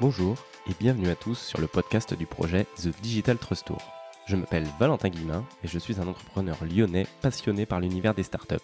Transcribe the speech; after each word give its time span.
Bonjour 0.00 0.34
et 0.68 0.72
bienvenue 0.80 1.08
à 1.08 1.14
tous 1.14 1.38
sur 1.38 1.60
le 1.60 1.68
podcast 1.68 2.14
du 2.14 2.26
projet 2.26 2.66
The 2.82 2.88
Digital 3.00 3.38
Trust 3.38 3.66
Tour. 3.66 3.78
Je 4.26 4.34
m'appelle 4.34 4.66
Valentin 4.80 5.08
Guillemin 5.08 5.44
et 5.62 5.68
je 5.68 5.78
suis 5.78 6.00
un 6.00 6.08
entrepreneur 6.08 6.56
lyonnais 6.64 7.06
passionné 7.22 7.64
par 7.64 7.78
l'univers 7.78 8.12
des 8.12 8.24
startups. 8.24 8.56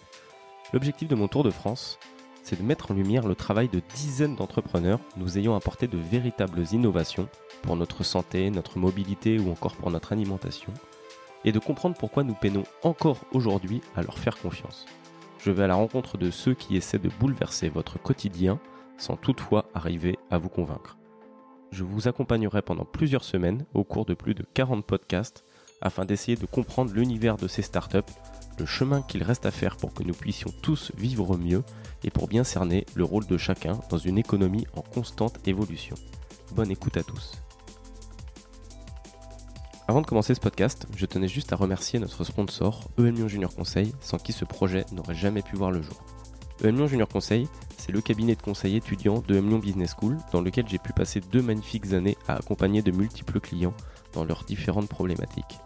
L'objectif 0.73 1.07
de 1.07 1.15
mon 1.15 1.29
tour 1.29 1.45
de 1.45 1.49
France, 1.49 1.99
c'est 2.43 2.59
de 2.59 2.65
mettre 2.65 2.91
en 2.91 2.95
lumière 2.95 3.25
le 3.25 3.35
travail 3.35 3.69
de 3.69 3.81
dizaines 3.95 4.35
d'entrepreneurs 4.35 4.99
nous 5.15 5.37
ayant 5.37 5.55
apporté 5.55 5.87
de 5.87 5.97
véritables 5.97 6.65
innovations 6.73 7.29
pour 7.61 7.77
notre 7.77 8.03
santé, 8.03 8.49
notre 8.49 8.77
mobilité 8.77 9.39
ou 9.39 9.51
encore 9.51 9.77
pour 9.77 9.89
notre 9.89 10.11
alimentation, 10.11 10.73
et 11.45 11.53
de 11.53 11.59
comprendre 11.59 11.95
pourquoi 11.97 12.23
nous 12.23 12.35
peinons 12.35 12.63
encore 12.83 13.19
aujourd'hui 13.31 13.79
à 13.95 14.01
leur 14.01 14.19
faire 14.19 14.37
confiance. 14.37 14.85
Je 15.39 15.51
vais 15.51 15.63
à 15.63 15.67
la 15.67 15.75
rencontre 15.75 16.17
de 16.17 16.29
ceux 16.29 16.55
qui 16.55 16.75
essaient 16.75 16.99
de 16.99 17.09
bouleverser 17.21 17.69
votre 17.69 18.01
quotidien 18.01 18.59
sans 18.97 19.15
toutefois 19.15 19.69
arriver 19.73 20.19
à 20.29 20.37
vous 20.37 20.49
convaincre. 20.49 20.97
Je 21.71 21.85
vous 21.85 22.09
accompagnerai 22.09 22.61
pendant 22.61 22.83
plusieurs 22.83 23.23
semaines 23.23 23.65
au 23.73 23.85
cours 23.85 24.05
de 24.05 24.13
plus 24.13 24.33
de 24.33 24.45
40 24.53 24.85
podcasts 24.85 25.45
afin 25.81 26.03
d'essayer 26.03 26.35
de 26.35 26.45
comprendre 26.45 26.93
l'univers 26.93 27.37
de 27.37 27.47
ces 27.47 27.61
startups, 27.61 27.99
le 28.59 28.65
chemin 28.65 29.01
qu'il 29.01 29.23
reste 29.23 29.45
à 29.45 29.51
faire 29.51 29.77
pour 29.77 29.93
que 29.93 30.03
nous 30.03 30.13
puissions 30.13 30.51
tous 30.61 30.91
vivre 30.97 31.37
mieux 31.37 31.63
et 32.03 32.09
pour 32.09 32.27
bien 32.27 32.43
cerner 32.43 32.85
le 32.93 33.05
rôle 33.05 33.25
de 33.25 33.37
chacun 33.37 33.79
dans 33.89 33.97
une 33.97 34.17
économie 34.17 34.67
en 34.75 34.81
constante 34.81 35.47
évolution. 35.47 35.95
Bonne 36.53 36.71
écoute 36.71 36.97
à 36.97 37.03
tous. 37.03 37.41
Avant 39.87 40.01
de 40.01 40.07
commencer 40.07 40.35
ce 40.35 40.41
podcast, 40.41 40.87
je 40.95 41.05
tenais 41.05 41.27
juste 41.29 41.53
à 41.53 41.55
remercier 41.55 41.99
notre 41.99 42.25
sponsor, 42.25 42.89
EM 42.97 43.27
Junior 43.27 43.53
Conseil, 43.53 43.93
sans 44.01 44.17
qui 44.17 44.33
ce 44.33 44.45
projet 44.45 44.85
n'aurait 44.91 45.15
jamais 45.15 45.41
pu 45.41 45.55
voir 45.55 45.71
le 45.71 45.81
jour. 45.81 46.03
EM 46.63 46.85
Junior 46.85 47.07
Conseil, 47.07 47.47
le 47.91 48.01
cabinet 48.01 48.35
de 48.35 48.41
conseil 48.41 48.75
étudiant 48.75 49.23
de 49.27 49.37
EM 49.37 49.59
Business 49.59 49.95
School, 49.99 50.17
dans 50.31 50.41
lequel 50.41 50.67
j'ai 50.67 50.77
pu 50.77 50.93
passer 50.93 51.19
deux 51.19 51.41
magnifiques 51.41 51.93
années 51.93 52.17
à 52.27 52.35
accompagner 52.35 52.81
de 52.81 52.91
multiples 52.91 53.39
clients 53.39 53.73
dans 54.13 54.25
leurs 54.25 54.43
différentes 54.43 54.89
problématiques. 54.89 55.59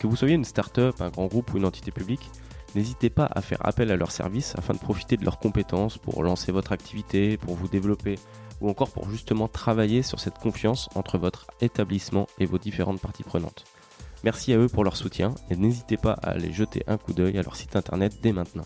Que 0.00 0.06
vous 0.06 0.16
soyez 0.16 0.34
une 0.34 0.44
start-up, 0.44 1.00
un 1.00 1.10
grand 1.10 1.26
groupe 1.26 1.52
ou 1.52 1.56
une 1.56 1.64
entité 1.64 1.90
publique, 1.90 2.30
n'hésitez 2.74 3.10
pas 3.10 3.28
à 3.30 3.40
faire 3.40 3.64
appel 3.66 3.90
à 3.90 3.96
leurs 3.96 4.12
services 4.12 4.54
afin 4.56 4.74
de 4.74 4.78
profiter 4.78 5.16
de 5.16 5.24
leurs 5.24 5.38
compétences 5.38 5.98
pour 5.98 6.22
lancer 6.22 6.52
votre 6.52 6.72
activité, 6.72 7.36
pour 7.36 7.54
vous 7.54 7.68
développer 7.68 8.16
ou 8.60 8.70
encore 8.70 8.90
pour 8.90 9.10
justement 9.10 9.48
travailler 9.48 10.02
sur 10.02 10.20
cette 10.20 10.38
confiance 10.38 10.88
entre 10.94 11.18
votre 11.18 11.46
établissement 11.60 12.26
et 12.38 12.46
vos 12.46 12.58
différentes 12.58 13.00
parties 13.00 13.22
prenantes. 13.24 13.64
Merci 14.24 14.52
à 14.52 14.58
eux 14.58 14.68
pour 14.68 14.84
leur 14.84 14.96
soutien 14.96 15.34
et 15.50 15.56
n'hésitez 15.56 15.96
pas 15.96 16.12
à 16.22 16.30
aller 16.30 16.52
jeter 16.52 16.82
un 16.86 16.96
coup 16.96 17.12
d'œil 17.12 17.38
à 17.38 17.42
leur 17.42 17.56
site 17.56 17.76
internet 17.76 18.18
dès 18.22 18.32
maintenant. 18.32 18.64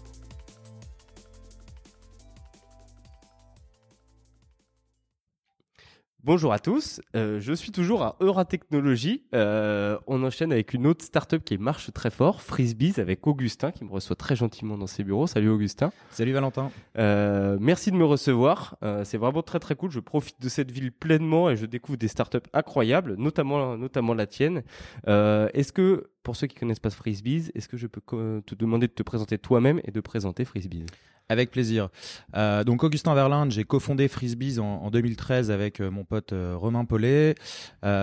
Bonjour 6.23 6.53
à 6.53 6.59
tous, 6.59 7.01
euh, 7.17 7.41
je 7.41 7.55
suis 7.55 7.73
toujours 7.73 8.03
à 8.03 8.17
Euratechnologie. 8.21 9.23
Euh, 9.35 9.99
on 10.07 10.23
enchaîne 10.23 10.53
avec 10.53 10.75
une 10.75 10.87
autre 10.87 11.03
startup 11.03 11.43
qui 11.43 11.57
marche 11.57 11.91
très 11.95 12.11
fort, 12.11 12.43
Frisbees, 12.43 12.99
avec 12.99 13.27
Augustin 13.27 13.71
qui 13.71 13.85
me 13.85 13.91
reçoit 13.91 14.17
très 14.17 14.37
gentiment 14.37 14.77
dans 14.77 14.87
ses 14.87 15.03
bureaux. 15.03 15.27
Salut 15.27 15.49
Augustin. 15.49 15.93
Salut 16.11 16.33
Valentin. 16.33 16.71
Euh, 16.99 17.57
merci 17.59 17.91
de 17.91 17.97
me 17.97 18.05
recevoir. 18.05 18.77
C'est 19.05 19.17
vraiment 19.17 19.43
très 19.43 19.61
très 19.61 19.77
cool. 19.77 19.91
Je 19.91 20.01
profite 20.01 20.39
de 20.43 20.51
cette 20.51 20.71
ville 20.71 20.93
pleinement 20.93 21.49
et 21.49 21.57
je 21.57 21.65
découvre 21.65 21.97
des 21.97 22.09
startups 22.09 22.39
incroyables, 22.53 23.15
notamment 23.17 23.79
notamment 23.79 24.13
la 24.13 24.27
tienne. 24.27 24.63
Est-ce 25.07 25.73
que 25.73 26.11
pour 26.23 26.37
ceux 26.37 26.49
qui 26.49 26.57
connaissent 26.57 26.81
pas 26.81 26.91
Frisbees, 26.91 27.51
est-ce 27.55 27.67
que 27.67 27.79
je 27.79 27.87
peux 27.87 28.03
te 28.45 28.55
demander 28.55 28.89
de 28.89 28.93
te 28.93 29.03
présenter 29.03 29.39
toi-même 29.39 29.81
et 29.85 29.91
de 29.91 30.01
présenter 30.01 30.45
Frisbees? 30.45 30.85
Avec 31.31 31.53
plaisir. 31.53 31.89
Euh, 32.37 32.65
donc 32.65 32.83
Augustin 32.83 33.15
Verlinde, 33.15 33.53
j'ai 33.53 33.63
cofondé 33.63 34.09
Frisbees 34.09 34.59
en, 34.59 34.83
en, 34.83 34.91
2013 34.91 35.53
avec 35.53 35.81
euh, 35.81 35.89
mon 35.91 36.05
pote 36.05 36.33
euh, 36.33 36.55
Romain 36.57 36.85
Paulet. 36.85 37.37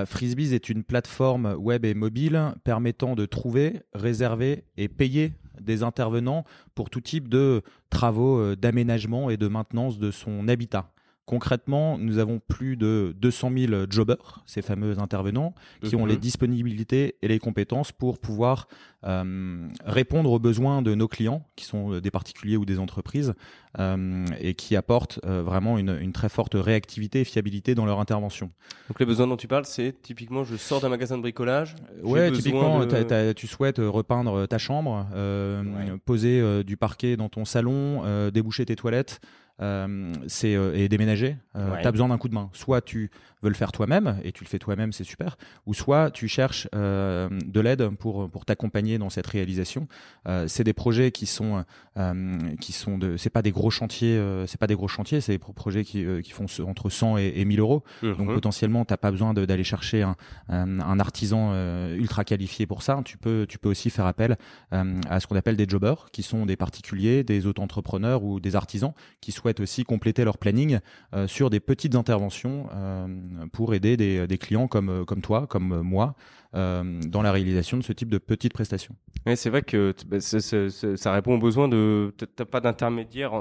Frisbees 0.06 0.54
est 0.54 0.70
une 0.70 0.84
plateforme 0.84 1.54
web 1.60 1.84
et 1.84 1.94
mobile 1.94 2.54
permettant 2.64 3.16
de 3.16 3.26
trouver, 3.26 3.82
réserver 3.94 4.64
et 4.78 4.88
payer 4.88 5.34
des 5.60 5.84
intervenants 5.84 6.46
pour 6.74 6.90
tout 6.90 7.02
type 7.02 7.28
de 7.28 7.62
travaux 7.90 8.56
d'aménagement 8.56 9.30
et 9.30 9.38
de 9.38 9.48
maintenance 9.48 10.00
de 10.00 10.12
son 10.12 10.48
habitat. 10.48 10.90
Concrètement, 11.28 11.98
nous 11.98 12.20
avons 12.20 12.40
plus 12.40 12.78
de 12.78 13.14
200 13.20 13.52
000 13.58 13.84
jobbers, 13.90 14.44
ces 14.46 14.62
fameux 14.62 14.98
intervenants, 14.98 15.54
qui 15.84 15.98
ont 15.98 16.06
les 16.06 16.16
disponibilités 16.16 17.16
et 17.22 17.28
les 17.28 17.38
compétences 17.38 17.92
pour 17.92 18.18
pouvoir 18.18 18.70
euh, 19.04 19.68
répondre 19.86 20.32
aux 20.32 20.40
besoins 20.40 20.82
de 20.82 20.96
nos 20.96 21.10
clients, 21.10 21.46
qui 21.58 21.66
sont 21.66 22.00
des 22.00 22.12
particuliers 22.12 22.56
ou 22.56 22.64
des 22.64 22.80
entreprises, 22.80 23.34
euh, 23.78 24.26
et 24.40 24.54
qui 24.54 24.78
apportent 24.78 25.20
euh, 25.26 25.44
vraiment 25.44 25.78
une, 25.78 25.98
une, 26.00 26.14
très 26.14 26.30
forte 26.30 26.54
réactivité 26.56 27.20
et 27.20 27.24
fiabilité 27.26 27.76
dans 27.76 27.86
leur 27.86 28.00
intervention. 28.00 28.50
Donc 28.88 29.02
les 29.02 29.06
besoins 29.06 29.28
dont 29.28 29.36
tu 29.36 29.50
parles, 29.50 29.66
c'est 29.66 30.02
typiquement 30.02 30.46
je 30.46 30.56
sors 30.56 30.80
d'un 30.80 30.88
magasin 30.90 31.18
de 31.18 31.24
bricolage. 31.24 31.76
Ouais, 32.04 32.32
typiquement, 32.32 32.80
de... 32.80 32.86
t 32.86 33.14
as, 33.14 33.34
tu 33.34 33.48
souhaites 33.48 33.80
repeindre 33.80 34.48
ta 34.48 34.58
chambre, 34.58 35.06
ouais. 35.14 35.98
poser 36.06 36.64
du 36.64 36.78
parquet 36.78 37.18
dans 37.18 37.28
ton 37.28 37.44
salon, 37.44 38.30
déboucher 38.32 38.66
tes 38.66 38.78
toilettes 38.78 39.20
euh, 39.60 40.14
c'est 40.28 40.56
euh, 40.56 40.76
et 40.76 40.88
déménager. 40.88 41.38
Euh, 41.56 41.72
ouais. 41.72 41.82
T'as 41.82 41.92
besoin 41.92 42.10
d'un 42.10 42.18
coup 42.18 42.30
de 42.30 42.36
main. 42.36 42.50
Soit 42.54 42.82
tu 42.82 43.10
veux 43.42 43.50
le 43.50 43.56
faire 43.56 43.72
toi-même 43.72 44.20
et 44.24 44.32
tu 44.32 44.44
le 44.44 44.50
fais 44.50 44.60
toi-même, 44.60 44.92
c'est 44.92 45.04
super. 45.04 45.38
Ou 45.66 45.74
soit 45.74 46.12
tu 46.12 46.28
cherches 46.28 46.68
euh, 46.76 47.30
de 47.46 47.60
l'aide 47.60 47.90
pour 47.98 48.30
pour 48.30 48.46
t'accompagner 48.46 48.98
dans 48.98 49.10
cette 49.10 49.28
réalisation. 49.28 49.88
C'est 50.48 50.64
des 50.64 50.74
projets 50.74 51.12
qui 51.12 51.26
sont 51.26 51.64
qui 52.60 52.72
sont 52.74 52.98
de. 52.98 53.18
C'est 53.18 53.30
pas 53.30 53.42
des 53.42 53.52
gros 53.52 53.70
chantiers. 53.70 54.22
c'est 54.46 54.60
pas 54.60 54.68
des 54.68 54.76
gros 54.76 54.88
chantiers. 54.88 55.22
C'est 55.22 55.34
des 55.34 55.40
projets 55.40 55.84
qui 55.84 56.06
qui 56.22 56.32
font 56.32 56.46
entre 56.68 56.90
100 56.90 57.18
et, 57.18 57.34
et 57.36 57.46
1000 57.46 57.60
euros. 57.60 57.84
Mmh. 58.02 58.14
Donc 58.14 58.34
potentiellement 58.34 58.86
t'as 58.86 58.98
pas 58.98 59.12
besoin 59.12 59.34
d'aller 59.34 59.64
chercher 59.64 60.04
un, 60.04 60.16
un, 60.50 60.80
un 60.80 61.00
artisan 61.00 61.54
ultra 61.96 62.24
qualifié 62.24 62.66
pour 62.66 62.84
ça. 62.84 63.02
Tu 63.06 63.18
peux 63.18 63.46
tu 63.48 63.58
peux 63.58 63.70
aussi 63.70 63.90
faire 63.90 64.06
appel 64.06 64.38
à 64.72 65.20
ce 65.20 65.28
qu'on 65.28 65.36
appelle 65.36 65.56
des 65.56 65.68
jobbers, 65.68 66.10
qui 66.12 66.24
sont 66.24 66.46
des 66.46 66.56
particuliers, 66.56 67.24
des 67.24 67.46
auto-entrepreneurs 67.48 68.24
ou 68.24 68.40
des 68.40 68.56
artisans 68.56 68.94
qui 69.22 69.32
souhaitent 69.32 69.47
aussi 69.60 69.84
compléter 69.84 70.24
leur 70.24 70.38
planning 70.38 70.80
euh, 71.14 71.28
sur 71.28 71.50
des 71.50 71.60
petites 71.60 71.96
interventions 71.96 72.68
euh, 72.74 73.08
pour 73.52 73.74
aider 73.74 73.98
des, 73.98 74.38
clients 74.38 74.68
comme 74.68 75.06
comme 75.06 75.22
toi, 75.22 75.48
comme 75.48 75.82
moi, 75.82 76.16
euh, 76.56 77.02
dans 77.08 77.22
la 77.22 77.32
réalisation 77.32 77.78
de 77.78 77.84
ce 77.84 77.94
type 77.94 78.10
de 78.10 78.18
petites 78.18 78.54
prestations. 78.54 78.96
Oui, 79.26 79.36
c'est 79.36 79.50
vrai 79.50 79.62
que 79.62 79.94
bah, 80.08 80.20
ça 80.20 81.12
répond 81.12 81.36
aux 81.36 81.40
besoins 81.40 81.68
de 81.68 82.14
t'as 82.36 82.46
pas 82.46 82.62
d'intermédiaire 82.62 83.32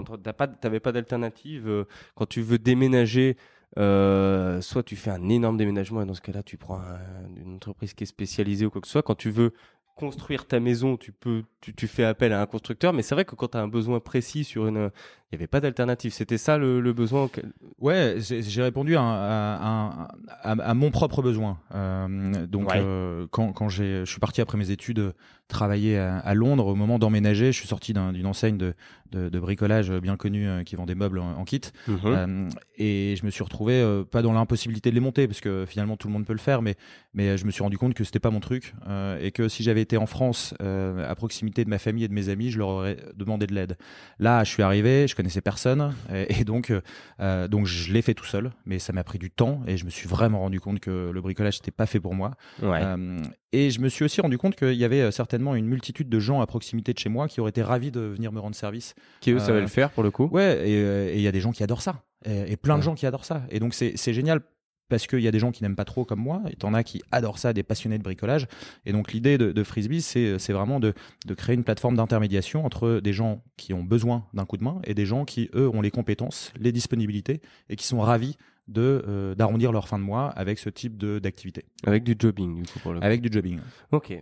t'avais 0.61 0.81
pas 0.81 0.93
d'alternative 0.93 1.87
quand 2.15 2.27
tu 2.27 2.43
veux 2.43 2.59
déménager. 2.59 3.37
Euh, 3.79 4.63
soit 4.63 4.83
tu 4.83 4.97
fais 4.97 5.11
un 5.11 5.29
énorme 5.29 5.59
déménagement 5.59 6.01
et 6.01 6.07
dans 6.07 6.15
ce 6.15 6.23
cas-là 6.23 6.43
tu 6.43 6.57
prends 6.57 6.79
un, 6.79 6.99
une 7.37 7.57
entreprise 7.57 7.93
qui 7.93 8.05
est 8.05 8.07
spécialisée 8.07 8.65
ou 8.65 8.71
quoi 8.71 8.81
que 8.81 8.87
ce 8.87 8.93
soit. 8.93 9.03
Quand 9.03 9.17
tu 9.17 9.31
veux 9.31 9.53
construire 9.97 10.47
ta 10.47 10.61
maison, 10.61 10.97
tu 10.97 11.11
peux, 11.11 11.43
tu, 11.61 11.75
tu 11.75 11.87
fais 11.87 12.05
appel 12.05 12.33
à 12.33 12.41
un 12.41 12.47
constructeur, 12.47 12.93
mais 12.93 13.03
c'est 13.03 13.15
vrai 13.15 13.25
que 13.25 13.35
quand 13.35 13.49
tu 13.49 13.59
as 13.59 13.63
un 13.63 13.69
besoin 13.69 13.99
précis 13.99 14.45
sur 14.45 14.67
une, 14.67 14.91
il 15.31 15.35
y 15.35 15.37
avait 15.37 15.47
pas 15.47 15.61
d'alternative. 15.61 16.13
C'était 16.13 16.39
ça 16.39 16.57
le, 16.57 16.81
le, 16.81 16.93
besoin. 16.93 17.25
Auquel... 17.25 17.53
Ouais, 17.79 18.17
j'ai 18.19 18.63
répondu 18.63 18.97
à, 18.97 19.03
à, 19.03 20.09
à, 20.43 20.53
à, 20.53 20.75
mon 20.75 20.91
propre 20.91 21.21
besoin. 21.23 21.59
Euh, 21.75 22.47
donc 22.47 22.71
ouais. 22.71 22.81
euh, 22.81 23.27
quand, 23.31 23.53
quand 23.53 23.69
je 23.69 24.05
suis 24.05 24.21
parti 24.21 24.41
après 24.41 24.57
mes 24.57 24.71
études 24.71 25.13
travailler 25.49 25.97
à, 25.99 26.35
Londres, 26.35 26.67
au 26.67 26.75
moment 26.75 26.99
d'emménager, 26.99 27.53
je 27.53 27.59
suis 27.59 27.69
sorti 27.69 27.93
d'une 27.93 28.03
un, 28.03 28.25
enseigne 28.25 28.59
de, 28.59 28.75
de, 29.13 29.29
de, 29.29 29.39
bricolage 29.41 29.93
bien 29.93 30.17
connue 30.17 30.49
euh, 30.49 30.65
qui 30.65 30.75
vend 30.75 30.87
des 30.87 30.97
meubles 30.97 31.21
en, 31.21 31.37
en 31.39 31.45
kit, 31.45 31.61
mm 31.87 31.95
-hmm. 31.95 32.01
euh, 32.05 32.49
et 32.79 33.15
je 33.17 33.25
me 33.25 33.31
suis 33.31 33.45
retrouvé 33.45 33.75
euh, 33.75 34.05
pas 34.05 34.23
dans 34.23 34.33
l'impossibilité 34.33 34.91
de 34.91 34.95
les 34.97 35.01
monter 35.01 35.29
parce 35.29 35.41
que 35.41 35.65
finalement 35.67 35.97
tout 35.97 36.09
le 36.09 36.15
monde 36.15 36.27
peut 36.27 36.33
le 36.33 36.41
faire, 36.41 36.63
mais 36.63 36.75
mais 37.15 37.39
je 37.39 37.47
me 37.47 37.53
suis 37.53 37.63
rendu 37.63 37.79
compte 37.79 37.95
que 37.95 38.03
c'était 38.05 38.19
pas 38.19 38.31
mon 38.33 38.41
truc 38.41 38.75
euh, 38.89 39.19
et 39.25 39.31
que 39.31 39.49
si 39.49 39.63
j'avais 39.63 39.83
été 39.83 39.97
en 39.97 40.07
France 40.07 40.55
à 40.61 41.15
proximité 41.15 41.65
de 41.65 41.71
ma 41.71 41.79
famille 41.79 42.05
et 42.05 42.09
de 42.09 42.15
mes 42.15 42.29
amis, 42.29 42.51
je 42.51 42.59
leur 42.59 42.69
aurais 42.69 42.97
demandé 43.15 43.47
de 43.47 43.55
l'aide. 43.55 43.77
Là, 44.19 44.43
je 44.45 44.51
suis 44.51 44.63
arrivé, 44.63 45.07
je 45.09 45.15
connaissais 45.17 45.41
personne 45.41 45.95
et, 46.13 46.41
et 46.41 46.45
donc 46.45 46.73
euh, 47.21 47.49
donc 47.49 47.67
je 47.67 47.93
l'ai 47.93 48.03
fait 48.03 48.15
tout 48.15 48.25
seul, 48.25 48.53
mais 48.65 48.79
ça 48.79 48.93
m'a 48.93 49.03
pris 49.03 49.19
du 49.19 49.31
temps 49.31 49.63
et 49.67 49.77
je 49.77 49.85
me 49.85 49.91
suis 49.91 50.09
vraiment 50.09 50.41
rendu 50.41 50.61
compte 50.61 50.81
que 50.81 51.11
le 51.13 51.21
bricolage 51.21 51.59
n'était 51.61 51.71
pas 51.71 51.87
fait 51.87 52.01
pour 52.01 52.15
moi. 52.15 52.33
Ouais. 52.63 52.81
Euh, 52.83 53.23
et 53.53 53.71
je 53.71 53.81
me 53.81 53.89
suis 53.89 54.05
aussi 54.05 54.21
rendu 54.21 54.39
compte 54.39 54.55
qu'il 54.55 54.75
y 54.75 54.85
avait 54.85 55.11
certainement 55.11 55.55
une 55.55 55.67
multitude 55.67 56.09
de 56.09 56.21
gens 56.21 56.41
à 56.41 56.47
proximité 56.47 56.93
de 56.93 56.99
chez 56.99 57.09
moi 57.09 57.27
qui 57.27 57.41
auraient 57.41 57.51
été 57.51 57.63
ravis 57.63 57.91
de 57.91 58.01
venir 58.01 58.33
me 58.33 58.41
rendre 58.41 58.55
service. 58.55 58.95
Qui 59.21 59.31
eux 59.33 59.39
savaient 59.39 59.61
le 59.61 59.67
faire 59.67 59.91
pour 59.91 60.03
le 60.03 60.11
coup. 60.11 60.29
Ouais, 60.31 60.69
et 60.69 61.17
il 61.17 61.23
y 61.23 61.29
a 61.29 61.33
des 61.33 61.41
gens 61.41 61.53
qui 61.53 61.63
adorent 61.63 61.83
ça. 61.83 62.03
Et, 62.25 62.53
et 62.53 62.57
plein 62.57 62.75
ouais. 62.75 62.81
de 62.81 62.85
gens 62.85 62.95
qui 62.95 63.07
adorent 63.07 63.25
ça. 63.25 63.43
Et 63.51 63.59
donc 63.59 63.73
c'est 63.73 64.13
génial 64.13 64.41
parce 64.89 65.07
qu'il 65.07 65.21
y 65.21 65.29
a 65.29 65.31
des 65.31 65.39
gens 65.39 65.53
qui 65.53 65.63
n'aiment 65.63 65.77
pas 65.77 65.85
trop 65.85 66.05
comme 66.05 66.21
moi, 66.21 66.43
et 66.51 66.57
t'en 66.57 66.75
as 66.75 66.85
qui 66.85 67.03
adorent 67.11 67.39
ça, 67.39 67.53
des 67.53 67.63
passionnés 67.63 67.99
de 67.99 68.03
bricolage. 68.03 68.47
Et 68.85 68.93
donc 68.93 69.13
l'idée 69.13 69.39
de, 69.39 69.53
de 69.53 69.63
Frisbee, 69.65 70.03
c'est 70.03 70.53
vraiment 70.53 70.81
de, 70.81 70.95
de 71.27 71.35
créer 71.35 71.55
une 71.55 71.65
plateforme 71.65 71.97
d'intermédiation 71.97 72.65
entre 72.65 73.01
des 73.01 73.13
gens 73.13 73.43
qui 73.57 73.75
ont 73.75 73.83
besoin 73.83 74.27
d'un 74.35 74.45
coup 74.45 74.57
de 74.57 74.65
main 74.65 74.81
et 74.85 74.95
des 74.95 75.07
gens 75.07 75.25
qui, 75.25 75.51
eux, 75.55 75.69
ont 75.69 75.81
les 75.81 75.91
compétences, 75.91 76.53
les 76.59 76.73
disponibilités, 76.73 77.41
et 77.69 77.77
qui 77.77 77.87
sont 77.87 78.01
ravis 78.01 78.37
de 78.69 79.05
euh, 79.07 79.35
d'arrondir 79.35 79.71
leur 79.71 79.87
fin 79.87 79.99
de 79.99 80.05
mois 80.05 80.29
avec 80.31 80.59
ce 80.59 80.69
type 80.71 80.97
de 80.97 81.19
d'activité. 81.19 81.65
Avec 81.85 82.03
du 82.03 82.17
jobbing, 82.19 82.63
du 82.63 82.73
coup, 82.73 82.79
pour 82.81 82.93
le 82.93 83.03
Avec 83.03 83.21
du 83.21 83.29
jobbing. 83.31 83.61
Ok. 83.93 84.13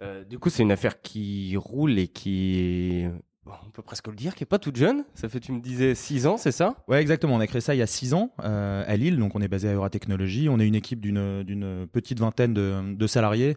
Euh, 0.00 0.24
du 0.24 0.38
coup, 0.38 0.50
c'est 0.50 0.64
une 0.64 0.72
affaire 0.72 1.00
qui 1.00 1.56
roule 1.56 1.98
et 1.98 2.08
qui 2.08 3.04
on 3.46 3.70
peut 3.70 3.82
presque 3.82 4.06
le 4.08 4.14
dire, 4.14 4.34
qui 4.34 4.44
est 4.44 4.46
pas 4.46 4.58
toute 4.58 4.76
jeune. 4.76 5.04
Ça 5.14 5.28
fait, 5.28 5.40
tu 5.40 5.52
me 5.52 5.60
disais, 5.60 5.94
6 5.94 6.26
ans, 6.26 6.36
c'est 6.36 6.52
ça? 6.52 6.76
Ouais, 6.86 7.00
exactement. 7.00 7.34
On 7.34 7.40
a 7.40 7.46
créé 7.46 7.60
ça 7.60 7.74
il 7.74 7.78
y 7.78 7.82
a 7.82 7.86
6 7.86 8.14
ans 8.14 8.32
euh, 8.42 8.84
à 8.86 8.96
Lille. 8.96 9.18
Donc, 9.18 9.34
on 9.34 9.40
est 9.40 9.48
basé 9.48 9.68
à 9.68 9.74
Euratechnologie. 9.74 10.48
On 10.48 10.60
est 10.60 10.66
une 10.66 10.74
équipe 10.74 11.00
d'une 11.00 11.86
petite 11.92 12.20
vingtaine 12.20 12.54
de, 12.54 13.06
salariés. 13.06 13.56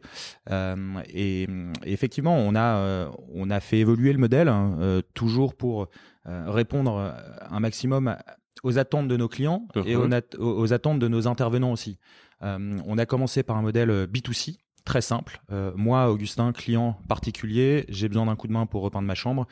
Euh, 0.50 0.76
et, 1.14 1.48
effectivement, 1.84 2.36
on 2.36 2.56
a, 2.56 2.78
euh, 2.78 3.10
on 3.34 3.50
a 3.52 3.60
fait 3.60 3.80
évoluer 3.80 4.12
le 4.12 4.20
modèle, 4.20 4.48
hein, 4.48 5.02
toujours 5.14 5.56
pour 5.56 5.88
répondre 6.26 7.16
un 7.52 7.60
maximum 7.60 8.16
aux 8.64 8.80
attentes 8.80 9.08
de 9.08 9.16
nos 9.16 9.28
clients 9.28 9.68
et 9.86 9.96
mhm. 9.96 10.22
aux, 10.40 10.74
attentes 10.74 10.98
de 10.98 11.08
nos 11.08 11.28
intervenants 11.28 11.72
aussi. 11.72 12.00
on 12.42 12.98
a 12.98 13.06
commencé 13.06 13.44
par 13.44 13.58
un 13.58 13.62
modèle 13.62 14.08
B2C, 14.12 14.58
très 14.86 15.02
simple. 15.02 15.42
moi, 15.76 16.10
Augustin, 16.10 16.52
client 16.54 16.98
particulier, 17.08 17.86
j'ai 17.90 18.08
besoin 18.08 18.28
d'un 18.28 18.36
coup 18.36 18.48
de 18.48 18.54
main 18.54 18.66
pour 18.66 18.82
repeindre 18.82 19.08
ma 19.08 19.16
chambre. 19.16 19.48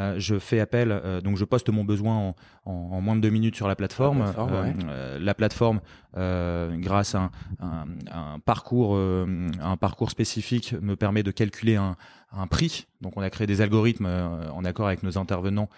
Euh, 0.00 0.14
je 0.18 0.38
fais 0.38 0.60
appel, 0.60 0.92
euh, 0.92 1.20
donc 1.20 1.36
je 1.36 1.44
poste 1.44 1.70
mon 1.70 1.84
besoin 1.84 2.34
en, 2.64 3.00
moins 3.00 3.16
de 3.16 3.20
deux 3.20 3.30
minutes 3.30 3.56
sur 3.56 3.66
la 3.66 3.74
plateforme. 3.74 4.24
La 5.20 5.34
plateforme, 5.34 5.80
euh, 6.16 6.76
grâce 6.76 7.14
à 7.14 7.30
un, 7.60 8.38
parcours, 8.44 8.96
un 8.96 9.76
parcours 9.76 10.10
spécifique, 10.10 10.74
me 10.80 10.94
permet 10.94 11.22
de 11.22 11.30
calculer 11.30 11.76
un, 11.76 11.96
prix. 12.50 12.86
Donc 13.00 13.16
on 13.16 13.22
a 13.22 13.30
créé 13.30 13.46
des 13.46 13.60
algorithmes 13.60 14.06
en 14.06 14.64
accord 14.64 14.86
avec 14.86 15.02
nos 15.02 15.18
intervenants 15.18 15.68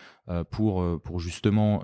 pour 0.51 1.01
pour 1.03 1.21
justement 1.21 1.83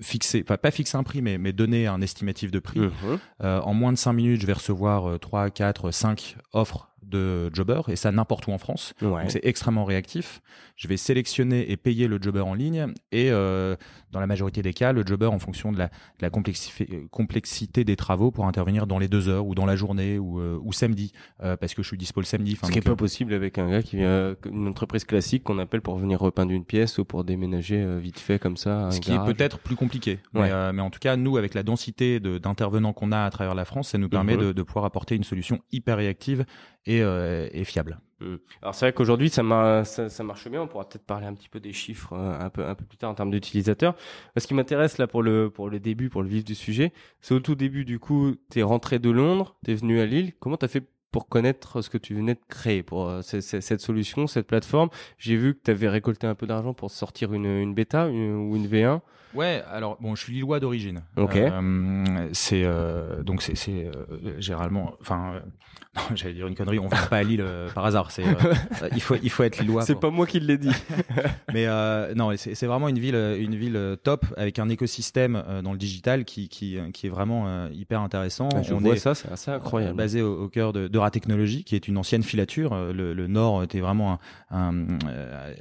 fixer, 0.00 0.42
enfin 0.44 0.56
pas 0.56 0.70
fixer 0.70 0.96
un 0.96 1.02
prix, 1.02 1.22
mais, 1.22 1.38
mais 1.38 1.52
donner 1.52 1.86
un 1.86 2.00
estimatif 2.00 2.50
de 2.50 2.58
prix. 2.58 2.80
Mhm. 2.80 3.18
en 3.40 3.74
moins 3.74 3.92
de 3.92 3.98
cinq 3.98 4.14
minutes, 4.14 4.40
je 4.40 4.46
vais 4.46 4.52
recevoir 4.54 5.18
3, 5.20 5.50
4, 5.50 5.90
5 5.90 6.36
offres 6.52 6.88
de 7.08 7.50
jobber 7.54 7.80
et 7.88 7.96
ça 7.96 8.12
n'importe 8.12 8.46
où 8.46 8.52
en 8.52 8.58
France. 8.58 8.94
c'est 9.28 9.44
extrêmement 9.44 9.84
réactif. 9.84 10.40
Je 10.76 10.86
vais 10.86 10.96
sélectionner 10.96 11.70
et 11.70 11.76
payer 11.76 12.06
le 12.06 12.18
jobber 12.20 12.40
en 12.40 12.54
ligne 12.54 12.92
et 13.10 13.30
euh, 13.30 13.76
dans 14.12 14.20
la 14.20 14.26
majorité 14.26 14.62
des 14.62 14.72
cas, 14.72 14.92
le 14.92 15.04
jobber 15.04 15.26
en 15.26 15.38
fonction 15.38 15.72
de 15.72 15.78
la, 15.78 15.90
la 16.20 16.30
complexité 16.30 17.84
des 17.84 17.96
travaux 17.96 18.30
pour 18.30 18.46
intervenir 18.46 18.86
dans 18.86 18.98
les 18.98 19.08
deux 19.08 19.28
heures 19.28 19.46
ou 19.46 19.54
dans 19.54 19.66
la 19.66 19.76
journée 19.76 20.18
ou, 20.18 20.38
euh, 20.40 20.58
ou 20.62 20.72
samedi 20.72 21.12
euh, 21.42 21.56
parce 21.56 21.74
que 21.74 21.82
je 21.82 21.88
suis 21.88 21.98
dispo 21.98 22.20
le 22.20 22.26
samedi. 22.26 22.56
Ce 22.62 22.68
qui 22.68 22.74
n'est 22.74 22.82
pas 22.82 22.96
possible 22.96 23.32
avec 23.32 23.58
un 23.58 23.67
gars 23.70 23.82
qui 23.82 23.96
vient 23.96 24.34
une 24.50 24.68
entreprise 24.68 25.04
classique 25.04 25.44
qu'on 25.44 25.58
appelle 25.58 25.80
pour 25.80 25.96
venir 25.96 26.20
repeindre 26.20 26.52
une 26.52 26.64
pièce 26.64 26.98
ou 26.98 27.04
pour 27.04 27.24
déménager 27.24 27.84
vite 27.98 28.18
fait 28.18 28.38
comme 28.38 28.56
ça. 28.56 28.90
Ce 28.90 29.00
qui 29.00 29.12
est 29.12 29.24
peut-être 29.24 29.58
plus 29.58 29.76
compliqué. 29.76 30.18
Mais, 30.32 30.50
mais, 30.72 30.82
en 30.82 30.90
tout 30.90 31.00
cas, 31.00 31.16
nous, 31.16 31.36
avec 31.36 31.54
la 31.54 31.62
densité 31.62 32.20
d'intervenants 32.20 32.92
qu'on 32.92 33.12
a 33.12 33.24
à 33.24 33.30
travers 33.30 33.54
la 33.54 33.64
France, 33.64 33.90
ça 33.90 33.98
nous 33.98 34.08
permet 34.08 34.36
mhm. 34.36 34.40
de, 34.40 34.52
de 34.52 34.62
pouvoir 34.62 34.84
apporter 34.84 35.14
une 35.14 35.24
solution 35.24 35.60
hyper 35.72 35.96
réactive 35.96 36.44
et, 36.88 37.02
euh, 37.02 37.64
fiable. 37.64 38.00
Mmh. 38.20 38.36
Alors 38.62 38.74
c'est 38.74 38.86
vrai 38.86 38.92
qu'aujourd'hui 38.92 39.28
ça, 39.28 39.84
ça, 39.84 40.24
marche 40.24 40.48
bien. 40.48 40.62
On 40.62 40.66
pourra 40.66 40.88
peut-être 40.88 41.04
parler 41.04 41.26
un 41.26 41.34
petit 41.34 41.48
peu 41.48 41.60
des 41.60 41.72
chiffres 41.72 42.14
euh, 42.14 42.36
un 42.40 42.50
peu 42.50 42.66
un 42.66 42.74
peu 42.74 42.84
plus 42.84 42.98
tard 42.98 43.10
en 43.10 43.14
termes 43.14 43.30
d'utilisateurs. 43.30 43.94
Ce 44.36 44.46
qui 44.46 44.54
m'intéresse 44.54 44.98
là 44.98 45.06
pour 45.06 45.22
le 45.22 45.50
pour 45.50 45.70
le 45.70 45.78
début, 45.78 46.08
pour 46.08 46.22
le 46.22 46.28
vif 46.28 46.44
du 46.44 46.56
sujet, 46.56 46.92
c'est 47.20 47.34
au 47.34 47.40
tout 47.40 47.54
début 47.54 47.84
du 47.84 48.00
coup, 48.00 48.34
tu 48.50 48.58
es 48.58 48.62
rentré 48.62 48.98
de 48.98 49.10
Londres, 49.10 49.56
tu 49.64 49.70
es 49.70 49.74
venu 49.74 50.00
à 50.00 50.06
Lille. 50.06 50.32
Comment 50.40 50.56
tu 50.56 50.64
as 50.64 50.68
fait 50.68 50.88
pour 51.10 51.28
connaître 51.28 51.82
ce 51.82 51.90
que 51.90 51.98
tu 51.98 52.14
venais 52.14 52.34
de 52.34 52.40
créer 52.48 52.82
pour 52.82 53.08
euh, 53.08 53.22
cette 53.22 53.80
solution, 53.80 54.26
cette 54.26 54.46
plateforme 54.46 54.90
J'ai 55.18 55.36
vu 55.36 55.54
que 55.54 55.60
tu 55.64 55.70
avais 55.70 55.88
récolté 55.88 56.26
un 56.26 56.34
peu 56.34 56.46
d'argent 56.46 56.74
pour 56.74 56.90
sortir 56.90 57.32
une, 57.32 57.46
une 57.46 57.74
bêta 57.74 58.08
ou 58.08 58.56
une 58.56 58.66
V1. 58.66 59.00
Ouais, 59.34 59.62
alors 59.70 59.98
bon, 60.00 60.14
je 60.14 60.22
suis 60.22 60.32
lillois 60.32 60.60
d'origine. 60.60 61.02
Ok. 61.16 61.36
Euh, 61.36 62.28
c'est 62.32 62.62
euh, 62.64 63.22
donc 63.22 63.42
c'est 63.42 63.54
euh, 63.68 63.92
généralement, 64.38 64.94
enfin, 65.00 65.42
non, 65.96 66.02
j'allais 66.14 66.34
dire 66.34 66.46
une 66.46 66.54
connerie. 66.54 66.78
On 66.78 66.88
vient 66.88 67.06
pas 67.06 67.18
à 67.18 67.22
Lille 67.22 67.44
par 67.74 67.84
hasard. 67.84 68.10
C'est 68.10 68.24
il 68.92 69.02
faut 69.02 69.16
il 69.22 69.30
faut 69.30 69.42
être 69.42 69.58
lillois. 69.58 69.82
C'est 69.82 70.00
pas 70.00 70.10
moi 70.10 70.26
qui 70.26 70.40
l'ai 70.40 70.58
dit. 70.58 70.72
Mais 71.52 71.66
non, 72.14 72.32
c'est 72.36 72.66
vraiment 72.66 72.88
une 72.88 72.98
ville 72.98 73.14
une 73.14 73.54
ville 73.54 73.96
top 74.02 74.24
avec 74.36 74.58
un 74.58 74.68
écosystème 74.68 75.42
dans 75.62 75.72
le 75.72 75.78
digital 75.78 76.24
qui 76.24 76.48
qui 76.48 76.78
qui 76.94 77.06
est 77.06 77.10
vraiment 77.10 77.68
hyper 77.68 78.00
intéressant. 78.00 78.48
je 78.62 78.72
On 78.72 78.78
vois 78.78 78.96
ça, 78.96 79.14
c'est 79.14 79.30
assez 79.30 79.50
incroyable. 79.50 79.96
Basé 79.96 80.22
au, 80.22 80.48
cœur 80.48 80.72
de, 80.72 80.88
de 80.88 81.08
Technologie, 81.08 81.64
qui 81.64 81.74
est 81.74 81.88
une 81.88 81.96
ancienne 81.96 82.22
filature. 82.22 82.74
Le, 82.92 83.14
le 83.14 83.26
Nord 83.28 83.62
était 83.62 83.80
vraiment 83.80 84.18
un, 84.50 84.72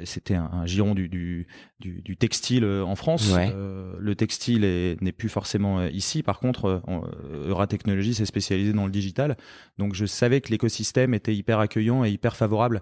c'était 0.03 0.35
un, 0.35 0.49
un, 0.51 0.65
giron 0.65 0.93
du, 0.93 1.07
du, 1.07 1.47
du, 1.79 2.01
du 2.01 2.17
textile 2.17 2.65
en 2.65 2.95
France. 2.95 3.33
Ouais. 3.33 3.53
Euh, 3.57 3.95
le 4.00 4.15
textile 4.15 4.62
n'est 5.01 5.12
plus 5.12 5.30
forcément 5.30 5.80
euh, 5.80 5.89
ici. 5.89 6.21
Par 6.21 6.39
contre, 6.39 6.81
euh, 6.88 7.50
Euratechnologie 7.50 8.13
s'est 8.13 8.25
spécialisé 8.25 8.71
dans 8.71 8.86
le 8.86 8.92
digital. 8.92 9.36
Donc, 9.77 9.95
je 9.95 10.06
savais 10.06 10.42
que 10.42 10.50
l'écosystème 10.50 11.13
était 11.13 11.36
hyper 11.36 11.59
accueillant 11.59 12.04
et 12.04 12.12
hyper 12.12 12.36
favorable 12.36 12.81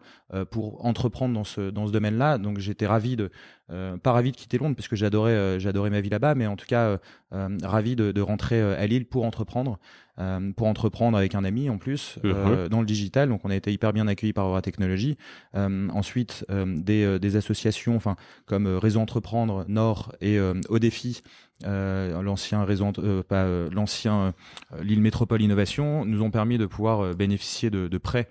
pour 0.52 0.86
entreprendre 0.86 1.34
dans 1.34 1.44
ce, 1.44 1.70
domaine-là. 1.92 2.38
Donc, 2.38 2.60
j'étais 2.60 2.88
ravi 2.88 3.16
de, 3.16 3.32
pas 3.68 4.12
ravi 4.12 4.32
de 4.32 4.36
quitter 4.38 4.58
Londres 4.58 4.76
parce 4.76 4.88
que 4.88 4.96
j'adorais, 4.96 5.60
j'adorais 5.60 5.90
ma 5.90 6.02
vie 6.02 6.10
là-bas, 6.10 6.36
mais 6.36 6.48
en 6.48 6.56
tout 6.56 6.66
cas, 6.66 7.00
ravi 7.32 7.96
de, 7.96 8.12
de, 8.12 8.22
rentrer 8.22 8.62
à 8.62 8.86
Lille 8.88 9.06
pour 9.06 9.24
entreprendre. 9.24 9.80
Euh, 10.18 10.54
pour 10.56 10.68
entreprendre 10.68 11.18
avec 11.18 11.36
un 11.36 11.44
ami 11.44 11.70
en 11.70 11.78
plus 11.78 12.20
euh, 12.24 12.64
mhm. 12.64 12.70
dans 12.70 12.80
le 12.80 12.86
digital. 12.86 13.28
Donc 13.28 13.42
on 13.44 13.50
a 13.50 13.56
été 13.56 13.74
hyper 13.74 13.92
bien 13.92 14.08
accueillis 14.08 14.32
par 14.32 14.46
Aura 14.46 14.62
Technologies. 14.62 15.18
Euh, 15.56 15.90
ensuite 15.90 16.46
des, 16.50 17.20
des, 17.20 17.36
associations, 17.36 17.98
enfin 17.98 18.16
comme 18.46 18.66
Réseau 18.66 19.02
Entreprendre 19.02 19.66
Nord 19.68 20.14
et 20.22 20.40
Au 20.70 20.80
Défi. 20.80 21.22
l'ancien 21.64 22.64
réseau, 22.64 22.92
pas 23.28 23.46
l'ancien 23.72 24.34
Lille 24.82 25.02
Métropole 25.02 25.42
Innovation, 25.42 26.06
nous 26.06 26.22
ont 26.22 26.32
permis 26.32 26.58
de 26.58 26.66
pouvoir 26.66 27.14
bénéficier 27.14 27.70
de, 27.70 27.90
de 27.90 27.98
prêts 27.98 28.30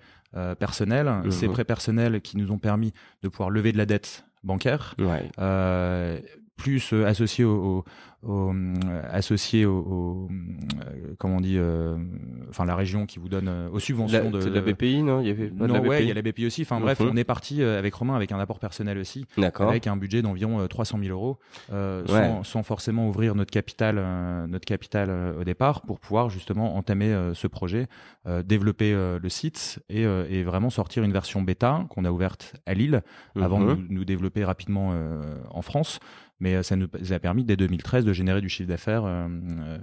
personnels. 0.57 1.11
Ces 1.29 1.47
prêts 1.47 1.65
personnels 1.65 2.21
qui 2.21 2.37
nous 2.37 2.51
ont 2.51 2.57
permis 2.57 2.93
de 3.21 3.29
pouvoir 3.29 3.51
lever 3.51 3.71
de 3.71 3.77
la 3.77 3.85
dette 3.85 4.25
bancaire. 4.43 4.95
Ouais 4.97 5.29
plus 6.55 6.93
euh, 6.93 7.05
associé 7.05 7.43
au, 7.43 7.83
au, 8.23 8.53
euh, 8.53 8.73
associé 9.11 9.65
au, 9.65 10.27
euh, 10.31 10.34
comment 11.25 11.37
on 11.37 11.41
dit 11.41 11.59
enfin 12.49 12.65
la 12.65 12.75
région 12.75 13.05
qui 13.05 13.19
vous 13.19 13.29
donne 13.29 13.49
aux 13.71 13.79
subventions 13.79 14.29
de, 14.29 14.47
la 14.47 14.61
BPI 14.61 15.03
non? 15.03 15.21
Il 15.21 15.27
y 15.27 15.31
avait 15.31 15.49
non 15.49 15.79
ouais 15.81 16.03
il 16.03 16.07
y 16.07 16.11
a 16.11 16.13
la 16.13 16.21
BPI 16.21 16.45
aussi. 16.45 16.61
Enfin 16.61 16.79
bref 16.79 17.01
on 17.01 17.15
est 17.17 17.23
parti 17.23 17.63
avec 17.63 17.93
Romain 17.93 18.15
avec 18.15 18.31
un 18.31 18.39
apport 18.39 18.59
personnel 18.59 18.97
aussi. 18.97 19.25
Avec 19.59 19.87
un 19.87 19.97
budget 19.97 20.21
d'environ 20.21 20.65
300 20.67 20.99
000 21.01 21.11
euros 21.11 21.39
sans, 21.69 22.43
sans, 22.43 22.63
forcément 22.63 23.07
ouvrir 23.07 23.35
notre 23.35 23.51
capital 23.51 23.95
notre 24.47 24.65
capital 24.65 25.09
au 25.39 25.43
départ 25.43 25.81
pour 25.81 25.99
pouvoir 25.99 26.29
justement 26.29 26.75
entamer 26.75 27.31
ce 27.33 27.47
projet 27.47 27.87
développer 28.43 28.93
le 28.93 29.29
site 29.29 29.79
et, 29.89 30.03
et, 30.03 30.43
vraiment 30.43 30.69
sortir 30.69 31.03
une 31.03 31.13
version 31.13 31.41
bêta 31.41 31.85
qu'on 31.89 32.05
a 32.05 32.11
ouverte 32.11 32.55
à 32.65 32.73
Lille 32.73 33.01
avant 33.39 33.59
de 33.59 33.73
mhm. 33.73 33.87
nous 33.89 34.05
développer 34.05 34.43
rapidement 34.43 34.93
en 35.49 35.61
France. 35.61 35.99
Mais 36.39 36.55
euh, 36.55 36.63
ça 36.63 36.75
nous 36.75 36.87
a 37.11 37.19
permis 37.19 37.43
dès 37.43 37.55
2013 37.55 38.05
de 38.05 38.13
générer 38.13 38.41
du 38.41 38.49
chiffre 38.49 38.67
d'affaires 38.67 39.05
euh, 39.05 39.27
euh, 39.27 39.77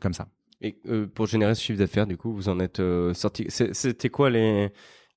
comme 0.00 0.14
ça. 0.14 0.28
Et 0.62 0.78
pour 1.14 1.26
générer 1.26 1.54
ce 1.54 1.62
chiffre 1.62 1.78
d'affaires, 1.78 2.06
du 2.06 2.16
coup, 2.16 2.32
vous 2.32 2.48
en 2.48 2.60
êtes 2.60 2.82
sorti. 3.14 3.46
C'était 3.48 4.10
quoi 4.10 4.30
les 4.30 4.70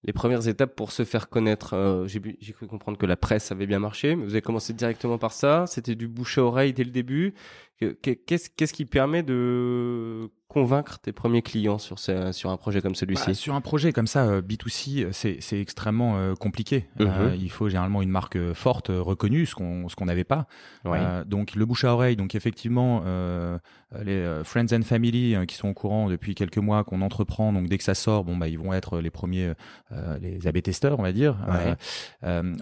les 0.06 0.14
premières 0.14 0.48
étapes 0.48 0.76
pour 0.76 0.92
se 0.92 1.06
faire 1.06 1.30
connaître 1.30 2.06
J'ai 2.08 2.54
cru 2.54 2.68
comprendre 2.68 2.98
que 2.98 3.06
la 3.06 3.16
presse 3.16 3.52
avait 3.52 3.66
bien 3.66 3.80
marché, 3.80 4.16
mais 4.16 4.26
vous 4.26 4.32
avez 4.32 4.42
commencé 4.42 4.74
directement 4.74 5.18
par 5.18 5.32
ça. 5.32 5.66
C'était 5.68 5.96
du 5.96 6.08
bouche 6.08 6.38
à 6.38 6.44
oreille 6.44 6.74
dès 6.74 6.84
le 6.84 6.92
début. 6.92 7.34
Qu'est-ce 7.80 8.74
qui 8.74 8.86
permet 8.86 9.24
de 9.24 10.30
convaincre 10.54 11.00
tes 11.00 11.12
premiers 11.12 11.42
clients 11.42 11.80
sur, 11.80 11.98
sur 11.98 12.50
un 12.50 12.58
projet 12.58 12.82
comme 12.82 12.94
celui-ci? 12.94 13.28
Bah, 13.28 13.34
Sur 13.34 13.56
un 13.56 13.62
projet 13.62 13.92
comme 13.92 14.06
ça, 14.06 14.26
euh, 14.26 14.42
B2C, 14.42 15.12
c'est 15.12 15.60
extrêmement 15.60 16.18
euh, 16.18 16.36
compliqué. 16.36 16.88
Mhm. 17.00 17.08
Euh, 17.08 17.36
il 17.36 17.50
faut 17.50 17.70
généralement 17.70 18.04
une 18.04 18.12
marque 18.12 18.38
forte, 18.54 18.90
reconnue, 18.90 19.48
ce 19.48 19.56
qu'on 19.56 20.06
n'avait 20.06 20.24
pas. 20.24 20.46
donc 21.26 21.56
le 21.56 21.66
bouche 21.66 21.84
à 21.84 21.94
oreille, 21.94 22.16
donc 22.16 22.36
effectivement, 22.36 23.04
les 24.04 24.42
friends 24.44 24.74
and 24.74 24.84
family 24.84 25.36
qui 25.48 25.56
sont 25.56 25.70
au 25.70 25.74
courant 25.74 26.10
depuis 26.10 26.36
quelques 26.36 26.58
mois 26.58 26.84
qu'on 26.84 27.02
entreprend, 27.02 27.52
donc 27.52 27.68
dès 27.68 27.78
que 27.78 27.84
ça 27.84 27.96
sort, 27.96 28.24
bon 28.24 28.38
bah 28.38 28.48
ils 28.48 28.60
vont 28.60 28.74
être 28.74 29.00
les 29.00 29.10
premiers, 29.10 29.54
les 30.22 30.46
AB 30.46 30.62
testeurs, 30.62 31.00
on 31.00 31.04
va 31.04 31.12
dire. 31.12 31.38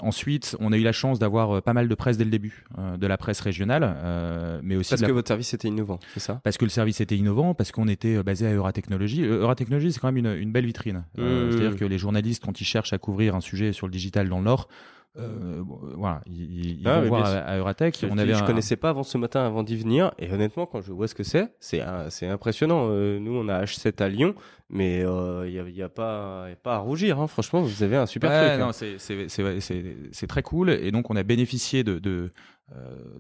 ensuite, 0.02 0.56
on 0.60 0.72
a 0.72 0.78
eu 0.78 0.84
la 0.84 0.94
chance 0.94 1.20
d'avoir 1.20 1.62
pas 1.62 1.74
mal 1.74 1.88
de 1.88 1.96
presse 1.96 2.18
dès 2.18 2.24
le 2.26 2.32
début, 2.32 2.66
de 2.98 3.08
la 3.08 3.18
presse 3.18 3.42
régionale, 3.42 4.62
mais 4.64 4.76
aussi 4.76 4.96
parce 5.02 5.10
que 5.10 5.16
votre 5.16 5.28
service 5.28 5.54
était 5.54 5.68
innovant, 5.68 6.00
c'est 6.14 6.20
ça? 6.20 6.42
Parce 6.44 6.58
que 6.58 6.66
le 6.66 6.70
service 6.70 7.02
était 7.02 7.18
innovant, 7.18 7.54
parce 7.54 7.72
qu'on 7.72 7.88
était 7.88 8.16
euh, 8.16 8.24
basé 8.24 8.48
à 8.48 8.54
Euratechnologie. 8.54 9.24
Euh, 9.24 9.42
Euratechnologie, 9.42 9.92
c'est 9.92 10.00
quand 10.00 10.12
même 10.12 10.26
une, 10.36 10.52
belle 10.52 10.66
vitrine. 10.66 11.04
Euh, 11.20 11.48
mmh. 11.48 11.52
C'est-à-dire 11.52 11.76
que 11.78 11.86
les 11.86 11.98
journalistes, 11.98 12.44
quand 12.44 12.62
ils 12.62 12.66
cherchent 12.66 12.94
à 12.94 12.98
couvrir 12.98 13.36
un 13.36 13.42
sujet 13.42 13.74
sur 13.74 13.88
le 13.88 13.92
digital 13.92 14.30
dans 14.30 14.40
le 14.40 14.46
Nord, 14.46 14.68
voilà, 15.16 16.22
ils, 16.26 16.82
ah, 16.86 17.02
vont 17.02 17.08
voir 17.10 17.26
à, 17.26 17.58
Euratech. 17.58 18.06
On 18.10 18.18
avait 18.18 18.34
je 18.34 18.44
connaissais 18.46 18.78
pas 18.78 18.90
avant 18.90 19.04
ce 19.04 19.18
matin, 19.18 19.46
avant 19.46 19.64
d'y 19.64 19.76
venir, 19.76 20.14
et 20.18 20.32
honnêtement, 20.32 20.66
quand 20.66 20.82
je 20.82 20.92
vois 20.94 21.08
ce 21.08 21.16
que 21.16 21.24
c'est, 21.24 21.54
c'est 21.60 21.82
c'est 22.10 22.28
impressionnant. 22.28 22.88
nous, 22.88 23.36
on 23.36 23.48
a 23.50 23.64
H7 23.64 24.02
à 24.02 24.08
Lyon, 24.08 24.36
mais 24.70 25.00
il 25.00 25.52
n'y 25.52 25.60
a, 25.60 25.70
y 25.70 25.82
a, 25.82 25.90
pas 25.90 26.46
y 26.48 26.54
a 26.54 26.56
pas 26.56 26.76
à 26.76 26.78
rougir. 26.78 27.20
Hein. 27.20 27.28
Franchement, 27.28 27.62
vous 27.62 27.84
avez 27.84 27.98
un 27.98 28.06
super 28.06 28.30
truc. 28.30 28.52
Hein. 28.52 28.58
Non, 28.58 28.72
c'est 28.72 28.98
c'est 29.00 30.28
très 30.28 30.44
cool, 30.44 30.70
et 30.70 30.92
donc 30.92 31.10
on 31.10 31.16
a 31.16 31.24
bénéficié 31.24 31.84
de, 31.84 32.00
de 32.00 32.32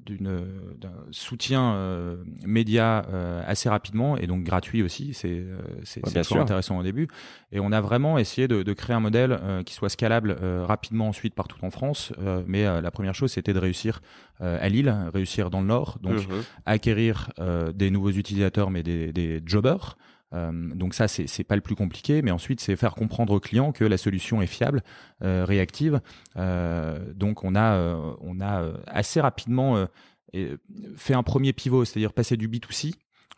d'un 0.07 0.93
soutien 1.11 2.17
média 2.45 3.05
assez 3.45 3.67
rapidement 3.67 4.15
et 4.15 4.25
donc 4.27 4.43
gratuit 4.43 4.81
aussi. 4.81 5.13
C'est 5.13 5.43
c'est 5.83 6.01
intéressant 6.37 6.77
au 6.77 6.83
début. 6.83 7.09
Et 7.51 7.59
on 7.59 7.73
a 7.73 7.81
vraiment 7.81 8.17
essayé 8.17 8.47
de, 8.47 8.63
de 8.63 8.73
créer 8.73 8.95
un 8.95 9.01
modèle 9.01 9.37
qui 9.65 9.73
soit 9.73 9.89
scalable 9.89 10.37
rapidement 10.65 11.09
ensuite 11.09 11.35
partout 11.35 11.57
en 11.63 11.69
France. 11.69 11.80
Mais 12.47 12.63
la 12.81 12.91
première 12.91 13.15
chose, 13.15 13.31
c'était 13.31 13.53
de 13.53 13.59
réussir 13.59 14.01
à 14.39 14.67
Lille, 14.69 14.93
réussir 15.13 15.49
dans 15.49 15.61
le 15.61 15.67
Nord, 15.67 15.99
donc 16.01 16.27
mhm. 16.27 16.43
acquérir 16.65 17.29
des 17.73 17.91
nouveaux 17.91 18.11
utilisateurs, 18.11 18.71
mais 18.71 18.83
des, 18.83 19.11
des 19.13 19.41
jobbers. 19.45 19.97
Euh, 20.33 20.51
donc 20.51 20.93
ça, 20.93 21.07
c'est 21.07 21.43
pas 21.43 21.55
le 21.55 21.61
plus 21.61 21.75
compliqué, 21.75 22.21
mais 22.21 22.31
ensuite, 22.31 22.61
c'est 22.61 22.75
faire 22.75 22.95
comprendre 22.95 23.33
au 23.33 23.39
client 23.39 23.71
que 23.71 23.83
la 23.83 23.97
solution 23.97 24.41
est 24.41 24.47
fiable, 24.47 24.81
euh, 25.23 25.45
réactive. 25.45 26.01
Euh, 26.37 27.13
donc 27.13 27.43
on 27.43 27.55
a, 27.55 27.77
on 28.21 28.39
a 28.41 28.71
assez 28.87 29.19
rapidement 29.21 29.85
fait 30.95 31.13
un 31.13 31.23
premier 31.23 31.53
pivot, 31.53 31.83
c'est-à-dire 31.85 32.13
passer 32.13 32.37
du 32.37 32.47
B2C 32.47 32.93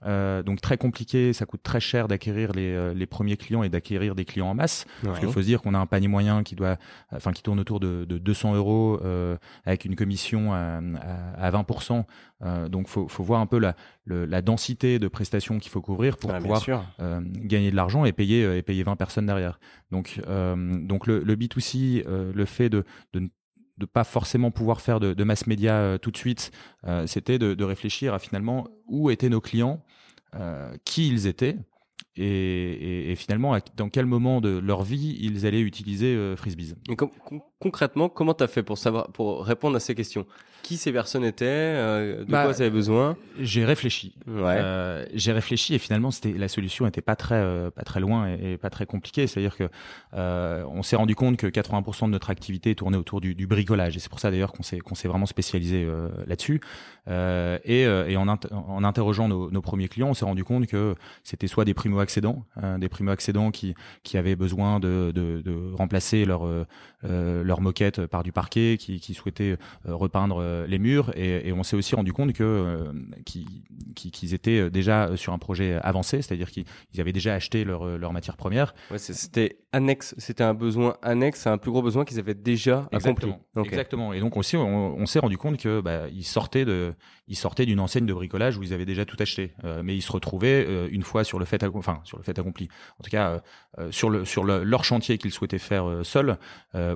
euh, 0.06 0.44
donc 0.44 0.62
très 0.62 0.78
compliqué, 0.78 1.34
ça 1.34 1.46
coûte 1.46 1.64
très 1.64 1.80
cher 1.80 2.08
d'acquérir 2.08 2.52
les, 2.54 2.72
euh, 2.74 2.94
les, 2.94 3.06
premiers 3.06 3.38
clients 3.38 3.64
et 3.64 3.70
d'acquérir 3.70 4.16
des 4.16 4.26
clients 4.26 4.48
en 4.48 4.54
masse. 4.54 4.86
Parce 5.04 5.20
qu'il 5.20 5.30
faut 5.32 5.42
se 5.42 5.46
dire 5.46 5.62
qu'on 5.62 5.74
a 5.74 5.78
un 5.80 5.86
panier 5.86 6.08
moyen 6.08 6.44
qui 6.44 6.56
doit, 6.56 6.78
enfin 7.12 7.32
qui 7.32 7.44
tourne 7.44 7.60
autour 7.60 7.80
de, 7.80 8.06
de 8.06 8.18
200 8.18 8.56
euros 8.56 9.00
euh, 9.04 9.38
avec 9.66 9.86
une 9.86 9.96
commission 9.96 10.54
à, 10.54 10.80
à, 11.38 11.52
20%. 11.52 12.04
Euh, 12.44 12.68
donc 12.68 12.88
faut, 12.88 13.08
faut 13.08 13.24
voir 13.24 13.40
un 13.40 13.46
peu 13.46 13.60
la, 13.60 13.76
la 14.06 14.42
densité 14.42 15.00
de 15.00 15.08
prestations 15.08 15.60
qu'il 15.60 15.72
faut 15.72 15.82
couvrir 15.82 16.18
pour 16.18 16.34
pouvoir 16.34 16.64
euh, 17.00 17.22
gagner 17.24 17.72
de 17.72 17.76
l'argent 17.76 18.06
et 18.06 18.12
payer 18.12 18.58
et 18.58 18.62
payer 18.62 18.84
20 18.84 18.96
personnes 18.96 19.26
derrière. 19.26 19.60
Donc 19.92 20.20
donc 20.28 21.08
le, 21.08 21.20
le 21.20 21.36
B2C, 21.36 22.04
le 22.08 22.46
fait 22.46 22.70
de, 22.70 22.84
de 23.14 23.30
de 23.78 23.86
pas 23.86 24.04
forcément 24.04 24.52
pouvoir 24.52 24.82
faire 24.82 25.00
de, 25.00 25.14
de 25.14 25.24
mass 25.24 25.48
média 25.48 25.76
euh, 25.76 25.98
tout 25.98 26.12
de 26.12 26.18
suite, 26.18 26.52
euh, 26.86 27.08
c'était 27.08 27.40
de, 27.40 27.64
réfléchir 27.64 28.14
à 28.14 28.20
finalement 28.20 28.68
où 28.88 29.10
étaient 29.10 29.30
nos 29.30 29.42
clients, 29.42 29.84
euh, 30.36 30.76
qui 30.86 31.08
ils 31.08 31.28
étaient, 31.28 31.58
et, 32.16 33.16
finalement 33.18 33.58
dans 33.76 33.90
quel 33.90 34.06
moment 34.06 34.42
de 34.42 34.60
leur 34.60 34.84
vie 34.84 35.18
ils 35.20 35.46
allaient 35.46 35.62
utiliser 35.62 36.36
Frisbees. 36.36 36.76
Concrètement, 37.64 38.10
comment 38.10 38.34
tu 38.34 38.44
as 38.44 38.48
fait 38.48 38.62
pour 38.62 38.78
savoir, 38.78 39.08
pour 39.14 39.46
répondre 39.46 39.78
à 39.78 39.80
ces 39.80 39.96
questions? 39.96 40.26
Qui 40.64 40.78
ces 40.78 40.94
personnes 40.94 41.26
étaient 41.26 41.46
euh, 41.46 42.24
De 42.24 42.32
bah, 42.32 42.44
quoi 42.44 42.54
elles 42.54 42.62
avaient 42.62 42.70
besoin? 42.70 43.18
J'ai 43.38 43.66
réfléchi. 43.66 44.16
Ouais. 44.28 44.56
Euh, 44.58 45.06
j'ai 45.14 45.34
réfléchi 45.34 45.74
et 45.76 45.78
finalement, 45.78 46.10
c'était 46.10 46.32
la 46.32 46.48
solution 46.48 46.86
n'était 46.86 47.02
pas 47.02 47.18
très, 47.18 47.36
euh, 47.36 47.70
pas 47.70 47.84
très 47.84 48.00
loin 48.00 48.28
et, 48.30 48.58
pas 48.58 48.70
très 48.70 48.86
compliquée. 48.86 49.28
C'est-à-dire 49.28 49.58
que 49.58 49.70
on 50.14 50.82
s'est 50.84 50.96
rendu 50.96 51.16
compte 51.16 51.36
que 51.36 51.48
80% 51.48 52.06
de 52.06 52.12
notre 52.12 52.30
activité 52.30 52.76
tournait 52.76 52.98
autour 52.98 53.20
du, 53.20 53.36
du 53.36 53.46
bricolage 53.46 53.98
et 53.98 54.00
c'est 54.00 54.10
pour 54.10 54.22
ça 54.22 54.32
d'ailleurs 54.32 54.54
qu'on 54.54 54.64
s'est 54.64 54.80
qu'on 54.80 54.96
s'est 54.96 55.10
vraiment 55.10 55.26
spécialisé 55.26 55.86
là-dessus. 56.28 56.62
et, 57.10 57.82
et 57.82 58.18
en, 58.18 58.28
en 58.28 58.84
interrogeant 58.84 59.28
nos, 59.28 59.52
nos, 59.52 59.62
premiers 59.62 59.90
clients, 59.90 60.10
on 60.10 60.14
s'est 60.14 60.26
rendu 60.26 60.46
compte 60.46 60.68
que 60.68 60.96
c'était 61.24 61.48
soit 61.48 61.66
des 61.66 61.74
primo 61.74 62.00
accédants, 62.00 62.46
des 62.78 62.88
primo 62.88 63.12
accédants 63.12 63.52
qui 63.52 63.74
qui 64.04 64.18
avaient 64.18 64.38
besoin 64.38 64.80
de, 64.80 65.12
de, 65.14 65.42
de 65.42 65.74
remplacer 65.74 66.24
leur 66.24 66.48
leur 67.04 67.53
leur 67.54 67.62
moquette 67.62 68.08
par 68.08 68.24
du 68.24 68.32
parquet, 68.32 68.78
qui, 68.80 69.00
qui 69.00 69.14
souhaitaient 69.14 69.58
euh, 69.88 69.96
repeindre 69.96 70.38
euh, 70.42 70.66
les 70.66 70.80
murs, 70.80 71.12
et, 71.16 71.48
et 71.48 71.54
on 71.54 71.62
s'est 71.62 71.76
aussi 71.76 71.94
rendu 71.94 72.12
compte 72.12 72.34
que 72.34 72.44
euh, 72.44 72.92
qu'ils 73.94 74.34
étaient 74.34 74.72
déjà 74.72 75.16
sur 75.16 75.34
un 75.34 75.38
projet 75.38 75.76
avancé, 75.84 76.24
c'est-à-dire 76.24 76.50
qu'ils 76.50 76.66
avaient 76.98 77.14
déjà 77.14 77.36
acheté 77.36 77.64
leur, 77.64 77.86
leur 78.00 78.12
matière 78.12 78.38
première. 78.38 78.74
Ouais, 78.90 78.98
c'était 78.98 79.60
annexe, 79.72 80.16
c'était 80.18 80.44
un 80.44 80.56
besoin 80.56 80.98
annexe 81.04 81.46
à 81.46 81.52
un 81.52 81.60
plus 81.60 81.70
gros 81.70 81.84
besoin 81.84 82.06
qu'ils 82.06 82.18
avaient 82.18 82.34
déjà 82.34 82.88
Exactement. 82.92 83.40
accompli. 83.56 83.70
Exactement. 83.70 84.14
Et 84.14 84.20
donc 84.20 84.36
aussi, 84.36 84.58
on, 84.58 84.96
on 84.96 85.06
s'est 85.06 85.20
rendu 85.20 85.38
compte 85.38 85.58
que 85.58 85.80
bah, 85.80 86.08
ils 86.12 86.24
sortaient 86.24 86.66
de, 86.66 86.94
ils 87.28 87.36
sortaient 87.36 87.68
d'une 87.68 87.80
enseigne 87.80 88.08
de 88.08 88.14
bricolage 88.14 88.58
où 88.58 88.64
ils 88.64 88.74
avaient 88.74 88.86
déjà 88.86 89.06
tout 89.06 89.18
acheté, 89.20 89.54
mais 89.84 89.96
ils 89.96 90.02
se 90.02 90.12
retrouvaient 90.12 90.88
une 90.90 91.04
fois 91.04 91.24
sur 91.24 91.38
le 91.38 91.46
fait, 91.46 91.64
enfin 91.64 92.00
sur 92.04 92.18
le 92.18 92.24
fait 92.24 92.38
accompli, 92.40 92.68
en 93.00 93.04
tout 93.04 93.12
cas 93.12 93.42
sur 93.92 94.10
le 94.10 94.26
sur 94.26 94.44
le, 94.44 94.64
leur 94.64 94.84
chantier 94.84 95.18
qu'ils 95.18 95.32
souhaitaient 95.32 95.60
faire 95.60 95.86
seuls, 96.04 96.38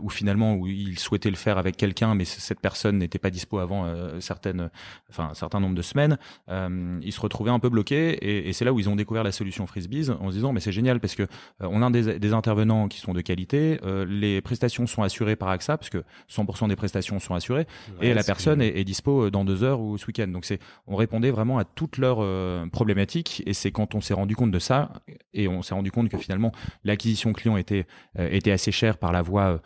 où 0.02 0.10
finalement 0.10 0.47
où 0.56 0.68
il 0.68 1.00
souhaitait 1.00 1.30
le 1.30 1.36
faire 1.36 1.58
avec 1.58 1.78
quelqu'un, 1.78 2.16
mais 2.16 2.26
cette 2.26 2.60
personne 2.60 2.98
n'était 2.98 3.20
pas 3.20 3.30
dispo 3.30 3.60
avant 3.60 3.86
euh, 3.86 4.20
certaines, 4.20 4.70
enfin 5.10 5.30
un 5.32 5.34
certain 5.34 5.60
nombre 5.60 5.76
de 5.76 5.82
semaines, 5.82 6.18
euh, 6.50 7.00
ils 7.02 7.12
se 7.12 7.20
retrouvaient 7.20 7.52
un 7.52 7.60
peu 7.60 7.70
bloqués 7.70 8.14
et, 8.14 8.50
et 8.50 8.54
c'est 8.54 8.66
là 8.66 8.74
où 8.74 8.80
ils 8.80 8.90
ont 8.90 8.96
découvert 8.96 9.24
la 9.24 9.32
solution 9.32 9.66
Frisbees 9.68 10.10
en 10.10 10.30
se 10.30 10.36
disant 10.36 10.54
mais 10.54 10.60
c'est 10.60 10.72
génial 10.72 11.00
parce 11.00 11.16
que 11.16 11.24
euh, 11.24 11.28
on 11.62 11.82
a 11.82 11.90
des, 11.90 12.20
des, 12.20 12.34
intervenants 12.34 12.88
qui 12.88 13.00
sont 13.00 13.14
de 13.14 13.22
qualité, 13.22 13.80
les 14.08 14.42
prestations 14.42 14.86
sont 14.86 15.02
assurées 15.02 15.36
par 15.36 15.50
AXA 15.50 15.78
parce 15.78 15.90
que 15.90 16.04
100% 16.30 16.68
des 16.68 16.76
prestations 16.76 17.20
sont 17.20 17.34
assurées 17.34 17.66
et 18.02 18.14
la 18.14 18.24
personne 18.24 18.62
est, 18.62 18.78
est, 18.80 18.84
dispo 18.84 19.30
dans 19.30 19.46
deux 19.46 19.64
heures 19.64 19.80
ou 19.80 19.98
ce 19.98 20.06
week-end. 20.08 20.28
Donc 20.28 20.46
c'est 20.46 20.60
on 20.86 20.96
répondait 20.96 21.32
vraiment 21.32 21.58
à 21.58 21.64
toutes 21.64 21.98
leurs 21.98 22.20
problématiques 22.70 23.44
et 23.46 23.54
c'est 23.54 23.72
quand 23.72 23.96
on 23.96 24.02
s'est 24.02 24.14
rendu 24.14 24.36
compte 24.36 24.52
de 24.52 24.60
ça 24.60 24.92
et 25.34 25.48
on 25.48 25.62
s'est 25.62 25.74
rendu 25.74 25.92
compte 25.92 26.10
que 26.10 26.18
finalement 26.18 26.52
l'acquisition 26.84 27.34
client 27.34 27.58
était 27.58 27.88
était 28.18 28.52
assez 28.52 28.72
chère 28.72 28.98
par 28.98 29.12
la 29.12 29.22
voie 29.22 29.62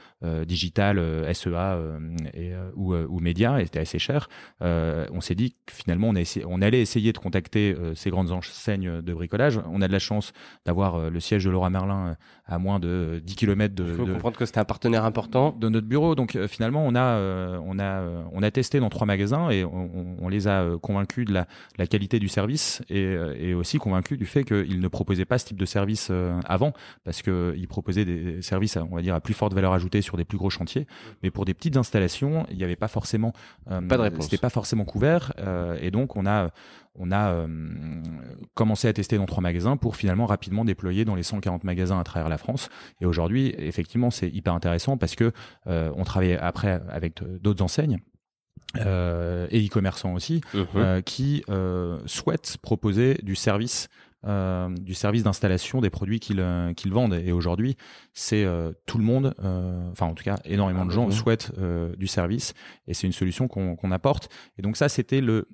digitale 0.45 0.60
digital, 0.61 0.99
euh, 0.99 1.33
SEA 1.33 1.49
euh, 1.55 1.99
et, 2.33 2.53
euh, 2.53 2.69
ou, 2.75 2.93
ou 2.93 3.19
médias 3.19 3.59
était 3.59 3.79
assez 3.79 3.99
cher. 3.99 4.29
on 4.61 5.21
s'est 5.21 5.35
dit 5.35 5.55
que 5.65 5.73
finalement 5.73 6.09
on, 6.09 6.15
a 6.15 6.21
on 6.45 6.61
allait 6.61 6.81
essayer 6.81 7.13
de 7.13 7.17
contacter 7.17 7.75
ces 7.95 8.09
grandes 8.09 8.31
enseignes 8.31 9.01
de 9.01 9.13
bricolage. 9.13 9.59
On 9.71 9.81
a 9.81 9.87
de 9.87 9.91
la 9.91 9.99
chance 9.99 10.33
d'avoir 10.65 11.09
le 11.09 11.19
siège 11.19 11.45
de 11.45 11.49
Laura 11.49 11.69
Merlin 11.69 12.15
à 12.45 12.59
moins 12.59 12.79
de 12.79 13.21
10 13.23 13.35
km 13.35 13.75
de. 13.75 13.85
Il 13.89 13.95
faut 13.95 14.05
comprendre 14.05 14.37
que 14.37 14.45
c'était 14.45 14.59
un 14.59 14.65
partenaire 14.65 15.05
important 15.05 15.55
de 15.57 15.69
notre 15.69 15.87
bureau. 15.87 16.15
Donc 16.15 16.37
finalement 16.47 16.85
on 16.85 16.95
a 16.95 17.17
on 17.63 17.79
a 17.79 18.03
on 18.31 18.43
a 18.43 18.51
testé 18.51 18.79
dans 18.79 18.89
trois 18.89 19.07
magasins 19.07 19.49
et 19.49 19.63
on, 19.63 20.17
on 20.19 20.29
les 20.29 20.47
a 20.47 20.77
convaincus 20.81 21.25
de 21.25 21.33
la, 21.33 21.47
la 21.77 21.87
qualité 21.87 22.19
du 22.19 22.27
service 22.27 22.81
et, 22.89 23.15
et 23.37 23.53
aussi 23.53 23.77
convaincus 23.77 24.17
du 24.17 24.25
fait 24.25 24.43
qu'ils 24.43 24.79
ne 24.79 24.87
proposaient 24.87 25.25
pas 25.25 25.37
ce 25.37 25.45
type 25.45 25.59
de 25.59 25.65
service 25.65 26.11
avant 26.45 26.73
parce 27.03 27.21
qu'ils 27.21 27.67
proposaient 27.67 28.05
des 28.05 28.41
services 28.41 28.77
on 28.77 28.95
va 28.95 29.01
dire 29.01 29.15
à 29.15 29.21
plus 29.21 29.33
forte 29.33 29.53
valeur 29.53 29.73
ajoutée 29.73 30.01
sur 30.01 30.17
des 30.17 30.25
plus 30.25 30.37
gros 30.37 30.50
chantier, 30.51 30.87
mais 31.23 31.31
pour 31.31 31.45
des 31.45 31.53
petites 31.53 31.77
installations, 31.77 32.45
il 32.49 32.57
n'y 32.57 32.63
avait 32.63 32.75
pas 32.75 32.87
forcément, 32.87 33.33
euh, 33.69 33.81
pas 33.81 33.97
de 33.97 34.03
réponse. 34.03 34.25
C'était 34.25 34.37
pas 34.37 34.49
forcément 34.49 34.85
couvert, 34.85 35.33
euh, 35.39 35.77
et 35.81 35.91
donc 35.91 36.15
on 36.15 36.25
a 36.25 36.49
on 36.95 37.09
a 37.09 37.31
euh, 37.31 37.47
commencé 38.53 38.87
à 38.87 38.93
tester 38.93 39.17
dans 39.17 39.25
trois 39.25 39.41
magasins 39.41 39.77
pour 39.77 39.95
finalement 39.95 40.25
rapidement 40.25 40.65
déployer 40.65 41.05
dans 41.05 41.15
les 41.15 41.23
140 41.23 41.63
magasins 41.63 41.99
à 41.99 42.03
travers 42.03 42.27
la 42.27 42.37
France. 42.37 42.69
Et 42.99 43.05
aujourd'hui, 43.05 43.55
effectivement, 43.57 44.11
c'est 44.11 44.27
hyper 44.29 44.53
intéressant 44.53 44.97
parce 44.97 45.15
que 45.15 45.31
on 45.65 46.03
travaille 46.03 46.33
après 46.33 46.81
avec 46.89 47.23
d'autres 47.41 47.63
enseignes. 47.63 47.99
Euh, 48.77 49.47
et 49.51 49.65
e-commerçants 49.65 50.13
aussi, 50.13 50.41
mmh. 50.53 51.01
qui 51.05 51.43
souhaitent 52.05 52.57
proposer 52.61 53.19
du 53.23 53.35
service 53.35 53.87
euh, 54.25 54.69
du 54.75 54.93
service 54.93 55.23
d'installation 55.23 55.81
des 55.81 55.89
produits 55.89 56.19
qu'ils 56.19 56.41
euh, 56.41 56.73
qu'ils 56.73 56.93
vendent. 56.93 57.15
Et 57.15 57.31
aujourd'hui, 57.31 57.75
c'est 58.13 58.43
euh, 58.43 58.71
tout 58.85 58.99
le 58.99 59.03
monde, 59.03 59.33
enfin 59.91 60.05
en 60.05 60.13
tout 60.13 60.23
cas 60.23 60.37
énormément 60.45 60.85
de 60.85 60.91
gens 60.91 61.09
souhaitent 61.09 61.51
du 61.97 62.07
service 62.07 62.53
et 62.87 62.93
c'est 62.93 63.07
une 63.07 63.13
solution 63.13 63.47
qu'on 63.47 63.91
apporte. 63.91 64.29
Et 64.57 64.61
donc 64.61 64.77
ça, 64.77 64.89
c'était 64.89 65.21
le, 65.21 65.47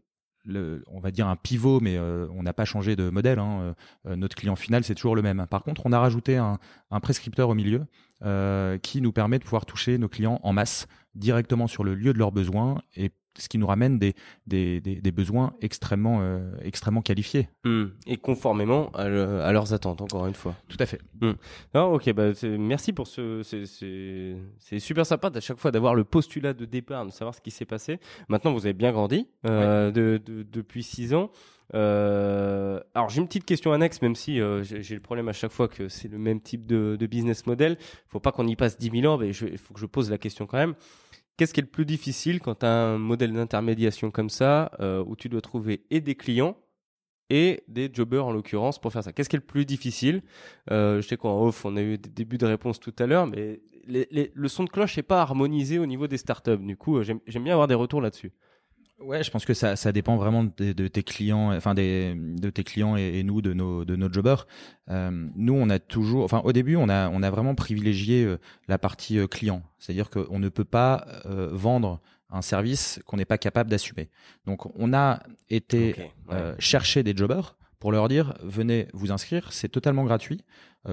le, 0.43 0.83
on 0.87 0.99
va 0.99 1.11
dire 1.11 1.27
un 1.27 1.35
pivot, 1.35 1.79
mais 1.79 1.97
on 1.99 2.43
n'a 2.43 2.53
pas 2.53 2.65
changé 2.65 2.95
de 2.95 3.09
modèle. 3.09 3.39
Hein. 3.39 3.75
notre 4.05 4.35
client 4.35 4.55
final, 4.55 4.83
c'est 4.83 4.95
toujours 4.95 5.15
le 5.15 5.21
même. 5.21 5.45
Par 5.49 5.63
contre, 5.63 5.81
on 5.85 5.91
a 5.91 5.99
rajouté 5.99 6.37
un, 6.37 6.59
un 6.91 6.99
prescripteur 6.99 7.49
au 7.49 7.55
milieu 7.55 7.85
qui 8.81 9.01
nous 9.01 9.11
permet 9.11 9.39
de 9.39 9.43
pouvoir 9.43 9.65
toucher 9.65 9.97
nos 9.97 10.09
clients 10.09 10.39
en 10.43 10.53
masse 10.53 10.87
directement 11.15 11.67
sur 11.67 11.83
le 11.83 11.95
lieu 11.95 12.13
de 12.13 12.19
leurs 12.19 12.31
besoins 12.31 12.81
et 12.95 13.11
ce 13.37 13.49
qui 13.49 13.57
nous 13.57 13.67
ramène 13.67 13.99
des, 13.99 14.15
des, 14.45 14.81
des, 14.81 15.11
besoins 15.11 15.53
extrêmement, 15.61 16.19
euh, 16.21 16.51
extrêmement 16.61 17.01
qualifiés. 17.01 17.49
Hmm. 17.63 17.85
Et 18.05 18.17
conformément 18.17 18.89
à, 18.93 19.03
à, 19.03 19.51
leurs 19.51 19.73
attentes, 19.73 20.01
encore 20.01 20.27
une 20.27 20.33
fois. 20.33 20.55
Tout 20.67 20.77
à 20.79 20.85
fait. 20.85 21.01
Hmm. 21.21 21.33
ok, 21.73 22.13
bah, 22.13 22.31
merci 22.43 22.93
pour 22.93 23.07
ce. 23.07 23.41
C'est 23.43 24.79
super 24.79 25.05
sympa 25.05 25.31
à 25.33 25.39
chaque 25.39 25.57
fois 25.57 25.71
d'avoir 25.71 25.95
le 25.95 26.03
postulat 26.03 26.53
de 26.53 26.65
départ, 26.65 27.05
de 27.05 27.11
savoir 27.11 27.35
ce 27.35 27.41
qui 27.41 27.51
s'est 27.51 27.65
passé. 27.65 27.99
Maintenant, 28.29 28.53
vous 28.53 28.65
avez 28.65 28.73
bien 28.73 28.91
grandi 28.91 29.27
euh, 29.45 29.91
de, 29.91 30.21
de, 30.23 30.43
depuis 30.43 30.83
six 30.83 31.13
ans. 31.13 31.31
Euh, 31.73 32.79
alors 32.95 33.09
j'ai 33.09 33.19
une 33.19 33.27
petite 33.27 33.45
question 33.45 33.73
annexe, 33.73 34.01
même 34.01 34.15
si 34.15 34.39
euh, 34.39 34.63
j'ai 34.63 34.95
le 34.95 35.01
problème 35.01 35.27
à 35.27 35.33
chaque 35.33 35.51
fois 35.51 35.67
que 35.67 35.89
c'est 35.89 36.07
le 36.07 36.17
même 36.17 36.39
type 36.39 36.65
de, 36.65 36.95
de 36.97 37.05
business 37.05 37.45
model. 37.45 37.77
Faut 38.07 38.19
pas 38.19 38.31
qu'on 38.31 38.47
y 38.47 38.55
passe 38.55 38.77
10 38.77 39.01
000 39.01 39.13
ans, 39.13 39.17
mais 39.17 39.29
il 39.29 39.57
faut 39.57 39.73
que 39.73 39.79
je 39.79 39.85
pose 39.85 40.09
la 40.09 40.17
question 40.17 40.45
quand 40.45 40.57
même. 40.57 40.75
Qu'est-ce 41.37 41.53
qui 41.53 41.59
est 41.59 41.63
le 41.63 41.69
plus 41.69 41.85
difficile 41.85 42.39
quand 42.39 42.55
tu 42.55 42.65
as 42.65 42.69
un 42.69 42.97
modèle 42.97 43.31
d'intermédiation 43.31 44.09
comme 44.09 44.29
ça, 44.29 44.71
euh, 44.79 45.03
où 45.05 45.15
tu 45.15 45.29
dois 45.29 45.41
trouver 45.41 45.85
et 45.91 46.01
des 46.01 46.15
clients 46.15 46.57
et 47.29 47.63
des 47.67 47.91
jobbers 47.93 48.25
en 48.25 48.31
l'occurrence 48.31 48.79
pour 48.81 48.91
faire 48.91 49.03
ça? 49.03 49.13
Qu'est-ce 49.13 49.29
qui 49.29 49.35
est 49.35 49.39
le 49.39 49.45
plus 49.45 49.65
difficile? 49.65 50.23
Euh, 50.71 50.99
Je 50.99 51.07
sais 51.07 51.15
qu'en 51.15 51.39
off, 51.43 51.63
on 51.63 51.77
a 51.77 51.81
eu 51.81 51.97
des 51.99 52.09
débuts 52.09 52.39
de 52.39 52.47
réponse 52.47 52.79
tout 52.79 52.93
à 52.97 53.05
l'heure, 53.05 53.27
mais 53.27 53.61
le 53.87 54.47
son 54.47 54.63
de 54.63 54.69
cloche 54.69 54.97
n'est 54.97 55.03
pas 55.03 55.21
harmonisé 55.21 55.77
au 55.79 55.85
niveau 55.85 56.07
des 56.07 56.17
startups. 56.17 56.57
Du 56.57 56.75
coup, 56.75 57.01
j'aime 57.03 57.21
bien 57.43 57.53
avoir 57.53 57.67
des 57.67 57.75
retours 57.75 58.01
là-dessus. 58.01 58.31
Ouais, 58.99 59.23
je 59.23 59.29
pense 59.29 59.45
que 59.45 59.53
ça, 59.53 59.75
ça 59.75 59.91
dépend 59.91 60.17
vraiment 60.17 60.43
de, 60.43 60.73
de 60.73 60.87
tes 60.87 61.03
clients, 61.03 61.55
enfin 61.55 61.75
des, 61.75 62.15
de 62.15 62.49
tes 62.49 62.63
clients 62.63 62.97
et, 62.97 63.19
et, 63.19 63.23
nous 63.23 63.43
de 63.43 63.53
nos 63.53 63.85
de 63.85 63.95
nos 63.95 64.11
jobbers. 64.11 64.47
Euh, 64.89 65.11
nous, 65.35 65.53
on 65.53 65.69
a 65.69 65.77
toujours, 65.77 66.23
enfin 66.23 66.41
au 66.43 66.51
début, 66.51 66.75
on 66.77 66.89
a 66.89 67.07
on 67.09 67.21
a 67.21 67.29
vraiment 67.29 67.53
privilégié 67.53 68.23
euh, 68.23 68.39
la 68.67 68.79
partie 68.79 69.19
euh, 69.19 69.27
client, 69.27 69.61
c'est-à-dire 69.77 70.09
qu'on 70.09 70.39
ne 70.39 70.49
peut 70.49 70.65
pas 70.65 71.05
euh, 71.25 71.49
vendre 71.51 72.01
un 72.31 72.41
service 72.41 72.99
qu'on 73.05 73.17
n'est 73.17 73.25
pas 73.25 73.37
capable 73.37 73.69
d'assumer. 73.69 74.09
Donc 74.47 74.65
on 74.75 74.93
a 74.93 75.21
été 75.49 75.95
chercher 76.57 77.03
des 77.03 77.15
jobbers 77.15 77.55
pour 77.79 77.91
leur 77.91 78.07
dire 78.07 78.33
venez 78.41 78.87
vous 78.93 79.11
inscrire, 79.11 79.53
c'est 79.53 79.69
totalement 79.69 80.05
gratuit. 80.05 80.43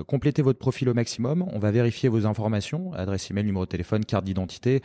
Complétez 0.07 0.43
votre 0.43 0.59
profil 0.59 0.89
au 0.89 0.95
maximum, 0.95 1.45
on 1.53 1.59
va 1.59 1.71
vérifier 1.71 2.09
vos 2.09 2.27
informations, 2.27 2.93
adresse 2.93 3.31
email, 3.31 3.45
numéro 3.45 3.65
de 3.65 3.71
téléphone, 3.71 4.05
carte 4.05 4.25
d'identité, 4.25 4.83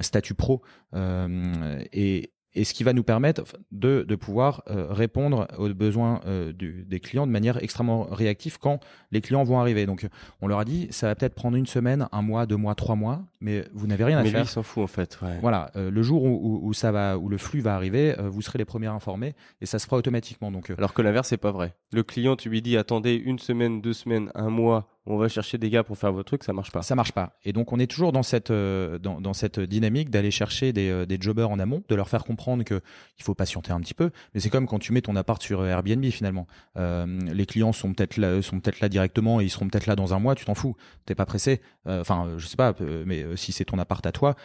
statut 0.00 0.34
pro, 0.34 0.62
et, 0.94 2.32
et 2.54 2.64
ce 2.64 2.74
qui 2.74 2.84
va 2.84 2.92
nous 2.92 3.02
permettre 3.02 3.44
de, 3.72 4.04
de 4.06 4.14
pouvoir 4.14 4.62
euh, 4.68 4.86
répondre 4.90 5.48
aux 5.58 5.68
besoins 5.74 6.20
euh, 6.26 6.52
du, 6.52 6.84
des 6.84 7.00
clients 7.00 7.26
de 7.26 7.32
manière 7.32 7.62
extrêmement 7.62 8.04
réactive 8.04 8.58
quand 8.58 8.80
les 9.10 9.20
clients 9.20 9.44
vont 9.44 9.58
arriver. 9.58 9.86
Donc 9.86 10.06
on 10.40 10.46
leur 10.46 10.60
a 10.60 10.64
dit 10.64 10.88
ça 10.90 11.08
va 11.08 11.14
peut-être 11.14 11.34
prendre 11.34 11.56
une 11.56 11.66
semaine, 11.66 12.08
un 12.12 12.22
mois, 12.22 12.46
deux 12.46 12.56
mois, 12.56 12.74
trois 12.74 12.94
mois, 12.94 13.22
mais 13.40 13.64
vous 13.72 13.86
n'avez 13.86 14.04
rien 14.04 14.18
à 14.18 14.22
mais 14.22 14.30
faire. 14.30 14.40
Mais 14.40 14.46
s'en 14.46 14.62
fout 14.62 14.84
en 14.84 14.88
fait. 14.88 15.18
Ouais. 15.22 15.38
Voilà, 15.40 15.70
euh, 15.76 15.90
le 15.90 16.02
jour 16.02 16.22
où, 16.24 16.60
où, 16.62 16.72
ça 16.72 16.92
va, 16.92 17.18
où 17.18 17.28
le 17.28 17.38
flux 17.38 17.60
va 17.60 17.74
arriver, 17.74 18.14
vous 18.18 18.42
serez 18.42 18.58
les 18.58 18.64
premiers 18.64 18.86
informés 18.86 19.34
et 19.60 19.66
ça 19.66 19.78
se 19.78 19.86
fera 19.86 19.96
automatiquement. 19.96 20.50
Donc 20.50 20.70
alors 20.70 20.94
que 20.94 21.02
l'inverse 21.02 21.28
c'est 21.28 21.36
pas 21.36 21.52
vrai. 21.52 21.74
Le 21.92 22.02
client 22.02 22.36
tu 22.36 22.48
lui 22.48 22.62
dis 22.62 22.76
attendez 22.76 23.14
une 23.14 23.38
semaine, 23.38 23.80
deux 23.80 23.92
semaines, 23.92 24.30
un 24.34 24.50
mois 24.50 24.88
on 25.06 25.18
va 25.18 25.28
chercher 25.28 25.58
des 25.58 25.68
gars 25.68 25.84
pour 25.84 25.98
faire 25.98 26.12
votre 26.12 26.26
truc, 26.26 26.44
ça 26.44 26.52
marche 26.54 26.70
pas. 26.70 26.82
Ça 26.82 26.94
marche 26.94 27.12
pas. 27.12 27.36
Et 27.44 27.52
donc 27.52 27.72
on 27.72 27.78
est 27.78 27.86
toujours 27.86 28.12
dans 28.12 28.22
cette 28.22 28.50
euh, 28.50 28.98
dans, 28.98 29.20
dans, 29.20 29.34
cette 29.34 29.60
dynamique 29.60 30.08
d'aller 30.08 30.30
chercher 30.30 30.72
des, 30.72 30.88
euh, 30.88 31.04
des 31.04 31.18
jobbers 31.20 31.50
en 31.50 31.58
amont, 31.58 31.82
de 31.88 31.94
leur 31.94 32.08
faire 32.08 32.24
comprendre 32.24 32.64
que 32.64 32.80
il 33.18 33.24
faut 33.24 33.34
patienter 33.34 33.72
un 33.72 33.80
petit 33.80 33.92
peu. 33.92 34.10
Mais 34.32 34.40
c'est 34.40 34.48
comme 34.48 34.66
quand 34.66 34.78
tu 34.78 34.92
mets 34.92 35.02
ton 35.02 35.14
appart 35.16 35.42
sur 35.42 35.64
Airbnb 35.64 36.04
finalement. 36.06 36.46
Euh, 36.78 37.06
les 37.32 37.44
clients 37.44 37.72
sont 37.72 37.92
peut-être 37.92 38.16
là, 38.16 38.40
sont 38.40 38.60
peut-être 38.60 38.80
là 38.80 38.88
directement 38.88 39.40
et 39.40 39.44
ils 39.44 39.50
seront 39.50 39.68
peut-être 39.68 39.86
là 39.86 39.94
dans 39.94 40.14
un 40.14 40.18
mois. 40.18 40.34
Tu 40.34 40.46
t'en 40.46 40.54
fous. 40.54 40.74
T'es 41.04 41.14
pas 41.14 41.26
pressé. 41.26 41.60
Euh, 41.86 42.00
enfin, 42.00 42.30
je 42.38 42.46
sais 42.46 42.56
pas. 42.56 42.74
Mais 43.04 43.24
si 43.36 43.52
c'est 43.52 43.66
ton 43.66 43.78
appart 43.78 44.04
à 44.06 44.12
toi, 44.12 44.36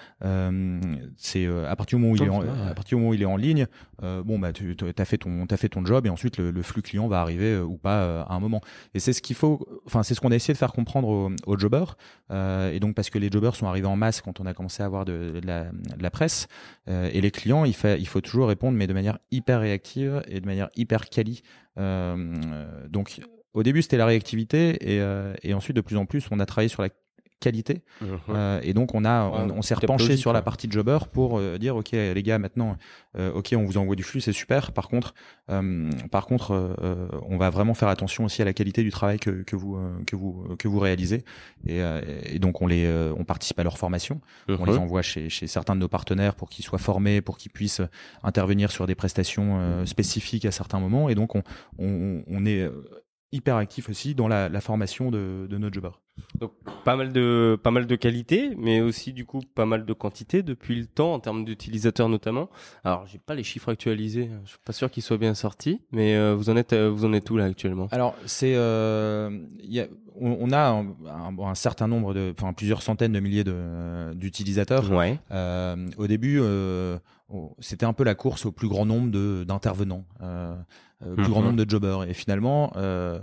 c'est 1.18 1.48
à 1.48 1.76
partir 1.76 1.98
du 1.98 2.04
moment 2.04 2.14
où 2.14 2.18
il 2.18 2.24
est 2.24 2.30
en, 2.30 2.42
à 2.42 2.74
partir 2.74 2.98
du 2.98 3.02
moment 3.02 3.12
où 3.12 3.14
il 3.14 3.22
est 3.22 3.26
en 3.26 3.38
ligne, 3.38 3.68
bon 4.02 4.40
bah 4.40 4.52
tu 4.52 4.76
as 4.98 5.06
fait 5.06 5.18
ton 5.18 5.46
as 5.50 5.58
fait 5.58 5.70
ton 5.70 5.86
job 5.86 6.06
et 6.06 6.10
ensuite 6.10 6.38
le, 6.38 6.52
le 6.52 6.62
flux 6.62 6.82
client 6.82 7.08
va 7.08 7.22
arriver 7.22 7.58
ou 7.60 7.78
pas 7.78 8.22
à 8.24 8.34
un 8.34 8.40
moment. 8.40 8.62
Et 8.94 9.00
c'est 9.00 9.14
ce 9.14 9.22
qu'il 9.22 9.36
faut. 9.36 9.66
Enfin, 9.86 10.04
c'est 10.04 10.14
ce 10.14 10.22
qu'on 10.22 10.32
a 10.32 10.36
essayé 10.36 10.49
de 10.54 10.58
faire 10.58 10.74
comprendre 10.74 11.32
aux, 11.46 11.58
jobbers, 11.58 11.98
euh, 12.32 12.72
et 12.72 12.80
donc 12.80 12.96
parce 12.96 13.10
que 13.10 13.18
les 13.18 13.30
jobbers 13.30 13.56
sont 13.56 13.68
arrivés 13.68 13.88
en 13.88 13.96
masse 13.96 14.22
quand 14.22 14.40
on 14.40 14.46
a 14.46 14.54
commencé 14.54 14.84
à 14.84 14.86
avoir 14.86 15.06
de, 15.06 15.42
la, 15.44 16.12
presse, 16.12 16.48
euh, 16.88 17.10
et 17.12 17.22
les 17.22 17.32
clients, 17.32 17.66
il, 17.66 17.74
faut 17.74 18.22
toujours 18.22 18.48
répondre, 18.48 18.78
mais 18.78 18.88
de 18.88 18.94
manière 18.94 19.20
hyper 19.32 19.62
réactive 19.62 20.22
et 20.28 20.42
de 20.42 20.46
manière 20.46 20.70
hyper 20.76 21.10
quali. 21.10 21.42
Euh, 21.78 22.88
donc 22.90 23.20
au 23.54 23.64
début, 23.64 23.82
c'était 23.82 23.98
la 23.98 24.06
réactivité, 24.06 24.78
et, 25.44 25.54
ensuite, 25.54 25.76
de 25.76 25.82
plus 25.82 25.98
en 25.98 26.06
plus, 26.06 26.28
on 26.32 26.40
a 26.40 26.46
travaillé 26.46 26.70
sur 26.70 26.82
la 26.82 26.90
qualité. 27.40 27.82
Mhm. 28.02 28.20
Euh, 28.30 28.60
et 28.64 28.74
donc 28.74 28.94
on 28.94 29.06
a, 29.06 29.24
on, 29.24 29.62
s'est 29.62 29.76
repenché 29.76 30.18
sur 30.18 30.34
la 30.34 30.42
partie 30.42 30.70
jobber 30.70 31.00
pour 31.12 31.40
euh, 31.40 31.58
dire 31.58 31.76
ok 31.76 31.92
les 31.92 32.24
gars 32.24 32.38
maintenant, 32.38 32.76
euh, 33.18 33.32
ok 33.34 33.54
on 33.56 33.64
vous 33.64 33.78
envoie 33.78 33.96
du 33.96 34.04
flux 34.04 34.22
c'est 34.22 34.34
super. 34.34 34.72
Par 34.72 34.88
contre, 34.88 35.14
par 36.12 36.26
contre 36.26 36.76
on 37.28 37.38
va 37.38 37.50
vraiment 37.50 37.74
faire 37.74 37.88
attention 37.88 38.26
aussi 38.26 38.42
à 38.42 38.46
la 38.46 38.54
qualité 38.54 38.84
du 38.84 38.92
travail 38.92 39.20
que, 39.20 39.44
que 39.44 39.56
vous 39.56 39.78
que 40.06 40.16
vous 40.16 40.56
que 40.58 40.68
vous 40.68 40.80
réalisez. 40.80 41.24
Et, 41.66 41.82
et 42.26 42.40
donc 42.40 42.62
on 42.62 42.68
les 42.68 42.88
on 43.18 43.24
participe 43.24 43.60
à 43.60 43.64
leur 43.64 43.78
formation. 43.78 44.22
On 44.48 44.66
les 44.66 44.74
mhm. 44.74 44.80
envoie 44.80 45.02
chez, 45.02 45.30
chez 45.30 45.48
certains 45.48 45.76
de 45.76 45.80
nos 45.80 45.88
partenaires 45.88 46.36
pour 46.36 46.50
qu'ils 46.50 46.66
soient 46.66 46.80
formés, 46.80 47.22
pour 47.22 47.38
qu'ils 47.38 47.52
puissent 47.52 47.82
intervenir 48.24 48.72
sur 48.72 48.86
des 48.88 48.96
prestations 48.96 49.86
spécifiques 49.86 50.46
à 50.46 50.52
certains 50.52 50.80
moments. 50.80 51.10
Et 51.10 51.16
donc 51.16 51.36
on, 51.36 51.44
on, 51.78 52.24
on 52.28 52.46
est 52.46 52.70
hyper 53.32 53.56
actif 53.56 53.90
aussi 53.90 54.16
dans 54.16 54.28
la, 54.28 54.50
la 54.50 54.62
formation 54.62 55.12
de, 55.12 55.48
de 55.50 55.58
nos 55.58 55.72
jobbers. 55.72 56.00
Donc 56.38 56.52
pas 56.84 56.96
mal 56.96 57.14
de 57.14 57.58
pas 57.62 57.72
mal 57.72 57.88
de 57.88 57.96
qualité, 57.96 58.54
mais 58.58 58.82
aussi 58.82 59.14
du 59.14 59.26
coup 59.26 59.42
pas 59.56 59.66
mal 59.66 59.86
de 59.86 59.94
quantité 59.94 60.44
depuis 60.44 60.76
le 60.76 60.86
temps 60.86 61.14
en 61.14 61.20
termes 61.20 61.46
d'utilisateurs 61.46 62.10
notamment. 62.10 62.50
Alors 62.84 63.06
j'ai 63.08 63.20
pas 63.20 63.36
les 63.36 63.44
chiffres 63.44 63.70
actualisés, 63.72 64.30
je 64.44 64.50
suis 64.50 64.60
pas 64.66 64.74
sûr 64.74 64.92
qu'ils 64.92 65.04
soient 65.04 65.18
bien 65.18 65.34
sortis, 65.34 65.82
mais 65.92 66.16
euh, 66.16 66.36
vous 66.36 66.50
en 66.50 66.58
êtes 66.58 66.74
euh, 66.74 66.90
vous 66.90 67.06
en 67.06 67.14
êtes 67.14 67.30
où 67.30 67.38
là 67.38 67.46
actuellement? 67.46 67.88
Alors 67.92 68.16
c'est 68.26 68.54
euh, 68.56 69.40
y 69.62 69.80
a, 69.80 69.88
on, 70.20 70.52
a 70.52 70.70
un, 70.70 70.88
un, 71.40 71.56
certain 71.56 71.88
nombre 71.88 72.14
de, 72.14 72.34
enfin 72.38 72.52
plusieurs 72.52 72.82
centaines 72.82 73.14
de 73.14 73.20
milliers 73.22 73.46
de 73.46 74.14
d'utilisateurs. 74.14 74.92
Ouais. 74.92 75.20
Euh, 75.32 75.88
au 75.98 76.08
début, 76.08 76.42
c'était 77.60 77.86
un 77.86 77.94
peu 77.94 78.04
la 78.04 78.16
course 78.16 78.46
au 78.46 78.52
plus 78.52 78.68
grand 78.68 78.86
nombre 78.86 79.10
de 79.12 79.46
d'intervenants. 79.48 80.04
Euh, 81.02 81.12
euh, 81.12 81.16
plus 81.16 81.30
grand 81.30 81.42
nombre 81.42 81.64
de 81.64 81.70
jobbers. 81.70 82.04
Et 82.04 82.14
finalement, 82.14 82.74
euh, 82.76 83.20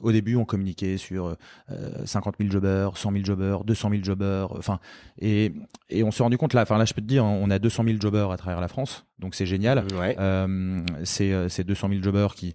au 0.00 0.12
début, 0.12 0.36
on 0.36 0.44
communiquait 0.44 0.96
sur 0.96 1.36
euh, 1.70 2.04
50 2.04 2.36
000 2.38 2.50
jobbers, 2.50 2.96
100 2.96 3.12
000 3.12 3.24
jobbers, 3.24 3.64
200 3.64 3.90
000 3.90 4.04
jobbers. 4.04 4.52
Enfin, 4.56 4.78
et, 5.20 5.52
et 5.88 6.04
on 6.04 6.10
s'est 6.10 6.22
rendu 6.22 6.38
compte 6.38 6.54
là. 6.54 6.62
Enfin 6.62 6.78
là, 6.78 6.84
je 6.84 6.94
peux 6.94 7.00
te 7.02 7.06
dire, 7.06 7.24
on 7.24 7.50
a 7.50 7.58
200 7.58 7.84
000 7.84 7.96
jobbers 8.00 8.30
à 8.30 8.36
travers 8.36 8.60
la 8.60 8.68
France, 8.68 9.06
donc 9.18 9.34
c'est 9.34 9.46
génial. 9.46 9.84
Euh, 10.18 10.80
c'est 11.04 11.32
euh, 11.32 11.48
ces 11.48 11.64
200 11.64 11.88
000 11.88 12.02
jobbers 12.02 12.34
qui 12.34 12.54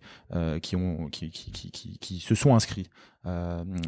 qui 0.61 0.75
ont 0.75 1.07
qui, 1.07 1.29
qui, 1.31 1.51
qui, 1.51 1.97
qui, 1.99 2.19
se 2.19 2.35
sont 2.35 2.55
inscrits. 2.55 2.87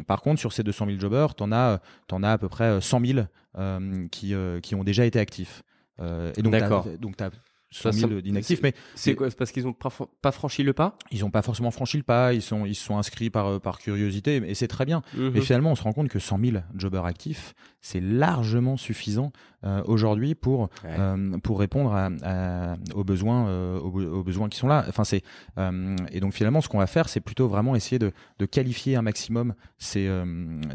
par 0.06 0.20
contre, 0.20 0.40
sur 0.40 0.52
ces 0.52 0.62
200 0.62 0.86
000 0.86 0.98
jobbers, 0.98 1.34
t'en 1.34 1.50
as 1.52 1.80
t'en 2.08 2.22
as 2.22 2.32
à 2.32 2.38
peu 2.38 2.48
près 2.48 2.80
100 2.80 3.00
000 3.00 4.08
qui 4.10 4.34
qui 4.62 4.74
ont 4.74 4.84
déjà 4.84 5.06
été 5.06 5.18
actifs. 5.18 5.62
et 6.00 6.42
donc, 6.42 6.52
D'accord. 6.52 6.86
donc 7.00 7.16
t'as 7.16 7.30
100 7.74 7.92
000 7.92 8.20
d'inactifs. 8.20 8.60
Mais 8.62 8.74
c'est 8.94 9.14
quoi 9.14 9.28
C'est 9.30 9.36
parce 9.36 9.50
qu'ils 9.50 9.66
ont 9.66 9.72
pas 9.74 10.32
franchi 10.32 10.62
le 10.62 10.72
pas? 10.72 10.96
Ils 11.10 11.20
n'ont 11.20 11.30
pas 11.30 11.42
forcément 11.42 11.70
franchi 11.70 11.96
le 11.96 12.02
pas. 12.02 12.32
Ils 12.32 12.42
sont 12.42 12.64
ils 12.66 12.74
se 12.74 12.84
sont 12.84 12.96
inscrits 12.96 13.30
par 13.30 13.46
euh, 13.46 13.58
par 13.58 13.78
curiosité 13.78 14.42
et 14.46 14.54
c'est 14.54 14.68
très 14.68 14.84
bien. 14.84 15.02
Mhm. 15.16 15.32
Mais 15.34 15.40
finalement, 15.40 15.72
on 15.72 15.74
se 15.74 15.82
rend 15.82 15.92
compte 15.92 16.08
que 16.08 16.18
100 16.18 16.38
000 16.38 16.56
jobbers 16.76 17.04
actifs, 17.04 17.54
c'est 17.84 18.00
largement 18.00 18.78
suffisant 18.78 19.30
euh, 19.64 19.82
aujourd'hui 19.84 20.34
pour 20.34 20.70
euh, 20.86 21.38
pour 21.42 21.60
répondre 21.60 21.94
à, 21.94 22.76
aux 22.94 23.04
besoins 23.04 23.76
aux, 23.76 24.24
besoins 24.24 24.48
qui 24.48 24.56
sont 24.56 24.68
là. 24.68 24.84
Enfin 24.88 25.04
c'est 25.04 25.22
et 26.10 26.20
donc 26.20 26.32
finalement, 26.32 26.62
ce 26.62 26.68
qu'on 26.68 26.78
va 26.78 26.86
faire, 26.86 27.08
c'est 27.08 27.20
plutôt 27.20 27.46
vraiment 27.46 27.76
essayer 27.76 27.98
de 27.98 28.12
de 28.38 28.46
qualifier 28.46 28.96
un 28.96 29.02
maximum 29.02 29.54
ces 29.78 30.10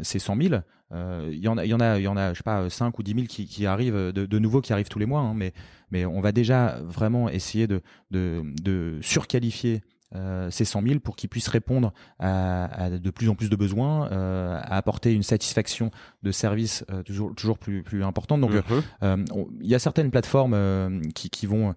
ces 0.02 0.20
100 0.20 0.36
000 0.40 0.54
il 0.92 1.38
y 1.38 1.48
en 1.48 1.58
a, 1.58 1.64
il 1.64 1.70
y 1.70 1.74
en 1.74 1.80
a, 1.80 1.98
il 1.98 2.02
y 2.02 2.08
en 2.08 2.16
a, 2.16 2.32
je 2.32 2.38
sais 2.38 2.42
pas, 2.42 2.68
5 2.68 2.98
ou 2.98 3.02
10 3.04 3.14
000 3.14 3.26
qui, 3.28 3.46
qui 3.46 3.64
arrivent 3.66 3.94
de, 3.94 4.26
de 4.26 4.38
nouveaux 4.40 4.60
qui 4.60 4.72
arrivent 4.72 4.88
tous 4.88 4.98
les 4.98 5.06
mois, 5.06 5.20
hein, 5.20 5.34
mais 5.36 5.52
mais 5.90 6.04
on 6.04 6.20
va 6.20 6.32
déjà 6.32 6.80
vraiment 6.82 7.28
essayer 7.28 7.66
de, 7.66 7.80
de, 8.10 8.42
de 8.62 8.98
surqualifier 9.02 9.82
euh, 10.14 10.50
ces 10.50 10.64
100 10.64 10.82
000 10.82 11.00
pour 11.00 11.16
qu'ils 11.16 11.28
puissent 11.28 11.48
répondre 11.48 11.92
à, 12.18 12.64
à, 12.84 12.90
de 12.90 13.10
plus 13.10 13.28
en 13.28 13.34
plus 13.34 13.48
de 13.48 13.56
besoins, 13.56 14.10
euh, 14.10 14.58
à 14.62 14.76
apporter 14.76 15.12
une 15.12 15.22
satisfaction 15.22 15.90
de 16.22 16.32
service 16.32 16.84
euh, 16.90 17.02
toujours 17.02 17.34
toujours 17.34 17.58
plus 17.58 17.82
plus 17.82 18.02
importante. 18.04 18.40
Donc, 18.40 18.52
mhm. 18.52 18.62
euh, 19.02 19.24
il 19.60 19.68
y 19.68 19.74
a 19.74 19.78
certaines 19.78 20.10
plateformes 20.10 20.54
euh, 20.54 21.00
qui, 21.14 21.30
qui 21.30 21.46
vont 21.46 21.74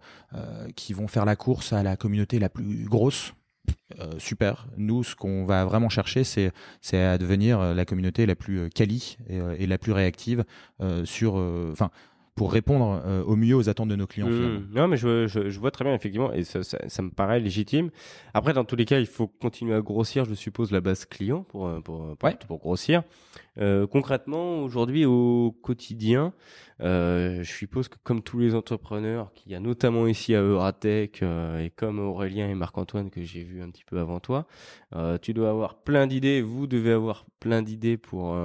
qui 0.75 0.93
vont 0.93 1.07
faire 1.07 1.25
la 1.25 1.35
course 1.35 1.73
à 1.73 1.83
la 1.83 1.95
communauté 1.95 2.39
la 2.39 2.49
plus 2.49 2.85
grosse. 2.85 3.33
super. 4.17 4.67
Nous, 4.77 5.03
ce 5.03 5.15
qu'on 5.15 5.45
va 5.45 5.63
vraiment 5.63 5.89
chercher, 5.89 6.23
c'est 6.23 6.51
c'est 6.81 7.01
à 7.01 7.17
devenir 7.19 7.73
la 7.75 7.85
communauté 7.85 8.25
la 8.25 8.35
plus 8.35 8.69
quali 8.71 9.17
et, 9.29 9.39
et 9.59 9.67
la 9.67 9.77
plus 9.77 9.91
réactive 9.91 10.43
sur, 11.03 11.35
enfin 11.71 11.91
pour 12.35 12.51
répondre 12.51 13.01
euh, 13.05 13.23
au 13.23 13.35
mieux 13.35 13.55
aux 13.55 13.69
attentes 13.69 13.89
de 13.89 13.95
nos 13.95 14.07
clients. 14.07 14.27
Mmh. 14.27 14.67
Non, 14.73 14.87
mais 14.87 14.97
je, 14.97 15.27
je, 15.27 15.49
je, 15.49 15.59
vois 15.59 15.69
très 15.69 15.85
bien, 15.85 15.93
effectivement, 15.93 16.33
et 16.33 16.43
ça, 16.43 16.63
ça, 16.63 16.79
ça, 16.87 17.01
me 17.03 17.11
paraît 17.11 17.39
légitime. 17.39 17.91
Après, 18.33 18.53
dans 18.53 18.65
tous 18.65 18.75
les 18.75 18.85
cas, 18.85 18.99
il 18.99 19.05
faut 19.05 19.27
continuer 19.27 19.75
à 19.75 19.81
grossir, 19.81 20.25
je 20.25 20.33
suppose, 20.33 20.71
la 20.71 20.81
base 20.81 21.05
client 21.05 21.43
pour, 21.43 21.67
euh, 21.67 21.79
pour, 21.81 22.57
grossir. 22.57 23.03
Euh, 23.59 23.85
concrètement, 23.85 24.63
aujourd'hui, 24.63 25.05
au 25.05 25.55
quotidien, 25.61 26.33
euh, 26.81 27.43
je 27.43 27.51
suppose 27.51 27.87
que 27.87 27.97
comme 28.03 28.23
tous 28.23 28.39
les 28.39 28.55
entrepreneurs 28.55 29.31
qu'il 29.33 29.51
y 29.51 29.55
a 29.55 29.59
notamment 29.59 30.07
ici 30.07 30.33
à 30.33 30.41
Euratech, 30.41 31.21
et 31.21 31.71
comme 31.75 31.99
Aurélien 31.99 32.49
et 32.49 32.55
Marc-Antoine 32.55 33.11
que 33.11 33.21
j'ai 33.21 33.43
vu 33.43 33.61
un 33.61 33.69
petit 33.69 33.85
peu 33.85 33.99
avant 33.99 34.19
toi, 34.19 34.47
tu 35.21 35.33
dois 35.33 35.51
avoir 35.51 35.75
plein 35.75 36.07
d'idées, 36.07 36.41
vous 36.41 36.65
devez 36.65 36.91
avoir 36.91 37.25
plein 37.39 37.61
d'idées 37.61 37.97
pour 37.97 38.35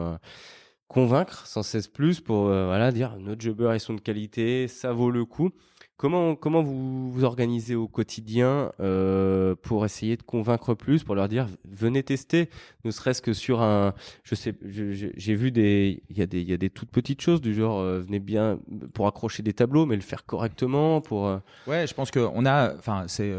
convaincre 0.89 1.47
sans 1.47 1.63
cesse 1.63 1.87
plus 1.87 2.21
pour 2.21 2.49
euh, 2.49 2.67
voilà 2.67 2.91
dire 2.93 3.17
notre 3.19 3.43
jobber 3.43 3.73
ils 3.75 3.81
sont 3.81 3.95
de 3.95 4.01
qualité, 4.01 4.69
ça 4.69 4.93
vaut 4.93 5.11
le 5.11 5.25
coup. 5.25 5.51
Comment 5.99 6.37
comment 6.37 6.63
vous 6.63 7.11
vous 7.11 7.25
organisez 7.25 7.75
au 7.75 7.89
quotidien 7.89 8.71
euh, 8.79 9.57
pour 9.61 9.85
essayer 9.85 10.17
de 10.17 10.23
convaincre 10.23 10.75
plus, 10.75 11.03
pour 11.03 11.17
leur 11.17 11.29
dire 11.29 11.49
venez 11.69 12.05
tester, 12.05 12.51
ne 12.85 12.93
serait-ce 12.93 13.21
que 13.21 13.33
sur 13.33 13.63
un, 13.63 13.95
je 14.23 14.37
sais, 14.37 14.55
j'ai 14.65 15.35
vu 15.35 15.51
des, 15.51 16.05
il 16.09 16.17
y 16.17 16.23
a 16.23 16.27
des 16.27 16.41
il 16.41 16.49
y 16.49 16.53
a 16.53 16.57
des 16.57 16.71
toutes 16.71 16.91
petites 16.91 17.21
choses 17.21 17.41
du 17.41 17.53
genre 17.53 17.81
euh, 17.81 17.99
venez 17.99 18.21
bien 18.21 18.61
pour 18.95 19.09
accrocher 19.09 19.43
des 19.43 19.53
tableaux, 19.53 19.87
mais 19.87 19.97
le 19.97 20.03
faire 20.03 20.25
correctement 20.25 21.01
pour. 21.01 21.27
Euh, 21.27 21.39
ouais, 21.67 21.89
je 21.89 21.95
pense 21.95 22.13
qu'on 22.13 22.47
a, 22.47 22.77
enfin 22.77 23.07
c'est, 23.09 23.35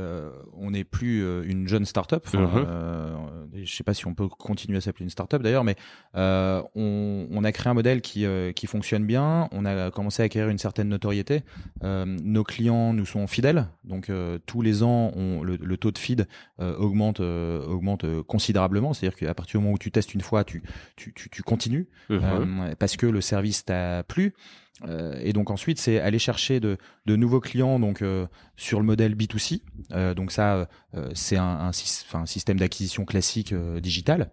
on 0.57 0.71
n'est 0.71 0.83
plus 0.83 1.23
une 1.47 1.65
jeune 1.69 1.85
start-up. 1.85 2.27
Mm 2.33 2.65
je 3.61 3.75
sais 3.75 3.83
pas 3.83 3.93
si 3.93 4.07
on 4.07 4.13
peut 4.13 4.27
continuer 4.27 4.77
à 4.77 4.81
s'appeler 4.81 5.03
une 5.03 5.09
start-up 5.09 5.41
d'ailleurs, 5.41 5.63
mais 5.63 5.75
on, 6.13 7.27
on 7.29 7.43
a 7.43 7.51
créé 7.51 7.71
un 7.71 7.73
modèle 7.73 8.01
qui 8.01 8.25
qui 8.53 8.67
fonctionne 8.67 9.05
bien. 9.05 9.47
On 9.51 9.65
a 9.65 9.91
commencé 9.91 10.21
à 10.21 10.25
acquérir 10.25 10.49
une 10.49 10.57
certaine 10.57 10.89
notoriété. 10.89 11.41
nos 11.81 12.43
clients 12.49 12.93
nous 12.93 13.05
sont 13.05 13.27
fidèles, 13.27 13.67
donc 13.83 14.09
euh, 14.09 14.39
tous 14.45 14.61
les 14.61 14.83
ans, 14.83 15.11
on, 15.15 15.43
le, 15.43 15.55
le, 15.55 15.77
taux 15.77 15.91
de 15.91 15.97
feed 15.97 16.27
euh, 16.59 16.75
augmente, 16.77 17.19
euh, 17.19 17.63
augmente 17.65 18.05
considérablement. 18.23 18.93
C'est-à-dire 18.93 19.17
qu'à 19.17 19.33
partir 19.33 19.59
du 19.59 19.63
moment 19.63 19.75
où 19.75 19.77
tu 19.77 19.91
testes 19.91 20.13
une 20.13 20.21
fois, 20.21 20.43
tu, 20.43 20.63
tu, 20.95 21.13
tu, 21.13 21.29
tu 21.29 21.43
continues 21.43 21.87
parce 22.79 22.97
que 22.97 23.05
le 23.05 23.21
service 23.21 23.65
t'a 23.65 24.03
plu. 24.03 24.33
Et 25.21 25.33
donc 25.33 25.51
ensuite, 25.51 25.79
c'est 25.79 25.99
aller 25.99 26.19
chercher 26.19 26.59
de, 26.59 26.77
de, 27.05 27.15
nouveaux 27.15 27.39
clients 27.39 27.79
donc 27.79 28.03
sur 28.55 28.79
le 28.79 28.85
modèle 28.85 29.15
B2C. 29.15 29.61
donc 30.15 30.31
ça, 30.31 30.69
c'est 31.13 31.37
un, 31.37 31.71
un, 32.13 32.25
système 32.25 32.57
d'acquisition 32.57 33.05
classique 33.05 33.53
digital. 33.81 34.31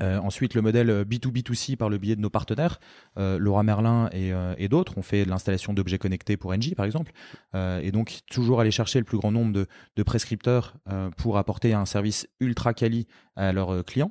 Euh, 0.00 0.18
ensuite, 0.18 0.54
le 0.54 0.62
modèle 0.62 1.04
B2B2C 1.04 1.76
par 1.76 1.88
le 1.88 1.98
biais 1.98 2.16
de 2.16 2.20
nos 2.20 2.30
partenaires, 2.30 2.80
euh, 3.18 3.38
Laura 3.38 3.62
Merlin 3.62 4.08
et, 4.12 4.32
euh, 4.32 4.54
et 4.58 4.68
d'autres. 4.68 4.94
On 4.96 5.02
fait 5.02 5.24
de 5.24 5.30
l'installation 5.30 5.72
d'objets 5.72 5.98
connectés 5.98 6.36
pour 6.36 6.52
Engie, 6.52 6.74
par 6.74 6.86
exemple. 6.86 7.12
et 7.54 7.90
donc, 7.92 8.20
toujours 8.30 8.60
aller 8.60 8.70
chercher 8.70 8.98
le 8.98 9.04
plus 9.04 9.18
grand 9.18 9.32
nombre 9.32 9.52
de, 9.52 9.66
de 9.96 10.02
prescripteurs 10.02 10.76
pour 11.16 11.38
apporter 11.38 11.74
un 11.74 11.86
service 11.86 12.28
ultra 12.40 12.74
quali 12.74 13.06
à 13.36 13.52
leurs 13.52 13.84
clients. 13.84 14.10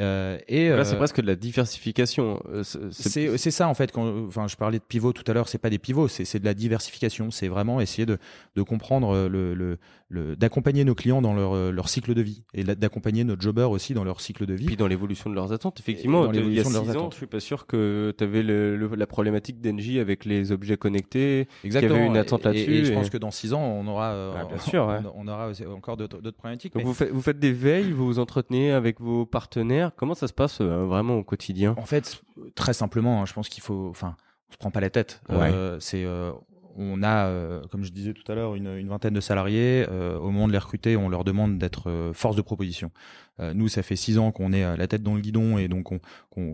Euh, 0.00 0.38
et 0.48 0.70
là, 0.70 0.84
c'est 0.84 0.96
presque 0.96 1.20
de 1.20 1.26
la 1.26 1.36
diversification. 1.36 2.42
c'est 2.90 3.50
ça 3.50 3.68
en 3.68 3.74
fait. 3.74 3.92
Quand, 3.92 4.26
enfin, 4.26 4.48
je 4.48 4.56
parlais 4.56 4.78
de 4.78 4.84
pivot 4.84 5.12
tout 5.12 5.24
à 5.30 5.34
l'heure. 5.34 5.48
C'est 5.48 5.58
pas 5.58 5.70
des 5.70 5.78
pivots, 5.78 6.08
c'est 6.08 6.38
de 6.38 6.44
la 6.44 6.54
diversification. 6.54 7.30
C'est 7.30 7.48
vraiment 7.48 7.80
essayer 7.80 8.06
de, 8.06 8.18
de 8.56 8.62
comprendre 8.62 9.28
le 9.28 9.78
d'accompagner 10.10 10.84
nos 10.84 10.94
clients 10.94 11.22
dans 11.22 11.34
leur, 11.34 11.72
leur 11.72 11.88
cycle 11.88 12.14
de 12.14 12.22
vie 12.22 12.42
et 12.54 12.64
d'accompagner 12.64 13.24
nos 13.24 13.38
jobbers 13.38 13.70
aussi 13.70 13.94
dans 13.94 14.04
leur 14.04 14.20
cycle 14.20 14.46
de 14.46 14.54
vie. 14.54 14.66
Puis 14.66 14.76
dans 14.76 14.88
l'évolution 14.88 15.30
de 15.30 15.34
leurs 15.34 15.52
attentes, 15.52 15.78
effectivement. 15.80 16.24
Dans 16.24 16.32
il 16.32 16.52
y 16.52 16.60
a 16.60 16.64
six 16.64 16.70
de 16.70 16.74
leurs 16.74 16.88
ans, 16.88 16.90
attentes. 16.90 17.12
je 17.12 17.18
suis 17.18 17.26
pas 17.26 17.40
sûr 17.40 17.66
que 17.66 18.14
tu 18.16 18.24
avais 18.24 18.42
la 18.42 19.06
problématique 19.06 19.60
d'Engie 19.60 19.98
avec 19.98 20.24
les 20.24 20.52
objets 20.52 20.76
connectés. 20.76 21.48
Qu'il 21.62 21.72
y 21.72 21.76
avait 21.76 22.06
une 22.06 22.16
attente 22.16 22.44
là-dessus. 22.44 22.72
Et, 22.72 22.84
je 22.84 22.92
pense 22.92 23.10
que 23.10 23.18
dans 23.18 23.30
six 23.30 23.52
ans, 23.52 23.62
on 23.62 23.86
aura, 23.86 24.10
ah, 24.36 24.44
bien 24.44 24.58
sûr, 24.58 25.02
on, 25.14 25.28
aura 25.28 25.52
encore 25.74 25.96
d'autres 25.96 26.30
problématiques. 26.32 26.74
Donc 26.74 26.84
vous, 26.84 26.94
faites, 26.94 27.10
vous 27.10 27.22
faites 27.22 27.38
des 27.38 27.52
veilles, 27.52 27.92
vous 27.92 28.06
vous 28.06 28.18
entretenez 28.18 28.72
avec 28.72 29.00
vos 29.00 29.26
partenaires. 29.26 29.92
Comment 29.96 30.14
ça 30.14 30.28
se 30.28 30.32
passe 30.32 30.60
euh, 30.60 30.84
vraiment 30.86 31.16
au 31.16 31.24
quotidien? 31.24 31.74
En 31.78 31.86
fait, 31.86 32.22
très 32.54 32.72
simplement, 32.72 33.22
hein, 33.22 33.26
je 33.26 33.32
pense 33.32 33.48
qu'il 33.48 33.62
faut, 33.62 33.88
enfin, 33.90 34.16
on 34.48 34.52
se 34.52 34.58
prend 34.58 34.70
pas 34.70 34.80
la 34.80 34.90
tête. 34.90 35.20
Euh, 35.30 35.78
c'est 35.80 36.04
euh, 36.04 36.32
on 36.80 37.02
a, 37.02 37.26
euh, 37.26 37.60
comme 37.70 37.84
je 37.84 37.92
disais 37.92 38.14
tout 38.14 38.30
à 38.32 38.34
l'heure, 38.34 38.54
une, 38.54 38.88
vingtaine 38.88 39.12
de 39.12 39.20
salariés. 39.20 39.86
Euh, 39.88 40.18
au 40.18 40.30
moment 40.30 40.48
de 40.48 40.52
les 40.52 40.58
recruter, 40.58 40.96
on 40.96 41.08
leur 41.08 41.24
demande 41.24 41.58
d'être 41.58 41.90
euh, 41.90 42.12
force 42.14 42.36
de 42.36 42.42
proposition. 42.42 42.90
Nous, 43.38 43.68
ça 43.68 43.82
fait 43.82 43.96
six 43.96 44.18
ans 44.18 44.32
qu'on 44.32 44.52
est 44.52 44.76
la 44.76 44.86
tête 44.86 45.02
dans 45.02 45.14
le 45.14 45.20
guidon 45.20 45.56
et 45.56 45.66
donc 45.68 45.92
on 45.92 45.98
qu'on 46.30 46.52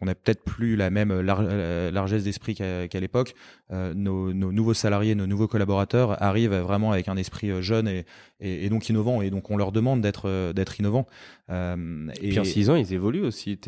peut-être 0.00 0.42
plus 0.42 0.74
la 0.76 0.90
même 0.90 1.12
largesse 1.20 2.24
d'esprit 2.24 2.54
qu'à 2.54 3.00
l'époque. 3.00 3.34
Nos, 3.70 4.32
nouveaux 4.32 4.74
salariés, 4.74 5.14
nos 5.14 5.26
nouveaux 5.26 5.46
collaborateurs 5.46 6.20
arrivent 6.22 6.54
vraiment 6.54 6.90
avec 6.90 7.08
un 7.08 7.16
esprit 7.16 7.62
jeune 7.62 7.86
et, 7.86 8.04
et, 8.40 8.68
donc 8.68 8.88
innovant 8.88 9.22
et 9.22 9.30
donc 9.30 9.50
on 9.50 9.56
leur 9.56 9.70
demande 9.70 10.00
d'être 10.00 10.52
d'être 10.52 10.80
innovant. 10.80 11.06
et 11.50 12.28
puis 12.28 12.40
en 12.40 12.44
six 12.44 12.68
ans, 12.68 12.76
ils 12.76 12.92
évoluent 12.92 13.24
aussi. 13.24 13.58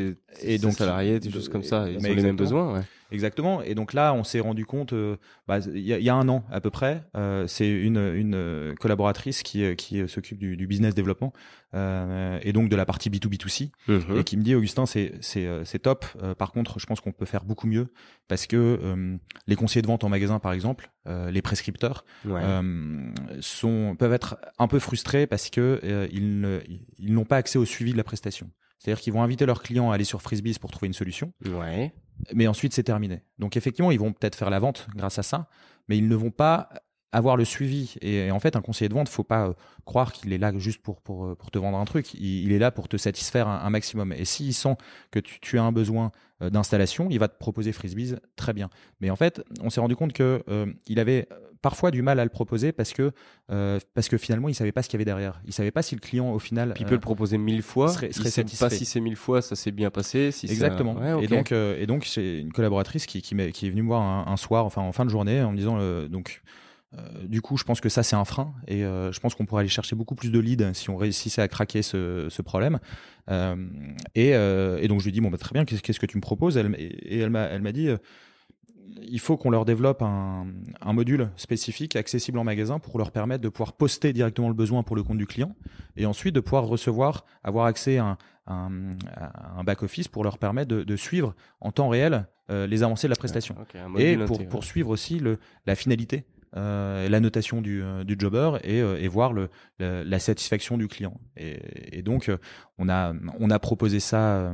et 0.43 0.59
donc 0.59 0.73
salariés, 0.73 1.21
des 1.21 1.31
choses 1.31 1.49
comme 1.49 1.63
ça, 1.63 1.89
ils 1.89 1.99
ont 1.99 2.15
les 2.15 2.23
mêmes 2.23 2.37
besoins. 2.37 2.75
Ouais. 2.75 2.83
Exactement. 3.11 3.63
Et 3.63 3.75
donc 3.75 3.95
là, 3.95 4.13
on 4.13 4.23
s'est 4.23 4.41
rendu 4.41 4.67
compte, 4.67 4.93
euh, 4.93 5.17
bah, 5.47 5.61
il 5.61 5.81
y, 5.81 6.09
a 6.09 6.15
un 6.15 6.29
an 6.29 6.45
à 6.51 6.61
peu 6.61 6.71
près, 6.71 7.03
euh, 7.17 7.47
c'est 7.47 7.69
une, 7.69 7.97
une 7.97 8.35
euh, 8.35 8.75
collaboratrice 8.75 9.43
qui, 9.43 9.75
qui 9.77 10.07
s'occupe 10.09 10.39
du, 10.39 10.57
du, 10.57 10.67
business 10.67 10.95
développement 10.95 11.33
et 12.43 12.53
donc 12.53 12.69
de 12.69 12.77
la 12.77 12.85
partie 12.85 13.11
B2B2C 13.11 13.71
mhm. 13.89 14.19
et 14.19 14.25
qui 14.25 14.37
me 14.37 14.43
dit 14.43 14.55
Augustin, 14.55 14.87
c'est 14.87 15.13
c'est 15.21 15.79
top. 15.79 16.07
par 16.39 16.53
contre, 16.53 16.79
je 16.79 16.87
pense 16.87 17.01
qu'on 17.01 17.13
peut 17.13 17.27
faire 17.27 17.45
beaucoup 17.45 17.67
mieux 17.67 17.89
parce 18.29 18.47
que 18.47 19.19
les 19.47 19.57
conseillers 19.57 19.83
de 19.83 19.87
vente 19.87 20.05
en 20.05 20.09
magasin, 20.09 20.39
par 20.39 20.53
exemple, 20.53 20.91
les 21.07 21.43
prescripteurs, 21.43 22.05
sont 23.41 23.97
peuvent 23.99 24.13
être 24.13 24.39
un 24.59 24.69
peu 24.69 24.79
frustrés 24.79 25.27
parce 25.27 25.51
que 25.51 25.81
ils 26.13 26.63
ils 26.99 27.13
n'ont 27.13 27.25
pas 27.25 27.37
accès 27.37 27.59
au 27.59 27.65
suivi 27.65 27.93
de 27.93 27.97
la 27.97 28.05
prestation. 28.05 28.51
C'est-à-dire 28.79 29.01
qu'ils 29.01 29.13
vont 29.13 29.23
inviter 29.23 29.45
leurs 29.45 29.63
clients 29.63 29.91
à 29.91 29.95
aller 29.95 30.05
sur 30.05 30.23
Frisbees 30.23 30.59
pour 30.61 30.71
trouver 30.71 30.87
une 30.87 30.93
solution. 30.93 31.33
Ouais. 31.45 31.93
Mais 32.33 32.47
ensuite, 32.47 32.73
c'est 32.73 32.85
terminé. 32.85 33.23
Donc, 33.39 33.57
effectivement, 33.57 33.91
ils 33.91 33.99
vont 33.99 34.13
peut-être 34.13 34.37
faire 34.37 34.51
la 34.51 34.59
vente 34.59 34.89
grâce 34.95 35.19
à 35.19 35.23
ça, 35.23 35.49
mais 35.89 35.99
ils 35.99 36.09
ne 36.09 36.15
vont 36.15 36.31
pas 36.31 36.69
avoir 37.13 37.37
le 37.37 37.45
suivi. 37.45 37.95
Et, 38.03 38.31
en 38.31 38.41
fait, 38.41 38.57
un 38.57 38.61
conseiller 38.61 38.89
de 38.89 38.95
vente, 38.95 39.09
faut 39.09 39.25
pas 39.25 39.49
euh, 39.49 39.53
croire 39.85 40.13
qu'il 40.13 40.33
est 40.33 40.39
là 40.39 40.53
juste 40.59 40.83
pour, 40.83 41.01
pour, 41.01 41.27
euh, 41.27 41.35
pour 41.35 41.51
te 41.51 41.59
vendre 41.59 41.79
un 41.79 41.85
truc. 41.85 42.15
Il, 42.15 42.53
est 42.53 42.59
là 42.59 42.71
pour 42.71 42.89
te 42.89 42.97
satisfaire 42.97 43.49
un, 43.49 43.71
maximum. 43.71 44.13
Et 44.13 44.25
s'il 44.25 44.55
sent 44.55 44.77
que 45.11 45.19
tu, 45.19 45.41
tu, 45.41 45.59
as 45.59 45.63
un 45.63 45.73
besoin 45.73 46.13
euh, 46.43 46.51
d'installation, 46.51 47.09
il 47.11 47.19
va 47.19 47.29
te 47.29 47.39
proposer 47.39 47.73
Frisbees, 47.73 48.17
très 48.37 48.53
bien. 48.53 48.69
Mais 49.01 49.11
en 49.11 49.17
fait, 49.17 49.43
on 49.63 49.71
s'est 49.71 49.81
rendu 49.81 49.97
compte 49.97 50.13
que 50.13 50.43
il 50.87 51.01
avait 51.01 51.29
parfois 51.61 51.91
du 51.91 52.03
mal 52.03 52.21
à 52.21 52.25
le 52.25 52.31
proposer 52.31 52.71
parce 52.71 52.93
que 52.93 53.11
parce 53.95 54.09
que 54.09 54.17
finalement 54.17 54.49
il 54.49 54.55
savait 54.55 54.71
pas 54.71 54.83
ce 54.83 54.89
qu'il 54.89 54.97
y 54.97 54.99
avait 54.99 55.05
derrière. 55.05 55.41
Il 55.45 55.53
savait 55.53 55.71
pas 55.71 55.83
si 55.83 55.95
le 55.95 56.01
client 56.01 56.33
au 56.33 56.39
final. 56.39 56.75
il 56.79 56.87
peut 56.87 56.95
le 56.95 57.01
proposer 57.01 57.39
mille 57.39 57.63
fois. 57.63 57.89
Serait, 57.89 58.13
serait 58.13 58.29
il 58.29 58.49
sait 58.49 58.65
pas 58.65 58.71
si 58.71 58.85
c'est 58.85 59.01
mille 59.01 59.17
fois, 59.17 59.43
ça 59.43 59.57
s'est 59.57 59.73
bien 59.73 59.91
passé. 59.91 60.31
Si 60.31 60.47
Exactement. 60.47 61.21
Et 61.21 61.27
donc 61.27 61.53
et 61.53 61.87
donc 61.87 62.05
c'est 62.05 62.39
une 62.39 62.53
collaboratrice 62.53 63.07
qui 63.07 63.23
qui, 63.23 63.35
qui 63.53 63.67
est 63.67 63.71
venue 63.71 63.83
me 63.83 63.89
voir 63.89 64.03
un, 64.03 64.31
un, 64.31 64.37
soir, 64.37 64.65
enfin 64.65 64.83
en 64.83 64.93
fin 64.93 65.05
de 65.05 65.11
journée, 65.11 65.43
en 65.43 65.53
me 65.53 65.57
disant 65.57 65.79
donc 66.09 66.43
euh, 66.97 67.27
du 67.27 67.43
coup, 67.43 67.57
je 67.57 67.65
pense 67.65 67.81
que 67.81 67.89
ça, 67.89 68.03
c'est 68.03 68.17
un 68.17 68.25
frein 68.25 68.55
et 68.67 68.85
euh, 68.85 69.13
je 69.13 69.21
pense 69.21 69.35
qu'on 69.35 69.45
pourrait 69.45 69.61
aller 69.61 69.69
chercher 69.69 69.95
beaucoup 69.95 70.15
plus 70.15 70.31
de 70.31 70.39
leads 70.39 70.73
si 70.73 70.89
on 70.89 70.97
réussissait 70.97 71.43
à 71.43 71.49
craquer 71.49 71.83
ce, 71.83 72.29
ce 72.31 72.43
problème. 72.43 72.79
Euh, 73.31 73.57
et, 74.15 74.31
et, 74.31 74.89
donc, 74.89 75.01
je 75.01 75.05
lui 75.05 75.11
ai 75.11 75.13
dit, 75.13 75.21
bon, 75.21 75.31
bah, 75.31 75.39
très 75.39 75.53
bien, 75.53 75.65
qu'est-ce 75.65 76.01
que 76.01 76.07
tu 76.07 76.17
me 76.17 76.23
proposes? 76.23 76.57
Elle, 76.57 76.75
Et 76.79 77.19
elle 77.19 77.31
m'a 77.31 77.73
dit, 77.73 77.91
il 79.03 79.21
faut 79.21 79.37
qu'on 79.37 79.51
leur 79.51 79.67
développe 79.67 80.01
un, 80.01 80.47
un, 80.81 80.93
module 80.95 81.29
spécifique 81.37 81.95
accessible 81.95 82.39
en 82.39 82.45
magasin 82.45 82.79
pour 82.79 82.97
leur 82.97 83.11
permettre 83.11 83.43
de 83.43 83.51
pouvoir 83.51 83.75
poster 83.75 84.15
directement 84.15 84.49
le 84.49 84.55
besoin 84.55 84.83
pour 84.83 84.97
le 84.97 85.03
compte 85.03 85.19
du 85.19 85.27
client 85.27 85.55
et 85.97 86.07
ensuite 86.07 86.35
de 86.35 86.41
pouvoir 86.41 86.65
recevoir, 86.65 87.27
avoir 87.45 87.67
accès 87.67 87.99
à 87.99 88.17
un, 88.47 88.97
un, 89.57 89.63
back-office 89.65 90.09
pour 90.09 90.25
leur 90.25 90.39
permettre 90.39 90.69
de, 90.69 90.85
de, 90.85 90.97
suivre 90.97 91.35
en 91.61 91.71
temps 91.71 91.91
réel 91.91 92.27
les 92.49 92.83
avancées 92.83 93.09
de 93.09 93.11
la 93.11 93.17
prestation. 93.17 93.55
et 93.99 94.17
pour, 94.17 94.49
pour 94.49 94.65
suivre 94.65 94.89
aussi 94.89 95.19
le, 95.19 95.39
la 95.67 95.75
finalité 95.75 96.25
euh, 96.57 97.09
la 97.09 97.21
notation 97.21 97.61
du, 97.61 97.83
euh, 97.83 98.05
du 98.05 98.17
jobber 98.19 98.53
et, 98.65 98.81
euh, 98.81 98.97
et 98.99 99.07
voir 99.07 99.35
le, 99.35 99.51
la 99.79 100.19
satisfaction 100.19 100.79
du 100.79 100.89
client. 100.89 101.21
Et, 101.37 101.99
et, 101.99 102.03
donc 102.03 102.31
on 102.79 102.89
a 102.89 103.13
on 103.39 103.51
a 103.51 103.59
proposé 103.59 104.01
ça. 104.01 104.53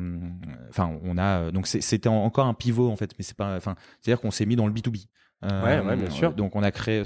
Enfin 0.69 0.99
on 1.03 1.17
a 1.19 1.51
donc 1.51 1.67
c'était 1.67 2.09
encore 2.09 2.47
un 2.47 2.55
pivot 2.55 2.91
en 2.91 2.97
fait, 2.97 3.13
mais 3.19 3.25
c'est 3.25 3.37
pas. 3.37 3.57
Enfin 3.57 3.77
c'est 4.01 4.11
à 4.11 4.15
dire 4.15 4.21
qu'on 4.21 4.31
s'est 4.31 4.47
mis 4.47 4.57
dans 4.57 4.67
le 4.67 4.73
B 4.73 4.81
2 4.81 4.91
B. 4.91 4.97
ouais, 5.43 5.81
ouais, 5.81 5.97
bien 5.97 6.11
sûr. 6.11 6.33
Donc 6.35 6.57
on 6.57 6.63
a 6.63 6.71
créé 6.71 7.05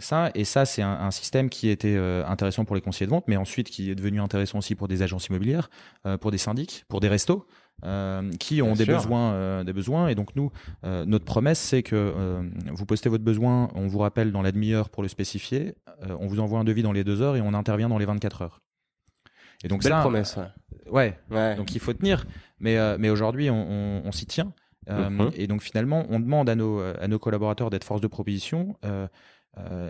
ça 0.00 0.30
et 0.34 0.44
ça 0.44 0.66
c'est 0.66 0.82
un, 0.82 0.92
un, 1.00 1.10
système 1.10 1.48
qui 1.48 1.68
était 1.68 1.96
intéressant 2.26 2.64
pour 2.64 2.76
les 2.76 2.82
conseillers 2.82 3.06
de 3.06 3.12
vente, 3.12 3.24
mais 3.26 3.36
ensuite 3.36 3.70
qui 3.70 3.90
est 3.90 3.94
devenu 3.94 4.20
intéressant 4.20 4.58
aussi 4.58 4.74
pour 4.74 4.86
des 4.86 5.02
agences 5.02 5.26
immobilières, 5.28 5.70
pour 6.20 6.30
des 6.30 6.38
syndics, 6.38 6.84
pour 6.88 7.00
des 7.00 7.08
restos. 7.08 7.46
Euh, 7.84 8.30
qui 8.38 8.60
ont 8.60 8.74
des 8.74 8.84
besoins, 8.84 9.32
euh, 9.32 9.64
des 9.64 9.72
besoins. 9.72 10.08
Et 10.08 10.14
donc 10.14 10.36
nous, 10.36 10.50
euh, 10.84 11.04
notre 11.06 11.24
promesse, 11.24 11.58
c'est 11.58 11.82
que 11.82 12.42
vous 12.72 12.86
postez 12.86 13.08
votre 13.08 13.24
besoin, 13.24 13.68
on 13.74 13.86
vous 13.86 13.98
rappelle 13.98 14.32
dans 14.32 14.42
la 14.42 14.52
demi-heure 14.52 14.90
pour 14.90 15.02
le 15.02 15.08
spécifier, 15.08 15.74
on 16.08 16.26
vous 16.26 16.40
envoie 16.40 16.58
un 16.58 16.64
devis 16.64 16.82
dans 16.82 16.92
les 16.92 17.04
deux 17.04 17.22
heures 17.22 17.36
et 17.36 17.40
on 17.40 17.54
intervient 17.54 17.88
dans 17.88 17.98
les 17.98 18.06
24 18.06 18.42
heures. 18.42 18.60
Et 19.64 19.68
donc 19.68 19.82
Belle 19.82 20.00
promesse. 20.00 20.38
Ouais. 20.90 21.18
ouais. 21.30 21.56
Donc 21.56 21.74
il 21.74 21.80
faut 21.80 21.92
tenir. 21.92 22.24
Mais 22.58 22.76
mais 22.98 23.10
aujourd'hui, 23.10 23.50
on, 23.50 24.02
on, 24.04 24.12
s'y 24.12 24.26
tient. 24.26 24.52
Mhm. 24.88 25.30
Et 25.34 25.46
donc 25.46 25.62
finalement, 25.62 26.04
on 26.08 26.20
demande 26.20 26.48
à 26.48 26.54
nos 26.54 26.80
à 26.80 27.08
nos 27.08 27.18
collaborateurs 27.18 27.70
d'être 27.70 27.84
force 27.84 28.00
de 28.00 28.08
proposition 28.08 28.76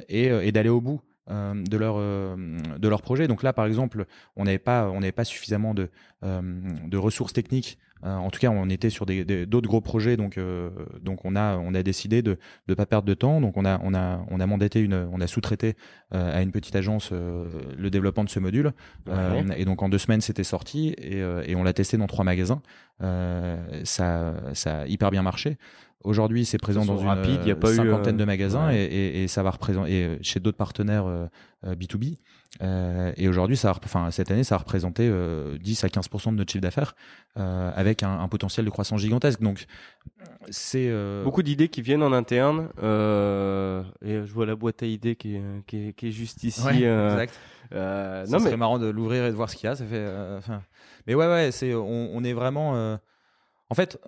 et, 0.08 0.26
et 0.26 0.52
d'aller 0.52 0.68
au 0.68 0.80
bout. 0.80 1.00
Euh, 1.30 1.54
de 1.54 1.76
leur 1.76 1.94
euh, 1.98 2.34
de 2.78 2.88
leur 2.88 3.02
projet. 3.02 3.28
Donc 3.28 3.42
là, 3.42 3.52
par 3.52 3.66
exemple, 3.66 4.06
on 4.36 4.44
n'avait 4.44 4.58
pas 4.58 4.88
on 4.90 5.00
n'avait 5.00 5.12
pas 5.12 5.24
suffisamment 5.24 5.74
de 5.74 5.88
euh, 6.24 6.40
de 6.86 6.96
ressources 6.96 7.32
techniques. 7.32 7.78
en 8.02 8.30
tout 8.30 8.40
cas, 8.40 8.48
on 8.48 8.68
était 8.70 8.90
sur 8.90 9.06
des 9.06 9.24
d'autres 9.46 9.68
gros 9.68 9.80
projets, 9.82 10.16
donc 10.16 10.40
donc 11.02 11.24
on 11.24 11.36
a 11.36 11.56
on 11.58 11.74
a 11.74 11.82
décidé 11.82 12.22
de 12.22 12.38
ne 12.68 12.74
pas 12.74 12.86
perdre 12.86 13.06
de 13.06 13.14
temps. 13.14 13.40
Donc 13.40 13.56
on 13.56 13.64
a 13.64 13.78
on 13.84 13.94
a 13.94 14.24
on 14.28 14.40
a 14.40 14.46
mandaté 14.46 14.80
une 14.80 15.08
on 15.12 15.20
a 15.20 15.26
sous-traité 15.26 15.76
à 16.10 16.42
une 16.42 16.50
petite 16.50 16.74
agence 16.74 17.12
le 17.12 17.90
développement 17.90 18.24
de 18.24 18.30
ce 18.30 18.40
module. 18.40 18.72
et 19.56 19.64
donc 19.64 19.82
en 19.82 19.88
deux 19.88 19.98
semaines, 19.98 20.22
c'était 20.22 20.44
sorti 20.44 20.94
et, 20.98 21.18
et 21.18 21.54
on 21.54 21.62
l'a 21.62 21.74
testé 21.74 21.98
dans 21.98 22.06
trois 22.06 22.24
magasins. 22.24 22.62
ça 23.00 24.34
ça 24.54 24.80
a 24.80 24.86
hyper 24.86 25.10
bien 25.10 25.22
marché. 25.22 25.58
Aujourd'hui, 26.02 26.46
c'est 26.46 26.58
présent 26.58 26.84
dans 26.84 26.96
une 26.96 27.08
rapide, 27.08 27.44
y 27.44 27.50
a 27.50 27.56
pas 27.56 27.74
cinquantaine 27.74 28.16
de 28.16 28.24
magasins 28.24 28.70
et, 28.70 28.76
et, 28.76 29.22
et, 29.22 29.28
ça 29.28 29.42
va 29.42 29.50
représenter 29.50 29.92
et 29.92 30.18
chez 30.22 30.40
d'autres 30.40 30.56
partenaires 30.56 31.04
B2B. 31.66 32.12
Euh, 32.62 32.64
euh, 32.64 33.12
et 33.16 33.28
aujourd'hui, 33.28 33.56
ça, 33.56 33.74
enfin 33.84 34.10
cette 34.10 34.30
année, 34.30 34.44
ça 34.44 34.56
a 34.56 34.58
représenté 34.58 35.04
10 35.04 35.10
euh, 35.12 35.56
à 35.56 35.88
15% 35.88 36.30
de 36.32 36.36
notre 36.36 36.50
chiffre 36.50 36.62
d'affaires 36.62 36.94
avec 37.36 38.02
un, 38.02 38.20
un, 38.20 38.28
potentiel 38.28 38.66
de 38.66 38.70
croissance 38.70 39.00
gigantesque. 39.00 39.40
Donc, 39.40 39.66
c'est 40.50 40.92
beaucoup 41.24 41.42
d'idées 41.42 41.68
qui 41.68 41.82
viennent 41.82 42.02
en 42.02 42.12
interne. 42.12 42.68
et 42.80 44.24
je 44.24 44.32
vois 44.32 44.46
la 44.46 44.56
boîte 44.56 44.82
à 44.82 44.86
idées 44.86 45.16
qui 45.16 45.36
est, 45.36 45.42
qui 45.66 45.88
est, 45.88 45.92
qui 45.92 46.08
est 46.08 46.12
juste 46.12 46.42
ici. 46.44 46.62
Ouais, 46.62 46.76
exact. 46.76 47.38
Euh, 47.72 48.26
non, 48.26 48.40
mais... 48.40 48.56
marrant 48.56 48.80
de 48.80 48.88
l'ouvrir 48.88 49.24
et 49.24 49.30
de 49.30 49.36
voir 49.36 49.48
ce 49.48 49.54
qu'il 49.54 49.68
y 49.68 49.70
a. 49.70 49.76
Ça 49.76 49.84
fait. 49.84 50.06
mais 51.06 51.14
ouais, 51.14 51.26
ouais, 51.26 51.52
c'est 51.52 51.74
on, 51.74 52.10
on 52.14 52.24
est 52.24 52.32
vraiment 52.32 52.98
en 53.70 53.76
fait, 53.76 54.00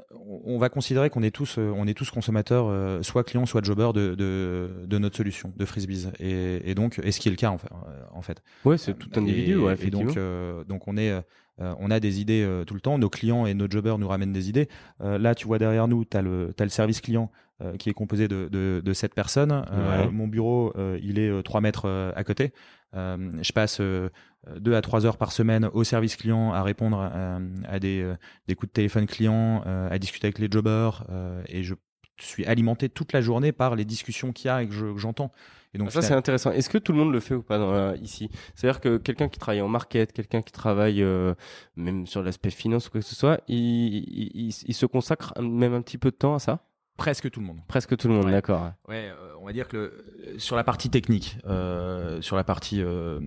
on 0.44 0.58
va 0.58 0.68
considérer 0.68 1.08
qu'on 1.08 1.22
est 1.22 1.30
tous, 1.30 1.56
euh, 1.56 1.72
on 1.76 1.86
est 1.86 1.94
tous 1.94 2.10
consommateurs, 2.10 2.66
euh, 2.68 3.00
soit 3.02 3.22
clients, 3.22 3.46
soit 3.46 3.64
jobbers 3.64 3.92
de, 3.92 4.16
de, 4.16 4.98
notre 4.98 5.16
solution, 5.16 5.52
de 5.56 5.64
Frisbees. 5.64 6.08
Et, 6.18 6.68
et 6.68 6.74
donc, 6.74 6.98
est 6.98 7.12
ce 7.12 7.20
qui 7.20 7.28
est 7.28 7.30
le 7.30 7.36
cas 7.36 7.50
en 7.50 7.58
fait. 7.58 7.68
Euh, 7.70 8.02
en 8.12 8.22
fait. 8.22 8.42
Ouais, 8.64 8.76
c'est 8.76 8.94
tout 8.94 9.10
individu. 9.14 9.52
Et, 9.52 9.56
ouais, 9.56 9.76
et 9.80 9.90
donc, 9.90 10.18
donc 10.66 10.88
on 10.88 10.96
est, 10.96 11.12
on 11.58 11.92
a 11.92 12.00
des 12.00 12.20
idées 12.20 12.62
tout 12.66 12.74
le 12.74 12.80
temps. 12.80 12.98
Nos 12.98 13.08
clients 13.08 13.46
et 13.46 13.54
nos 13.54 13.70
jobbers 13.70 13.98
nous 13.98 14.08
ramènent 14.08 14.32
des 14.32 14.48
idées. 14.48 14.68
là, 14.98 15.36
tu 15.36 15.46
vois 15.46 15.60
derrière 15.60 15.86
nous, 15.86 16.04
tu 16.04 16.16
as, 16.16 16.20
as, 16.20 16.22
le 16.22 16.68
service 16.68 17.00
client 17.00 17.30
qui 17.78 17.90
est 17.90 17.94
composé 17.94 18.28
de, 18.28 18.48
de, 18.50 18.82
de 18.84 18.92
7 18.92 19.14
personnes. 19.14 19.64
Mon 20.12 20.28
bureau, 20.28 20.72
il 21.02 21.18
est 21.18 21.42
3 21.42 21.60
mètres 21.60 22.12
à 22.14 22.24
côté. 22.24 22.52
je 22.94 23.52
passe 23.52 23.80
deux 23.80 24.74
à 24.74 24.80
trois 24.80 25.06
heures 25.06 25.16
par 25.16 25.32
semaine 25.32 25.68
au 25.72 25.84
service 25.84 26.16
client 26.16 26.52
à 26.52 26.62
répondre 26.62 26.98
à, 27.00 27.78
des, 27.78 28.12
des, 28.48 28.54
coups 28.54 28.70
de 28.70 28.74
téléphone 28.74 29.06
client, 29.06 29.62
à 29.62 29.98
discuter 29.98 30.26
avec 30.26 30.38
les 30.38 30.48
jobbers 30.50 31.04
et 31.48 31.62
je 31.62 31.74
suis 32.18 32.44
alimenté 32.46 32.88
toute 32.88 33.12
la 33.12 33.20
journée 33.20 33.52
par 33.52 33.76
les 33.76 33.84
discussions 33.84 34.32
qu'il 34.32 34.46
y 34.46 34.50
a 34.50 34.62
et 34.62 34.68
que 34.68 34.96
j'entends. 34.96 35.32
et 35.74 35.78
donc 35.78 35.90
ça 35.90 36.02
c'est 36.02 36.14
intéressant. 36.14 36.52
Est-ce 36.52 36.68
que 36.68 36.78
tout 36.78 36.92
le 36.92 36.98
monde 36.98 37.12
le 37.12 37.20
fait 37.20 37.34
ou 37.34 37.42
pas 37.42 37.58
dans, 37.58 37.94
ici? 37.96 38.30
C'est-à-dire 38.54 38.80
que 38.80 38.96
quelqu'un 38.98 39.28
qui 39.28 39.38
travaille 39.38 39.62
en 39.62 39.68
market, 39.68 40.12
quelqu'un 40.12 40.42
qui 40.42 40.52
travaille 40.52 41.02
euh, 41.02 41.34
même 41.76 42.06
sur 42.06 42.22
l'aspect 42.22 42.50
finance 42.50 42.88
ou 42.88 42.90
quoi 42.90 43.00
que 43.00 43.06
ce 43.06 43.14
soit, 43.14 43.40
il, 43.48 43.56
il, 43.56 44.54
il, 44.66 44.74
se 44.74 44.86
consacre 44.86 45.34
même 45.40 45.74
un 45.74 45.82
petit 45.82 45.98
peu 45.98 46.10
de 46.10 46.16
temps 46.16 46.34
à 46.34 46.38
ça? 46.38 46.64
Presque 46.96 47.30
tout 47.30 47.40
le 47.40 47.46
monde. 47.46 47.58
Presque 47.68 47.96
tout 47.96 48.08
le 48.08 48.14
monde, 48.14 48.30
d'accord. 48.30 48.72
Ouais, 48.86 49.08
euh, 49.08 49.34
on 49.40 49.46
va 49.46 49.52
dire 49.52 49.66
que 49.66 49.76
le, 49.76 50.38
sur 50.38 50.56
la 50.56 50.64
partie 50.64 50.90
technique, 50.90 51.38
euh, 51.46 52.20
sur 52.20 52.36
la 52.36 52.44
partie 52.44 52.82
euh, 52.82 53.18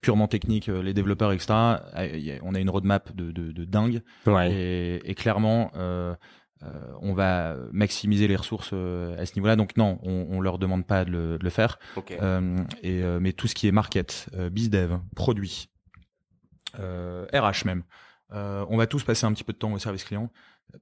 purement 0.00 0.26
technique, 0.26 0.66
les 0.66 0.94
développeurs, 0.94 1.32
etc., 1.32 1.52
on 2.42 2.54
a 2.54 2.58
une 2.58 2.70
roadmap 2.70 3.14
de, 3.14 3.30
de, 3.30 3.52
de 3.52 3.64
dingue. 3.64 4.02
Ouais. 4.26 4.52
Et, 4.52 5.10
et 5.10 5.14
clairement, 5.14 5.70
euh, 6.62 6.70
on 7.02 7.12
va 7.12 7.56
maximiser 7.72 8.28
les 8.28 8.36
ressources 8.36 8.70
euh, 8.72 9.20
à 9.20 9.26
ce 9.26 9.34
niveau-là. 9.34 9.56
Donc 9.56 9.76
non, 9.76 9.98
on, 10.02 10.26
on 10.30 10.40
leur 10.40 10.58
demande 10.58 10.86
pas 10.86 11.04
de 11.04 11.38
le, 11.40 11.50
faire. 11.50 11.78
Euh, 12.10 12.56
et, 12.82 13.02
mais 13.20 13.32
tout 13.32 13.46
ce 13.46 13.54
qui 13.54 13.68
est 13.68 13.72
market, 13.72 14.28
bizdev, 14.50 14.98
produit, 15.14 15.68
RH 16.74 17.64
même, 17.66 17.82
on 18.30 18.76
va 18.76 18.86
tous 18.86 19.04
passer 19.04 19.26
un 19.26 19.32
petit 19.32 19.44
peu 19.44 19.52
de 19.52 19.58
temps 19.58 19.72
au 19.72 19.78
service 19.78 20.04
client 20.04 20.30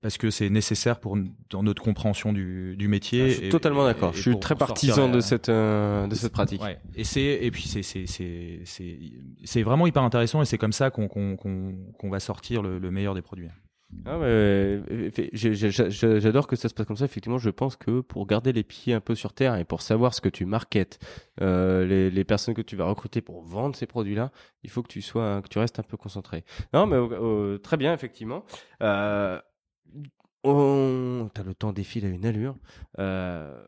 parce 0.00 0.18
que 0.18 0.30
c'est 0.30 0.50
nécessaire 0.50 1.00
pour 1.00 1.16
dans 1.50 1.62
notre 1.62 1.82
compréhension 1.82 2.32
du, 2.32 2.76
métier. 2.88 3.22
Ah, 3.22 3.28
je 3.28 3.34
suis 3.34 3.48
totalement 3.48 3.84
d'accord. 3.84 4.12
Je 4.14 4.20
suis 4.20 4.38
très 4.38 4.54
partisan 4.54 5.08
de 5.08 5.20
cette 5.20 5.50
de 5.50 6.14
cette 6.14 6.32
pratique. 6.32 6.62
Et 6.94 7.04
c'est 7.04 7.22
et 7.22 7.50
puis 7.50 7.64
c'est 7.64 7.82
c'est 7.82 8.06
c'est 8.06 8.60
c'est 9.44 9.62
vraiment 9.62 9.86
hyper 9.86 10.02
intéressant 10.02 10.42
et 10.42 10.44
c'est 10.44 10.58
comme 10.58 10.72
ça 10.72 10.90
qu'on 10.90 11.08
qu'on 11.08 11.36
qu'on 11.36 12.10
va 12.10 12.20
sortir 12.20 12.62
le 12.62 12.90
meilleur 12.90 13.14
des 13.14 13.22
produits. 13.22 13.48
Ah 14.06 14.18
J'adore 15.32 16.46
que 16.46 16.56
ça 16.56 16.68
se 16.68 16.74
passe 16.74 16.86
comme 16.86 16.96
ça. 16.96 17.04
Effectivement, 17.04 17.38
je 17.38 17.50
pense 17.50 17.76
que 17.76 18.00
pour 18.00 18.26
garder 18.26 18.52
les 18.52 18.62
pieds 18.62 18.92
un 18.92 19.00
peu 19.00 19.14
sur 19.14 19.32
terre 19.32 19.56
et 19.56 19.64
pour 19.64 19.82
savoir 19.82 20.14
ce 20.14 20.20
que 20.20 20.28
tu 20.28 20.44
marketes, 20.44 20.98
euh, 21.40 21.86
les, 21.86 22.10
les, 22.10 22.24
personnes 22.24 22.54
que 22.54 22.62
tu 22.62 22.76
vas 22.76 22.84
recruter 22.84 23.20
pour 23.20 23.42
vendre 23.42 23.76
ces 23.76 23.86
produits-là, 23.86 24.30
il 24.62 24.70
faut 24.70 24.82
que 24.82 24.88
tu 24.88 25.00
sois, 25.00 25.40
que 25.42 25.48
tu 25.48 25.58
restes 25.58 25.78
un 25.78 25.82
peu 25.82 25.96
concentré. 25.96 26.44
Non, 26.72 26.86
mais 26.86 26.96
euh, 26.96 27.58
très 27.58 27.76
bien, 27.76 27.94
effectivement. 27.94 28.44
Euh, 28.82 29.40
on... 30.44 31.30
T'as 31.32 31.42
le 31.42 31.54
temps 31.54 31.72
défile 31.72 32.04
à 32.04 32.08
une 32.08 32.26
allure. 32.26 32.56
Euh, 32.98 33.66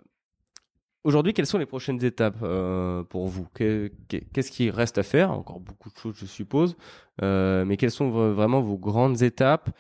Aujourd'hui, 1.04 1.32
quelles 1.34 1.46
sont 1.46 1.58
les 1.58 1.66
prochaines 1.66 2.04
étapes 2.04 2.38
euh, 2.42 3.04
pour 3.04 3.28
vous? 3.28 3.46
Qu'est-ce 3.54 4.50
qui 4.50 4.70
reste 4.70 4.98
à 4.98 5.04
faire? 5.04 5.30
Encore 5.30 5.60
beaucoup 5.60 5.88
de 5.88 5.96
choses, 5.96 6.16
je 6.16 6.26
suppose. 6.26 6.76
Euh, 7.22 7.64
mais 7.64 7.76
quelles 7.76 7.92
sont 7.92 8.10
vraiment 8.32 8.60
vos 8.60 8.76
grandes 8.76 9.22
étapes 9.22 9.70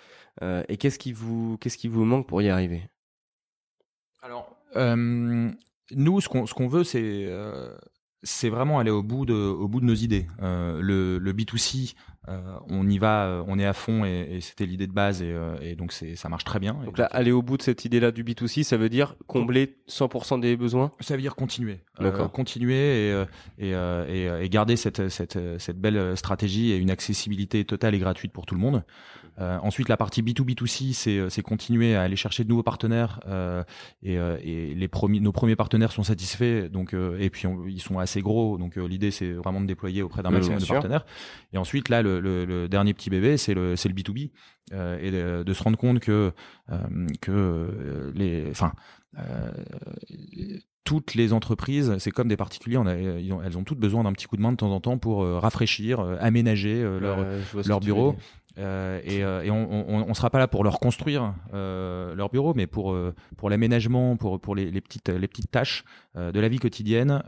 Et 0.40 0.76
qu'est-ce 0.76 1.00
qui 1.00 1.12
vous 1.12 2.04
manque 2.04 2.28
pour 2.28 2.42
y 2.42 2.48
arriver? 2.48 2.88
Alors, 4.22 4.54
nous, 4.76 6.20
ce 6.20 6.28
qu'on 6.28 6.68
veut, 6.68 6.84
c'est 6.84 8.48
vraiment 8.48 8.78
aller 8.78 8.92
au 8.92 9.02
bout 9.02 9.26
de 9.26 9.34
au 9.34 9.66
bout 9.66 9.80
de 9.80 9.86
nos 9.86 9.94
idées. 9.94 10.28
le, 10.40 11.18
le 11.18 11.32
B2C, 11.32 11.96
euh, 12.28 12.40
on 12.68 12.88
y 12.88 12.98
va, 12.98 13.26
euh, 13.26 13.44
on 13.46 13.58
est 13.58 13.66
à 13.66 13.72
fond 13.72 14.04
et, 14.04 14.38
c'était 14.40 14.66
l'idée 14.66 14.86
de 14.86 14.92
base 14.92 15.22
et, 15.22 15.30
euh, 15.32 15.74
donc 15.76 15.92
ça 15.92 16.28
marche 16.28 16.44
très 16.44 16.58
bien. 16.58 16.74
Donc 16.84 16.98
là, 16.98 17.06
aller 17.06 17.32
au 17.32 17.42
bout 17.42 17.56
de 17.56 17.62
cette 17.62 17.84
idée-là 17.84 18.10
du 18.10 18.24
B2C, 18.24 18.64
ça 18.64 18.76
veut 18.76 18.88
dire 18.88 19.14
combler 19.26 19.76
100% 19.88 20.40
des 20.40 20.56
besoins? 20.56 20.90
Ça 21.00 21.14
veut 21.14 21.22
dire 21.22 21.36
continuer, 21.36 21.80
continuer 22.32 23.14
et, 23.58 23.72
et, 23.72 24.48
garder 24.48 24.76
cette, 24.76 25.08
cette, 25.08 25.38
cette 25.58 25.80
belle 25.80 26.16
stratégie 26.16 26.72
et 26.72 26.76
une 26.76 26.90
accessibilité 26.90 27.64
totale 27.64 27.94
et 27.94 27.98
gratuite 27.98 28.32
pour 28.32 28.46
tout 28.46 28.54
le 28.54 28.60
monde. 28.60 28.82
Euh, 29.38 29.58
ensuite, 29.62 29.88
la 29.88 29.96
partie 29.96 30.22
B2B2C, 30.22 31.28
c'est, 31.28 31.42
continuer 31.42 31.94
à 31.94 32.02
aller 32.02 32.16
chercher 32.16 32.44
de 32.44 32.48
nouveaux 32.48 32.62
partenaires 32.62 33.20
euh, 33.28 33.62
et, 34.02 34.14
et, 34.14 34.74
les 34.74 34.88
premiers, 34.88 35.20
nos 35.20 35.32
premiers 35.32 35.56
partenaires 35.56 35.92
sont 35.92 36.02
satisfaits, 36.02 36.68
donc 36.68 36.94
et 36.94 37.30
puis 37.30 37.46
ils 37.68 37.80
sont 37.80 37.98
assez 37.98 38.22
gros, 38.22 38.58
donc 38.58 38.76
l'idée 38.76 39.10
c'est 39.10 39.32
vraiment 39.32 39.60
de 39.60 39.66
déployer 39.66 40.02
auprès 40.02 40.22
d'un 40.22 40.30
maximum 40.30 40.58
de 40.58 40.66
partenaires. 40.66 41.04
Et 41.52 41.58
ensuite, 41.58 41.88
là, 41.88 42.02
le, 42.02 42.15
le, 42.20 42.68
dernier 42.68 42.94
petit 42.94 43.10
bébé, 43.10 43.36
c'est 43.36 43.54
le, 43.54 43.76
c'est 43.76 43.88
le 43.88 43.94
B2B. 43.94 44.30
Euh, 44.72 44.98
et 45.00 45.44
de, 45.44 45.52
se 45.52 45.62
rendre 45.62 45.78
compte 45.78 46.00
que, 46.00 46.32
euh, 46.72 47.06
que 47.20 47.30
euh, 47.30 48.12
les, 48.16 48.50
enfin, 48.50 48.72
toutes 50.82 51.14
les 51.14 51.32
entreprises, 51.32 51.96
c'est 51.98 52.10
comme 52.10 52.28
des 52.28 52.36
particuliers, 52.36 52.76
on 52.76 52.86
a, 52.86 52.94
elles 52.94 53.58
ont 53.58 53.64
toutes 53.64 53.78
besoin 53.78 54.02
d'un 54.02 54.12
petit 54.12 54.26
coup 54.26 54.36
de 54.36 54.42
main 54.42 54.50
de 54.50 54.56
temps 54.56 54.72
en 54.72 54.80
temps 54.80 54.98
pour 54.98 55.24
rafraîchir, 55.24 56.00
aménager 56.20 56.82
leur, 56.82 57.24
leur 57.64 57.80
bureau. 57.80 58.16
Euh, 58.58 59.00
et, 59.04 59.22
euh, 59.22 59.42
et 59.42 59.50
on, 59.50 60.06
ne 60.06 60.14
sera 60.14 60.30
pas 60.30 60.38
là 60.38 60.48
pour 60.48 60.64
leur 60.64 60.80
construire 60.80 61.34
euh, 61.52 62.14
leur 62.14 62.30
bureau, 62.30 62.54
mais 62.54 62.66
pour 62.66 62.96
pour 63.36 63.50
l'aménagement, 63.50 64.16
pour 64.16 64.40
pour 64.40 64.54
les, 64.54 64.70
les, 64.70 64.80
petites 64.80 65.08
les 65.08 65.28
petites 65.28 65.50
tâches 65.50 65.84
de 66.14 66.40
la 66.40 66.48
vie 66.48 66.58
quotidienne, 66.58 67.22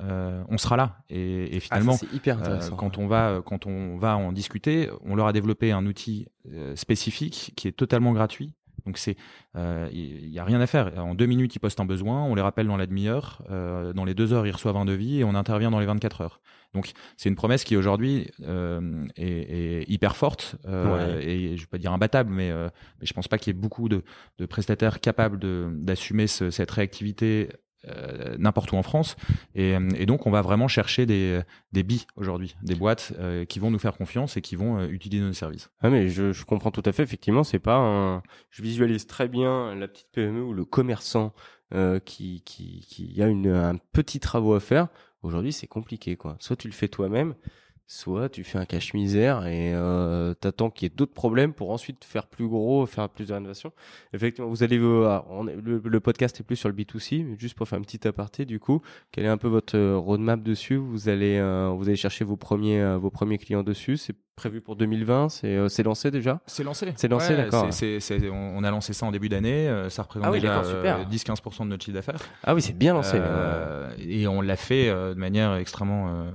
on 0.49 0.59
sera 0.59 0.77
là. 0.77 0.99
Et, 1.11 1.57
et 1.57 1.57
ah, 1.57 1.61
finalement, 1.61 1.99
hyper 2.13 2.39
quand 2.77 2.99
on 2.99 3.07
va 3.07 3.43
quand 3.45 3.67
on 3.67 3.99
va 3.99 4.17
en 4.17 4.33
discuter, 4.33 4.91
on 5.05 5.15
leur 5.17 5.27
a 5.27 5.33
développé 5.33 5.73
un 5.73 5.85
outil 5.87 6.27
spécifique 6.75 7.53
qui 7.57 7.69
est 7.69 7.73
totalement 7.73 8.13
gratuit. 8.13 8.55
Donc 8.87 8.99
c'est, 8.99 9.17
il 9.57 10.29
y 10.29 10.39
a 10.39 10.45
rien 10.45 10.61
à 10.61 10.67
faire. 10.67 10.93
En 10.99 11.15
deux 11.15 11.27
minutes, 11.27 11.55
ils 11.55 11.59
postent 11.59 11.81
un 11.81 11.85
besoin, 11.85 12.23
on 12.25 12.35
les 12.35 12.43
rappelle 12.43 12.67
dans 12.67 12.77
la 12.77 12.87
demi-heure. 12.87 13.43
dans 13.49 14.05
les 14.05 14.15
deux 14.15 14.33
heures, 14.33 14.47
ils 14.47 14.53
reçoivent 14.53 14.77
un 14.77 14.85
devis 14.85 15.21
et 15.21 15.25
on 15.25 15.35
intervient 15.35 15.71
dans 15.71 15.81
les 15.81 15.87
24 15.87 16.21
heures. 16.23 16.41
Donc 16.75 16.93
c'est 17.17 17.29
une 17.29 17.35
promesse 17.35 17.65
qui 17.65 17.77
aujourd'hui 17.77 18.31
euh, 18.43 19.07
est, 19.17 19.27
est, 19.27 19.91
hyper 19.91 20.17
forte 20.17 20.57
euh, 20.67 21.19
et 21.21 21.57
je 21.57 21.63
vais 21.63 21.67
pas 21.67 21.79
dire 21.79 21.93
imbattable, 21.93 22.31
mais, 22.31 22.51
euh, 22.51 22.69
mais 23.01 23.07
je 23.07 23.15
pense 23.15 23.29
pas 23.29 23.39
qu'il 23.39 23.55
y 23.55 23.57
ait 23.57 23.61
beaucoup 23.61 23.89
de, 23.89 24.03
de 24.39 24.47
prestataires 24.47 25.01
capables 25.01 25.39
d'assumer 25.83 26.27
cette 26.27 26.71
réactivité 26.71 27.49
euh, 27.89 28.37
n'importe 28.39 28.73
où 28.73 28.77
en 28.77 28.83
France. 28.83 29.17
Et, 29.55 29.77
et, 29.97 30.07
donc, 30.07 30.27
on 30.27 30.31
va 30.31 30.43
vraiment 30.43 30.69
chercher 30.69 31.07
des, 31.07 31.41
des 31.73 31.83
billes 31.83 32.07
aujourd'hui, 32.17 32.57
des 32.63 32.75
boîtes 32.75 33.13
euh, 33.19 33.45
qui 33.45 33.59
vont 33.59 33.71
nous 33.71 33.79
faire 33.79 33.97
confiance 33.97 34.37
et 34.37 34.41
qui 34.41 34.57
vont 34.57 34.79
euh, 34.79 34.89
utiliser 34.89 35.23
nos 35.23 35.33
services. 35.33 35.71
Ah 35.81 35.91
mais 35.91 36.09
je, 36.09 36.45
comprends 36.45 36.71
tout 36.71 36.83
à 36.85 36.93
fait. 36.93 37.03
Effectivement, 37.03 37.45
c'est 37.45 37.59
pas. 37.59 38.23
Je 38.51 38.63
visualise 38.63 39.07
très 39.07 39.29
bien 39.29 39.75
la 39.75 39.89
petite 39.89 40.09
PME 40.13 40.43
ou 40.43 40.53
le 40.53 40.65
commerçant 40.65 41.33
qui, 42.05 42.43
qui, 42.45 42.87
qui 42.89 43.23
a 43.23 43.27
un 43.27 43.77
petit 43.93 44.21
travaux 44.21 44.55
à 44.55 44.61
faire 44.61 44.89
Aujourd'hui, 45.23 45.53
c'est 45.53 45.67
compliqué, 45.67 46.17
quoi. 46.17 46.37
Soit 46.39 46.57
tu 46.57 46.69
le 46.69 46.73
fais 46.73 46.89
toi-même, 46.89 47.35
soit 47.91 48.29
tu 48.29 48.45
fais 48.45 48.59
un 48.59 48.67
cache-misère 48.67 49.47
et 49.47 49.73
euh, 49.73 50.35
t'attends 50.35 50.69
qu'il 50.69 50.85
y 50.85 50.93
ait 50.93 50.95
d'autres 50.95 51.15
problèmes 51.15 51.55
pour 51.55 51.71
ensuite 51.71 52.05
faire 52.05 52.27
plus 52.27 52.47
gros, 52.47 52.85
faire 52.85 53.09
plus 53.09 53.29
de 53.29 53.33
rénovation. 53.33 53.73
Effectivement, 54.13 54.51
vous 54.51 54.63
allez 54.63 54.79
ah, 55.07 55.25
le, 55.65 56.01
podcast 56.01 56.39
est 56.39 56.43
plus 56.43 56.57
sur 56.57 56.69
le 56.69 56.75
B2C, 56.75 57.25
mais 57.25 57.39
juste 57.39 57.57
pour 57.57 57.67
faire 57.67 57.79
un 57.79 57.83
petit 57.83 58.07
aparté, 58.07 58.45
du 58.45 58.61
coup, 58.61 58.83
quel 59.11 59.25
est 59.25 59.29
un 59.29 59.39
peu 59.39 59.49
votre 59.49 59.77
euh, 59.77 59.97
roadmap 59.97 60.43
dessus? 60.43 60.77
Vous 60.77 61.09
allez 61.09 61.39
euh, 61.39 61.73
vous 61.75 61.89
allez 61.89 61.97
chercher 61.97 62.27
vos 62.27 62.37
premiers 62.37 62.81
euh, 62.81 62.99
vos 62.99 63.11
premiers 63.11 63.39
clients 63.39 63.63
dessus. 63.63 63.97
C'est 63.97 64.15
prévu 64.37 64.61
pour 64.61 64.77
2020 64.77 65.31
C'est 65.31 65.69
c'est 65.71 65.83
lancé 65.83 66.11
déjà? 66.11 66.41
C'est 66.47 66.63
lancé. 66.63 66.93
C'est 66.97 67.09
lancé, 67.09 67.37
d'accord. 67.37 67.69
C'est, 67.73 68.01
on 68.31 68.63
a 68.63 68.71
lancé 68.71 68.93
ça 68.93 69.07
en 69.07 69.11
début 69.11 69.31
d'année. 69.31 69.67
Ça 69.89 70.03
représente 70.03 70.29
ah 70.29 70.33
déjà 70.33 70.63
10-15% 70.63 71.65
de 71.65 71.69
notre 71.69 71.85
chiffre 71.85 71.95
d'affaires. 71.95 72.21
Ah 72.45 72.55
oui, 72.55 72.61
c'est 72.61 72.77
bien 72.77 72.93
lancé. 72.93 73.19
et 73.99 74.29
on 74.29 74.43
l'a 74.43 74.57
fait 74.57 74.91
de 74.91 75.15
manière 75.15 75.55
extrêmement 75.55 76.29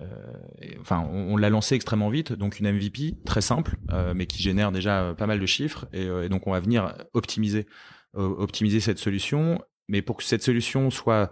euh, 0.00 0.78
enfin, 0.80 1.00
on, 1.10 1.36
l'a 1.36 1.50
lancé 1.50 1.74
extrêmement 1.74 2.10
vite, 2.10 2.32
donc 2.32 2.60
une 2.60 2.70
MVP 2.70 3.16
très 3.24 3.40
simple, 3.40 3.76
euh, 3.92 4.12
mais 4.14 4.26
qui 4.26 4.42
génère 4.42 4.72
déjà 4.72 5.02
euh, 5.02 5.14
pas 5.14 5.26
mal 5.26 5.40
de 5.40 5.46
chiffres, 5.46 5.86
et, 5.92 6.28
donc 6.28 6.46
on 6.46 6.52
va 6.52 6.60
venir 6.60 6.94
optimiser, 7.14 7.66
optimiser 8.14 8.80
cette 8.80 8.98
solution. 8.98 9.62
Mais 9.88 10.02
pour 10.02 10.16
que 10.16 10.24
cette 10.24 10.42
solution 10.42 10.90
soit 10.90 11.30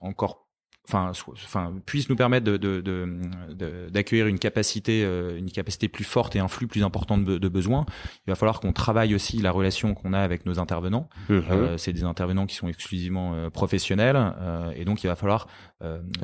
encore 0.00 0.49
enfin, 0.92 1.12
enfin, 1.32 1.72
puisse 1.86 2.08
nous 2.08 2.16
permettre 2.16 2.44
de, 2.44 3.88
d'accueillir 3.88 4.26
une 4.26 4.38
capacité, 4.38 5.04
euh, 5.04 5.38
une 5.38 5.50
capacité 5.50 5.88
plus 5.88 6.04
forte 6.04 6.36
et 6.36 6.40
un 6.40 6.48
flux 6.48 6.66
plus 6.66 6.82
important 6.82 7.18
de, 7.18 7.38
de 7.38 7.48
besoins. 7.48 7.84
Il 8.26 8.30
va 8.30 8.34
falloir 8.34 8.60
qu'on 8.60 8.72
travaille 8.72 9.14
aussi 9.14 9.38
la 9.38 9.50
relation 9.52 9.94
qu'on 9.94 10.12
a 10.12 10.20
avec 10.20 10.46
nos 10.46 10.58
intervenants. 10.58 11.08
Mhm. 11.28 11.44
Euh, 11.50 11.76
c'est 11.76 11.92
des 11.92 12.04
intervenants 12.04 12.46
qui 12.46 12.56
sont 12.56 12.68
exclusivement 12.68 13.34
euh, 13.34 13.50
professionnels, 13.50 14.18
et 14.74 14.84
donc 14.84 15.04
il 15.04 15.06
va 15.06 15.16
falloir 15.16 15.46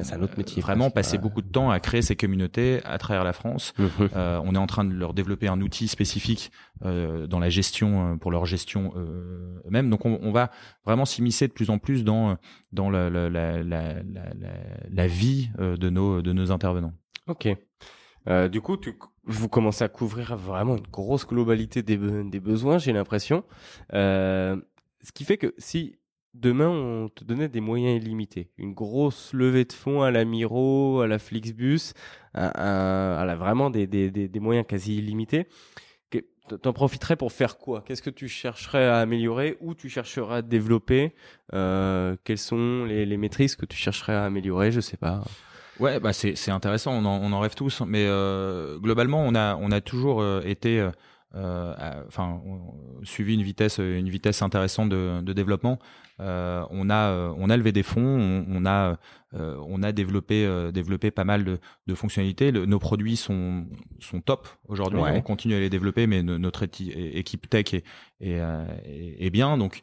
c'est 0.03 0.15
un 0.15 0.23
autre 0.23 0.37
métier, 0.37 0.61
vraiment 0.61 0.91
passer 0.91 1.17
beaucoup 1.17 1.41
de 1.41 1.49
temps 1.49 1.71
à 1.71 1.81
créer 1.81 2.03
ces 2.03 2.15
communautés 2.15 2.81
à 2.85 2.99
travers 2.99 3.25
la 3.25 3.33
France. 3.33 3.73
Mhm. 3.79 4.11
on 4.15 4.55
est 4.55 4.59
en 4.59 4.67
train 4.67 4.85
de 4.85 4.93
leur 4.93 5.15
développer 5.15 5.49
un 5.49 5.61
outil 5.61 5.89
spécifique 5.89 6.51
dans 6.83 7.39
la 7.39 7.49
gestion 7.49 8.19
pour 8.19 8.31
leur 8.31 8.45
gestion 8.45 8.93
eux-mêmes. 8.97 9.89
Donc 9.89 10.05
on, 10.05 10.19
on 10.23 10.33
va 10.33 10.51
vraiment 10.85 11.05
s'immiscer 11.05 11.49
de 11.49 11.53
plus 11.53 11.71
en 11.71 11.79
plus 11.79 12.05
dans 12.05 12.37
dans 12.77 12.91
la, 12.91 13.11
la, 13.11 13.29
la, 13.29 13.63
la, 13.63 13.95
la 14.89 15.07
vie 15.09 15.51
euh, 15.59 15.77
de 15.77 15.91
nos, 15.91 16.23
de 16.23 16.33
nos 16.33 16.53
intervenants. 16.53 16.93
Ok. 17.27 17.49
Euh, 18.29 18.49
du 18.49 18.61
coup, 18.61 18.77
tu, 18.77 18.95
vous 19.25 19.49
commencez 19.49 19.83
à 19.83 19.89
couvrir 19.89 20.37
vraiment 20.37 20.77
une 20.77 20.87
grosse 20.87 21.27
globalité 21.27 21.83
des, 21.83 21.97
des 21.97 22.41
besoins, 22.41 22.79
j'ai 22.79 22.93
l'impression. 22.93 23.43
Euh, 23.95 24.57
ce 25.03 25.11
qui 25.13 25.25
fait 25.25 25.39
que 25.39 25.55
si 25.59 25.97
demain 26.35 26.69
on 26.69 27.09
te 27.09 27.25
donnait 27.25 27.49
des 27.49 27.61
moyens 27.61 28.03
illimités, 28.03 28.51
une 28.59 28.75
grosse 28.75 29.33
levée 29.33 29.65
de 29.65 29.73
fonds 29.73 30.03
à 30.03 30.11
la 30.11 30.25
Miro, 30.25 31.01
à 31.01 31.07
la 31.07 31.19
Flixbus, 31.19 31.95
à, 32.35 33.21
à, 33.21 33.37
vraiment 33.37 33.71
des, 33.71 33.87
des, 33.87 34.11
des, 34.11 34.41
moyens 34.41 34.67
quasi 34.67 34.99
illimités, 34.99 35.47
t'en 36.55 36.73
profiterais 36.73 37.17
pour 37.17 37.33
faire 37.33 37.59
quoi? 37.59 37.83
Qu'est-ce 37.83 38.03
que 38.03 38.11
tu 38.11 38.29
chercherais 38.29 38.87
à 38.87 38.99
améliorer 38.99 39.57
ou 39.61 39.75
tu 39.75 39.89
chercherais 39.89 40.37
à 40.37 40.43
développer? 40.43 41.15
Euh, 41.55 42.17
Quelles 42.25 42.39
sont 42.39 42.85
les, 42.85 43.07
les 43.07 43.17
maîtrises 43.17 43.57
que 43.57 43.67
tu 43.67 43.77
chercherais 43.77 44.15
à 44.15 44.25
améliorer? 44.25 44.71
Je 44.73 44.81
sais 44.81 44.97
pas. 44.97 45.23
Ouais, 45.79 46.01
bah 46.01 46.13
c'est 46.13 46.51
intéressant, 46.51 46.93
on 46.93 47.05
en, 47.05 47.21
on 47.23 47.33
en 47.33 47.41
rêve 47.41 47.55
tous, 47.55 47.83
mais 47.87 48.07
euh, 48.07 48.79
globalement 48.79 49.23
on 49.23 49.35
a 49.35 49.57
on 49.57 49.71
a 49.71 49.83
toujours 49.83 50.23
euh, 50.23 50.41
été 50.45 50.89
enfin 51.35 52.41
suivi 53.03 53.35
une 53.35 53.43
vitesse 53.43 53.77
une 53.79 54.09
vitesse 54.09 54.41
intéressante 54.41 54.89
de, 54.89 55.21
de 55.21 55.33
développement. 55.35 55.79
Euh, 56.21 56.65
on 56.71 56.89
a 56.89 57.35
on 57.37 57.51
a 57.51 57.57
levé 57.57 57.73
des 57.73 57.83
fonds, 57.83 58.03
on, 58.03 58.45
on 58.49 58.67
a 58.67 58.99
on 59.33 59.83
a 59.83 59.93
développé 59.93 60.49
développé 60.73 61.11
pas 61.11 61.25
mal 61.25 61.45
de, 61.45 61.59
de 61.87 61.95
fonctionnalités. 61.95 62.53
nos 62.53 62.79
produits 62.79 63.17
sont 63.17 63.67
sont 64.01 64.23
top 64.23 64.49
aujourd'hui. 64.67 64.99
On 64.99 65.21
continue 65.21 65.55
à 65.55 65.61
les 65.61 65.69
développer, 65.69 66.07
mais 66.07 66.23
notre 66.23 66.63
équipe 66.63 67.51
tech 67.51 67.75
est 67.75 67.85
est, 68.21 68.41
est, 69.19 69.31
bien. 69.31 69.59
Donc 69.59 69.83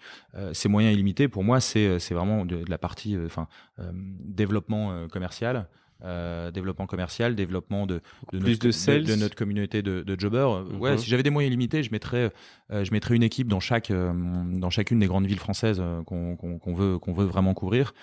ces 0.54 0.70
moyens 0.70 0.96
illimités 0.96 1.28
pour 1.28 1.44
moi 1.44 1.60
c'est 1.60 2.00
c'est 2.00 2.16
vraiment 2.16 2.46
de, 2.46 2.64
de, 2.64 2.70
la 2.70 2.80
partie 2.80 3.16
enfin 3.26 3.48
développement 3.78 5.08
commercial. 5.10 5.68
Euh, 6.06 6.52
développement 6.52 6.86
commercial, 6.86 7.34
développement 7.34 7.86
de, 7.86 8.02
de, 8.34 8.40
Plus 8.40 8.62
notre, 8.62 9.00
de, 9.00 9.06
de, 9.06 9.16
notre 9.16 9.36
communauté 9.36 9.82
de, 9.82 10.04
jobbers. 10.20 10.66
Mhm. 10.66 10.82
Ouais, 10.82 10.98
si 10.98 11.10
j'avais 11.10 11.24
des 11.24 11.30
moyens 11.30 11.50
limités, 11.50 11.82
je 11.82 11.92
mettrais, 11.92 12.30
euh, 12.72 12.84
je 12.84 12.92
mettrais 12.92 13.16
une 13.16 13.24
équipe 13.24 13.48
dans 13.48 13.62
chaque, 13.62 13.90
euh, 13.90 14.12
dans 14.54 14.70
chacune 14.70 15.00
des 15.00 15.08
grandes 15.08 15.28
villes 15.28 15.40
françaises 15.40 15.82
qu'on 16.06 16.36
qu'on 16.36 16.74
veut, 16.74 17.00
qu'on 17.00 17.14
veut 17.14 17.26
vraiment 17.26 17.54
couvrir, 17.54 17.94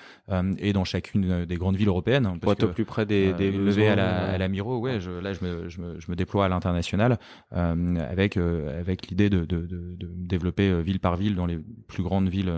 et 0.58 0.72
dans 0.72 0.84
chacune 0.84 1.44
des 1.44 1.56
grandes 1.56 1.76
villes 1.76 1.88
européennes. 1.88 2.24
Hein, 2.24 2.38
Pour 2.40 2.52
être 2.52 2.64
au 2.64 2.68
plus 2.68 2.86
près 2.86 3.04
des, 3.04 3.34
des 3.34 3.50
besoins. 3.50 3.92
à 3.92 3.96
la, 3.96 4.30
à 4.30 4.38
la 4.38 4.48
Miro, 4.48 4.78
ouais, 4.78 4.98
je, 5.00 5.10
là 5.10 5.32
je 5.34 5.44
me, 5.44 5.68
je 5.68 5.80
me, 5.80 6.00
je 6.00 6.10
me 6.10 6.16
déploie 6.16 6.46
à 6.46 6.48
l'international 6.48 7.18
avec, 7.50 8.38
avec 8.38 9.08
l'idée 9.08 9.28
de, 9.28 9.40
de, 9.44 9.66
de, 9.66 9.96
de, 9.98 10.08
développer 10.14 10.80
ville 10.82 11.00
par 11.00 11.16
ville 11.16 11.34
dans 11.34 11.46
les 11.46 11.58
plus 11.86 12.02
grandes 12.02 12.30
villes. 12.30 12.52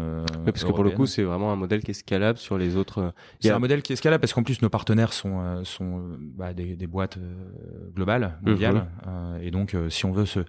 parce 0.44 0.62
que 0.62 0.70
pour 0.70 0.84
le 0.84 0.90
coup, 0.90 1.06
c'est 1.06 1.24
vraiment 1.24 1.52
un 1.52 1.56
modèle 1.56 1.82
qui 1.82 1.90
est 1.90 1.94
scalable 1.94 2.38
sur 2.38 2.58
les 2.58 2.76
autres. 2.76 3.12
C'est 3.40 3.50
un 3.50 3.58
modèle 3.58 3.82
qui 3.82 3.92
est 3.92 3.96
scalable 3.96 4.20
parce 4.20 4.32
qu'en 4.32 4.44
plus 4.44 4.62
nos 4.62 4.70
partenaires 4.70 5.12
sont 5.12 5.31
sont, 5.64 5.98
euh, 5.98 6.16
bah, 6.18 6.52
des, 6.52 6.76
des, 6.76 6.86
boîtes 6.86 7.16
euh, 7.16 7.90
globales, 7.94 8.38
mhm. 8.42 8.50
mondiales. 8.50 8.86
Euh, 9.06 9.38
et 9.40 9.50
donc, 9.50 9.76
si 9.88 10.04
on 10.04 10.12
veut 10.12 10.26
se, 10.26 10.40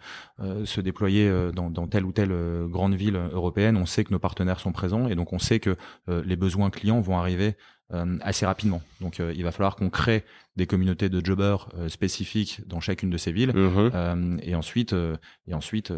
se 0.65 0.81
déployer 0.81 1.31
dans, 1.53 1.69
dans, 1.69 1.87
telle 1.87 2.05
ou 2.05 2.11
telle 2.11 2.33
grande 2.67 2.95
ville 2.95 3.19
européenne, 3.31 3.77
on 3.77 3.85
sait 3.85 4.03
que 4.03 4.11
nos 4.11 4.19
partenaires 4.19 4.59
sont 4.59 4.71
présents 4.71 5.07
et 5.07 5.15
donc 5.15 5.33
on 5.33 5.39
sait 5.39 5.59
que 5.59 5.75
les 6.07 6.35
besoins 6.35 6.69
clients 6.69 7.01
vont 7.01 7.17
arriver 7.17 7.55
assez 8.21 8.45
rapidement. 8.45 8.81
Donc 9.01 9.19
il 9.19 9.43
va 9.43 9.51
falloir 9.51 9.75
qu'on 9.75 9.89
crée 9.89 10.23
des 10.55 10.65
communautés 10.65 11.09
de 11.09 11.23
jobbers 11.23 11.69
spécifiques 11.87 12.61
dans 12.67 12.79
chacune 12.79 13.09
de 13.09 13.17
ces 13.17 13.31
villes 13.31 13.53
mhm. 13.53 14.39
et 14.41 14.55
ensuite 14.55 14.95
et 15.47 15.53
ensuite 15.53 15.93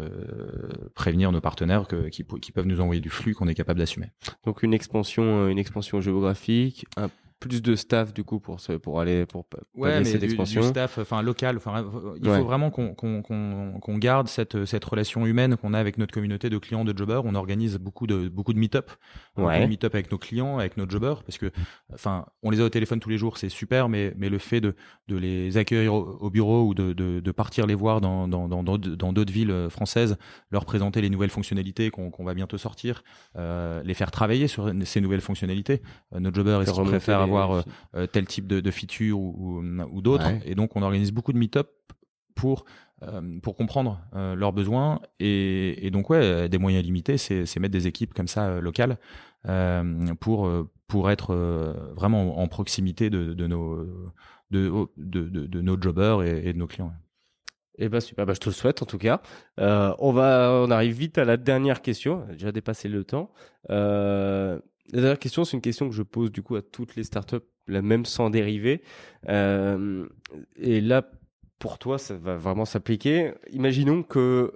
prévenir 0.94 1.32
nos 1.32 1.40
partenaires 1.40 1.86
que, 1.86 2.08
qui, 2.08 2.24
qui, 2.40 2.52
peuvent 2.52 2.66
nous 2.66 2.80
envoyer 2.80 3.00
du 3.00 3.10
flux 3.10 3.34
qu'on 3.34 3.48
est 3.48 3.54
capable 3.54 3.78
d'assumer. 3.78 4.10
Donc 4.44 4.62
une 4.62 4.74
expansion 4.74 5.48
une 5.48 5.58
expansion 5.58 6.00
géographique, 6.00 6.86
un 6.96 7.08
plus 7.38 7.60
de 7.60 7.76
staff 7.76 8.14
du 8.14 8.24
coup 8.24 8.40
pour 8.40 8.56
pour 8.82 9.00
aller 9.00 9.26
pour 9.26 9.46
ouais, 9.74 9.98
mais 9.98 10.04
cette 10.04 10.20
du, 10.20 10.26
expansion. 10.26 10.62
Du 10.62 10.68
staff 10.68 10.98
enfin 10.98 11.20
local 11.20 11.58
enfin 11.58 11.84
il 12.22 12.30
faut 12.30 12.44
vraiment 12.44 12.70
qu'on 12.70 12.94
qu'on 12.94 13.22
qu'on 13.22 13.98
garde 13.98 14.28
cette 14.28 14.64
cette 14.64 14.84
relation 14.84 15.26
humaine 15.26 15.56
qu'on 15.56 15.74
a 15.74 15.78
avec 15.78 15.98
notre 15.98 16.14
communauté 16.14 16.48
de 16.48 16.58
clients 16.58 16.84
de 16.84 16.96
jobbers 16.96 17.24
on 17.24 17.34
organise 17.34 17.76
beaucoup 17.76 18.06
de 18.06 18.28
beaucoup 18.28 18.54
de 18.54 18.58
meet-up 18.58 18.90
ouais. 19.36 19.66
meet-up 19.66 19.94
avec 19.94 20.10
nos 20.10 20.18
clients 20.18 20.58
avec 20.58 20.78
nos 20.78 20.88
jobbers 20.88 21.22
parce 21.24 21.36
que 21.36 21.50
enfin 21.92 22.24
on 22.42 22.50
les 22.50 22.60
a 22.60 22.64
au 22.64 22.70
téléphone 22.70 23.00
tous 23.00 23.10
les 23.10 23.18
jours 23.18 23.36
c'est 23.36 23.50
super 23.50 23.90
mais 23.90 24.14
mais 24.16 24.30
le 24.30 24.38
fait 24.38 24.62
de 24.62 24.74
de 25.08 25.16
les 25.16 25.58
accueillir 25.58 25.94
au, 25.94 26.30
bureau 26.30 26.66
ou 26.66 26.74
de, 26.74 26.92
de, 26.92 27.20
de 27.20 27.30
partir 27.32 27.66
les 27.66 27.74
voir 27.74 28.00
dans 28.00 28.26
dans 28.28 28.48
dans 28.48 28.62
dans 28.62 29.12
d'autres 29.12 29.32
villes 29.32 29.50
euh, 29.50 29.68
françaises 29.68 30.16
leur 30.50 30.64
présenter 30.64 31.00
les 31.00 31.10
nouvelles 31.10 31.30
fonctionnalités 31.30 31.90
qu'on 31.90 32.10
qu'on 32.10 32.24
va 32.24 32.34
bientôt 32.34 32.58
sortir 32.58 33.04
euh, 33.36 33.82
les 33.84 33.94
faire 33.94 34.10
travailler 34.10 34.48
sur 34.48 34.72
ces 34.84 35.00
nouvelles 35.00 35.20
fonctionnalités 35.20 35.82
euh, 36.14 36.20
nos 36.20 36.32
jobbers 36.32 36.62
ils 36.62 36.84
préfèrent 36.84 37.25
avoir 37.26 37.52
euh, 37.52 37.62
euh, 37.94 38.06
tel 38.06 38.26
type 38.26 38.46
de, 38.46 38.60
de 38.60 38.70
feature 38.70 39.18
ou, 39.18 39.60
ou, 39.60 40.00
d'autres. 40.00 40.30
Et 40.44 40.54
donc, 40.54 40.76
on 40.76 40.82
organise 40.82 41.12
beaucoup 41.12 41.32
de 41.32 41.38
meet-up 41.38 41.68
pour 42.34 42.64
euh, 43.02 43.38
pour 43.42 43.56
comprendre 43.56 44.00
leurs 44.12 44.52
besoins 44.52 45.00
et, 45.20 45.86
et, 45.86 45.90
donc 45.90 46.08
ouais 46.08 46.48
des 46.48 46.56
moyens 46.56 46.82
limités 46.82 47.18
c'est 47.18 47.58
mettre 47.58 47.72
des 47.72 47.86
équipes 47.86 48.14
comme 48.14 48.28
ça 48.28 48.58
locales 48.60 48.98
pour 50.20 50.50
pour 50.86 51.10
être 51.10 51.34
vraiment 51.94 52.38
en 52.38 52.46
proximité 52.48 53.10
de, 53.10 53.34
de 53.34 53.46
nos 53.46 53.86
de, 54.50 54.70
de, 54.96 55.46
de, 55.46 55.60
nos 55.60 55.80
jobbers 55.80 56.22
et, 56.22 56.52
de 56.52 56.58
nos 56.58 56.66
clients. 56.66 56.92
Eh 57.78 57.88
ben 57.88 58.00
super, 58.00 58.24
bah, 58.24 58.32
je 58.34 58.40
te 58.40 58.48
le 58.48 58.54
souhaite 58.54 58.82
en 58.82 58.86
tout 58.86 58.98
cas. 58.98 59.20
Euh, 59.60 59.94
on 59.98 60.12
va, 60.12 60.62
on 60.64 60.70
arrive 60.70 60.96
vite 60.96 61.18
à 61.18 61.24
la 61.24 61.36
dernière 61.36 61.82
question. 61.82 62.26
Déjà 62.30 62.52
dépassé 62.52 62.88
le 62.88 63.04
temps. 63.04 63.30
Euh, 63.70 64.58
la 64.92 65.00
dernière 65.00 65.18
question, 65.18 65.44
c'est 65.44 65.56
une 65.56 65.62
question 65.62 65.88
que 65.88 65.94
je 65.94 66.02
pose 66.02 66.32
du 66.32 66.42
coup 66.42 66.56
à 66.56 66.62
toutes 66.62 66.96
les 66.96 67.04
startups, 67.04 67.36
la 67.66 67.82
même 67.82 68.04
sans 68.04 68.30
dériver. 68.30 68.82
Euh, 69.28 70.06
et 70.56 70.80
là, 70.80 71.08
pour 71.58 71.78
toi, 71.78 71.98
ça 71.98 72.14
va 72.14 72.36
vraiment 72.36 72.64
s'appliquer. 72.64 73.32
Imaginons 73.50 74.02
que 74.02 74.52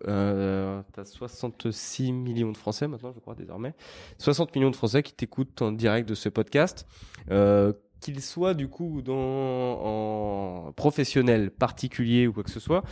tu 0.94 1.00
as 1.00 1.04
66 1.04 2.12
millions 2.12 2.52
de 2.52 2.56
Français 2.56 2.88
maintenant, 2.88 3.12
je 3.12 3.20
crois 3.20 3.34
désormais. 3.34 3.74
60 4.18 4.54
millions 4.54 4.70
de 4.70 4.76
Français 4.76 5.02
qui 5.02 5.14
t'écoutent 5.14 5.62
en 5.62 5.72
direct 5.72 6.08
de 6.08 6.14
ce 6.14 6.28
podcast. 6.28 6.86
Euh, 7.30 7.72
qu'ils 8.00 8.22
soient 8.22 8.54
du 8.54 8.68
coup 8.68 9.02
dans 9.02 9.14
en 9.14 10.72
professionnel 10.72 11.50
particulier 11.50 12.26
ou 12.26 12.32
quoi 12.32 12.42
que 12.42 12.50
ce 12.50 12.60
soit, 12.60 12.82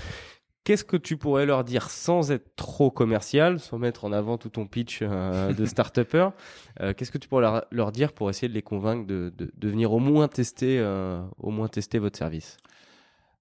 Qu'est-ce 0.68 0.84
que 0.84 0.98
tu 0.98 1.16
pourrais 1.16 1.46
leur 1.46 1.64
dire 1.64 1.88
sans 1.88 2.30
être 2.30 2.54
trop 2.54 2.90
commercial, 2.90 3.58
sans 3.58 3.78
mettre 3.78 4.04
en 4.04 4.12
avant 4.12 4.36
tout 4.36 4.50
ton 4.50 4.66
pitch 4.66 4.98
euh, 5.00 5.50
de 5.54 5.64
start 5.64 5.96
euh, 5.96 6.92
Qu'est-ce 6.92 7.10
que 7.10 7.16
tu 7.16 7.26
pourrais 7.26 7.62
leur, 7.70 7.90
dire 7.90 8.12
pour 8.12 8.28
essayer 8.28 8.50
de 8.50 8.52
les 8.52 8.60
convaincre 8.60 9.06
de, 9.06 9.32
de, 9.34 9.68
venir 9.70 9.94
au 9.94 9.98
moins 9.98 10.28
tester, 10.28 10.78
euh, 10.78 11.22
au 11.38 11.50
moins 11.50 11.68
tester 11.68 11.98
votre 11.98 12.18
service? 12.18 12.58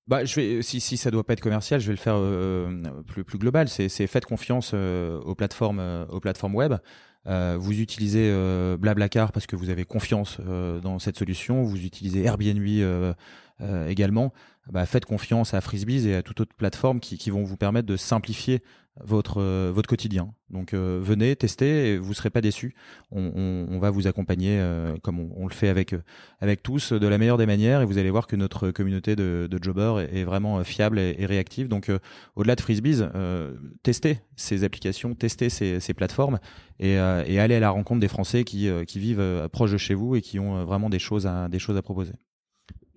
Bah, 0.08 0.24
je 0.24 0.36
vais, 0.40 0.62
si, 0.62 0.80
si 0.80 0.96
ça 0.96 1.12
doit 1.12 1.26
pas 1.26 1.34
être 1.34 1.42
commercial, 1.42 1.82
je 1.82 1.88
vais 1.88 1.92
le 1.92 1.98
faire 1.98 2.18
plus, 3.08 3.26
plus 3.26 3.38
global. 3.38 3.68
C'est, 3.68 3.90
faites 4.08 4.26
confiance 4.26 4.74
aux 4.74 5.36
plateformes, 5.36 6.08
aux 6.10 6.22
plateformes 6.22 6.56
web. 6.56 6.76
vous 7.26 7.82
utilisez 7.82 8.34
Blablacar 8.80 9.34
parce 9.34 9.48
que 9.48 9.58
vous 9.58 9.70
avez 9.70 9.84
confiance 9.84 10.40
dans 10.40 10.98
cette 11.00 11.18
solution. 11.18 11.64
Vous 11.64 11.84
utilisez 11.84 12.24
Airbnb 12.24 12.66
également 13.90 14.32
bah, 14.72 14.86
faites 14.86 15.06
confiance 15.06 15.54
à 15.54 15.62
Frisbees 15.62 16.08
et 16.08 16.16
à 16.16 16.24
toute 16.24 16.42
autre 16.42 16.56
plateforme 16.56 17.00
qui, 17.00 17.18
qui 17.18 17.30
vont 17.30 17.44
vous 17.44 17.58
permettre 17.58 17.88
de 17.88 17.98
simplifier 17.98 18.62
votre 19.04 19.42
euh, 19.42 19.72
votre 19.74 19.88
quotidien. 19.88 20.34
Donc 20.50 20.74
euh, 20.74 21.00
venez 21.02 21.36
tester, 21.36 21.94
et 21.94 21.98
vous 21.98 22.14
serez 22.14 22.30
pas 22.30 22.42
déçus. 22.42 22.76
On, 23.12 23.32
on, 23.36 23.68
on 23.76 23.80
va 23.80 23.90
vous 23.90 24.08
accompagner 24.08 24.58
euh, 24.60 24.96
comme 25.04 25.20
on, 25.20 25.48
le 25.48 25.54
fait 25.54 25.70
avec 25.70 25.94
avec 26.40 26.64
tous 26.64 26.94
de 26.94 27.08
la 27.08 27.18
meilleure 27.18 27.38
des 27.38 27.46
manières 27.46 27.82
et 27.82 27.86
vous 27.86 27.98
allez 27.98 28.10
voir 28.10 28.28
que 28.28 28.36
notre 28.36 28.72
communauté 28.72 29.16
de, 29.16 29.48
de 29.50 29.64
jobbers 29.64 30.00
est, 30.00 30.24
vraiment 30.24 30.64
fiable 30.64 31.00
et, 31.00 31.16
et 31.20 31.26
réactive. 31.26 31.68
Donc 31.68 31.92
au-delà 32.36 32.56
de 32.56 32.62
Frisbees, 32.62 33.08
testez 33.84 34.20
ces 34.36 34.64
applications, 34.64 35.14
testez 35.16 35.50
ces, 35.50 35.80
ces 35.80 35.94
plateformes 35.94 36.40
et, 36.80 36.94
et 36.94 37.40
allez 37.40 37.56
à 37.56 37.60
la 37.60 37.70
rencontre 37.70 38.00
des 38.00 38.08
Français 38.08 38.44
qui 38.44 38.70
qui 38.88 39.00
vivent 39.00 39.50
proche 39.52 39.72
de 39.72 39.78
chez 39.78 39.94
vous 39.94 40.16
et 40.16 40.22
qui 40.22 40.40
ont 40.40 40.66
vraiment 40.66 40.90
des 40.90 41.00
choses 41.00 41.28
à 41.28 41.50
des 41.50 41.60
choses 41.60 41.78
à 41.78 41.82
proposer. 41.82 42.14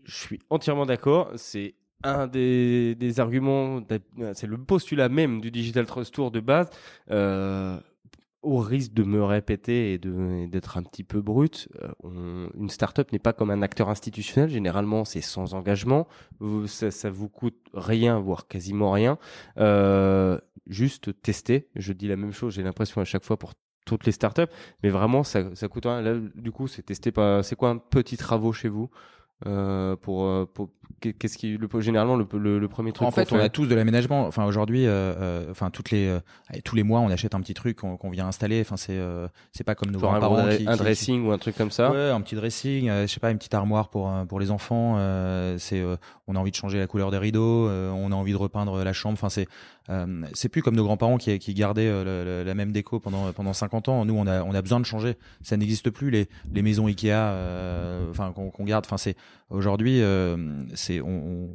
Je 0.05 0.15
suis 0.15 0.41
entièrement 0.51 0.87
d'accord. 0.87 1.31
C'est 1.37 1.75
un 2.03 2.27
des, 2.27 3.15
arguments, 3.19 3.81
c'est 4.35 4.47
le 4.47 4.59
postulat 4.59 5.09
même 5.09 5.41
du 5.41 5.51
Digital 5.51 5.87
Trust 5.87 6.15
Tour 6.15 6.31
de 6.31 6.41
base. 6.41 6.71
Euh, 7.11 7.79
au 8.43 8.59
risque 8.59 8.95
de 8.95 9.03
me 9.03 9.23
répéter 9.23 9.93
et 9.93 9.99
d'être 9.99 10.79
un 10.79 10.83
petit 10.83 11.05
peu 11.05 11.21
brut, 11.21 11.69
euh, 12.05 12.49
une 12.59 12.71
startup 12.71 13.13
n'est 13.13 13.19
pas 13.19 13.35
comme 13.35 13.51
un 13.51 13.61
acteur 13.61 13.91
institutionnel. 13.91 14.49
Généralement, 14.49 15.05
c'est 15.05 15.21
sans 15.21 15.55
engagement. 15.55 16.09
Ça, 16.67 16.91
ça 16.91 17.11
vous 17.11 17.29
coûte 17.29 17.59
rien, 17.75 18.19
voire 18.19 18.49
quasiment 18.49 18.93
rien. 18.93 19.19
Euh, 19.59 20.39
juste 20.67 21.21
tester. 21.21 21.69
Je 21.77 21.93
dis 21.93 22.09
la 22.09 22.17
même 22.17 22.33
chose. 22.33 22.55
J'ai 22.55 22.63
l'impression 22.63 23.01
à 23.01 23.05
chaque 23.05 23.25
fois 23.25 23.39
pour 23.39 23.53
toutes 23.85 24.07
les 24.07 24.13
startups, 24.13 24.43
mais 24.83 24.89
vraiment, 24.89 25.23
ça, 25.23 25.55
ça 25.55 25.69
coûte 25.69 25.85
rien. 25.85 26.01
Là, 26.01 26.15
du 26.35 26.51
coup, 26.51 26.67
c'est 26.67 26.83
testé 26.83 27.13
pas. 27.13 27.43
C'est 27.43 27.57
quoi 27.57 27.69
un 27.69 27.79
petit 27.79 28.17
travaux 28.17 28.53
chez 28.53 28.69
vous? 28.69 28.89
Euh, 29.47 29.97
pour, 29.97 30.25
euh, 30.25 30.47
pour 30.53 30.69
qu'est-ce 31.01 31.39
qui 31.39 31.57
le, 31.57 31.81
généralement 31.81 32.15
le, 32.15 32.27
le, 32.59 32.69
premier 32.69 32.93
truc 32.93 33.09
en 33.09 33.11
fait 33.11 33.33
on 33.33 33.39
a 33.39 33.49
tous 33.49 33.67
de 33.67 33.75
l'aménagement. 33.75 34.27
Enfin 34.27 34.45
aujourd'hui 34.45 34.85
euh, 34.87 35.51
enfin 35.51 35.71
toutes 35.71 35.91
les 35.91 36.15
tous 36.63 36.77
les 36.77 36.83
mois 36.83 37.01
on 37.01 37.09
achète 37.09 37.35
un 37.35 37.41
petit 37.41 37.55
truc 37.55 37.79
qu'on 37.79 38.11
vient 38.11 38.27
installer. 38.27 38.61
Enfin 38.61 38.77
c'est 38.77 39.01
c'est 39.53 39.65
pas 39.65 39.75
comme 39.75 39.93
nos 39.93 39.99
grands-parents 39.99 40.37
un, 40.37 40.77
dressing 40.77 41.27
ou 41.27 41.33
un 41.33 41.39
truc 41.39 41.57
comme 41.57 41.71
ça 41.71 41.91
ouais 41.91 42.11
un 42.11 42.21
petit 42.21 42.35
dressing 42.35 42.91
je 42.91 43.07
sais 43.07 43.21
pas 43.21 43.31
une 43.31 43.39
petite 43.39 43.55
armoire 43.55 43.89
pour 43.89 44.13
pour 44.29 44.41
les 44.41 44.51
enfants. 44.51 44.97
C'est 45.57 45.83
on 46.27 46.37
a 46.37 46.39
envie 46.39 46.51
de 46.51 46.57
changer 46.57 46.79
la 46.79 46.87
couleur 46.87 47.11
des 47.11 47.19
rideaux 47.19 47.67
on 47.69 48.13
a 48.13 48.15
envie 48.15 48.33
de 48.33 48.37
repeindre 48.37 48.85
la 48.85 48.93
chambre. 48.93 49.15
Enfin 49.15 49.31
c'est 49.31 49.49
c'est 50.35 50.49
plus 50.49 50.63
comme 50.63 50.77
nos 50.77 50.85
grands-parents 50.85 51.19
qui, 51.19 51.55
gardaient 51.55 51.91
la 52.45 52.55
même 52.55 52.73
déco 52.73 53.01
pendant 53.01 53.33
pendant 53.33 53.53
50 53.53 53.89
ans 53.89 54.05
nous 54.05 54.15
on 54.15 54.27
a 54.27 54.43
on 54.43 54.53
besoin 54.63 54.81
de 54.81 54.87
changer 54.87 55.17
ça 55.43 55.57
n'existe 55.57 55.91
plus 55.91 56.11
les 56.11 56.63
maisons 56.63 56.87
Ikea 56.87 57.13
enfin 58.11 58.33
qu'on 58.33 58.65
garde 58.65 58.87
Aujourd'hui, 59.51 60.01
euh, 60.01 60.37
on, 61.05 61.49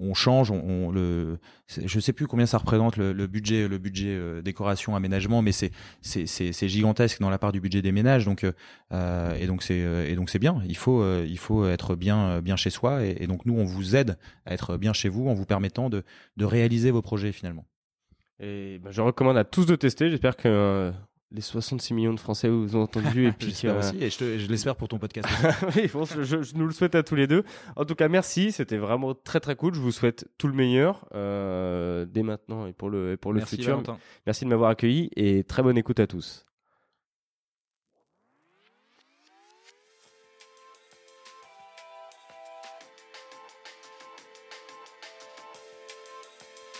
on, 0.00 0.14
change. 0.14 0.50
On, 0.50 0.90
le, 0.90 1.38
je 1.68 2.00
sais 2.00 2.14
plus 2.14 2.26
combien 2.26 2.46
ça 2.46 2.56
représente 2.56 2.96
le, 2.96 3.12
budget, 3.26 3.68
euh, 3.68 4.40
décoration, 4.40 4.96
aménagement, 4.96 5.42
mais 5.42 5.52
c'est 5.52 6.68
gigantesque 6.68 7.20
dans 7.20 7.28
la 7.28 7.38
part 7.38 7.52
du 7.52 7.60
budget 7.60 7.82
des 7.82 7.92
ménages. 7.92 8.24
Donc 8.24 8.44
euh, 8.92 9.34
et 9.38 9.46
donc 9.46 9.62
c'est 9.62 10.38
bien. 10.38 10.62
Il 10.66 10.76
faut 10.76 11.66
être 11.66 11.94
bien 11.94 12.56
chez 12.56 12.70
soi. 12.70 13.04
Et, 13.04 13.26
donc 13.26 13.44
nous, 13.44 13.54
on 13.54 13.64
vous 13.64 13.96
aide 13.96 14.16
à 14.46 14.54
être 14.54 14.78
bien 14.78 14.94
chez 14.94 15.10
vous 15.10 15.28
en 15.28 15.34
vous 15.34 15.46
permettant 15.46 15.90
de 15.90 16.04
réaliser 16.44 16.90
vos 16.90 17.02
projets 17.02 17.32
finalement. 17.32 17.66
Et 18.42 18.78
ben, 18.82 18.90
je 18.90 19.00
recommande 19.00 19.36
à 19.36 19.44
tous 19.44 19.66
de 19.66 19.76
tester. 19.76 20.10
J'espère 20.10 20.36
que 20.36 20.92
les 21.30 21.40
66 21.40 21.94
millions 21.94 22.12
de 22.12 22.20
Français 22.20 22.48
vous 22.48 22.76
ont 22.76 22.82
entendu. 22.82 23.26
et 23.28 23.32
puis 23.32 23.48
aussi, 23.48 23.96
et 24.00 24.10
je, 24.10 24.48
l'espère 24.48 24.76
pour 24.76 24.88
ton 24.88 24.98
podcast. 24.98 25.28
oui, 25.76 25.88
je, 25.88 26.56
nous 26.56 26.66
le 26.66 26.72
souhaite 26.72 26.94
à 26.94 27.02
tous 27.02 27.14
les 27.14 27.26
deux. 27.26 27.44
En 27.76 27.84
tout 27.84 27.94
cas, 27.94 28.08
merci, 28.08 28.52
c'était 28.52 28.76
vraiment 28.76 29.14
très 29.14 29.40
très 29.40 29.56
cool. 29.56 29.74
Je 29.74 29.80
vous 29.80 29.92
souhaite 29.92 30.28
tout 30.38 30.48
le 30.48 30.54
meilleur 30.54 31.06
euh, 31.14 32.04
dès 32.04 32.22
maintenant 32.22 32.66
et 32.66 32.72
pour 32.72 32.90
le, 32.90 33.16
pour 33.16 33.32
le 33.32 33.40
futur. 33.40 33.82
Merci 34.26 34.44
de 34.44 34.50
m'avoir 34.50 34.70
accueilli 34.70 35.10
et 35.16 35.44
très 35.44 35.62
bonne 35.62 35.78
écoute 35.78 36.00
à 36.00 36.06
tous. 36.06 36.44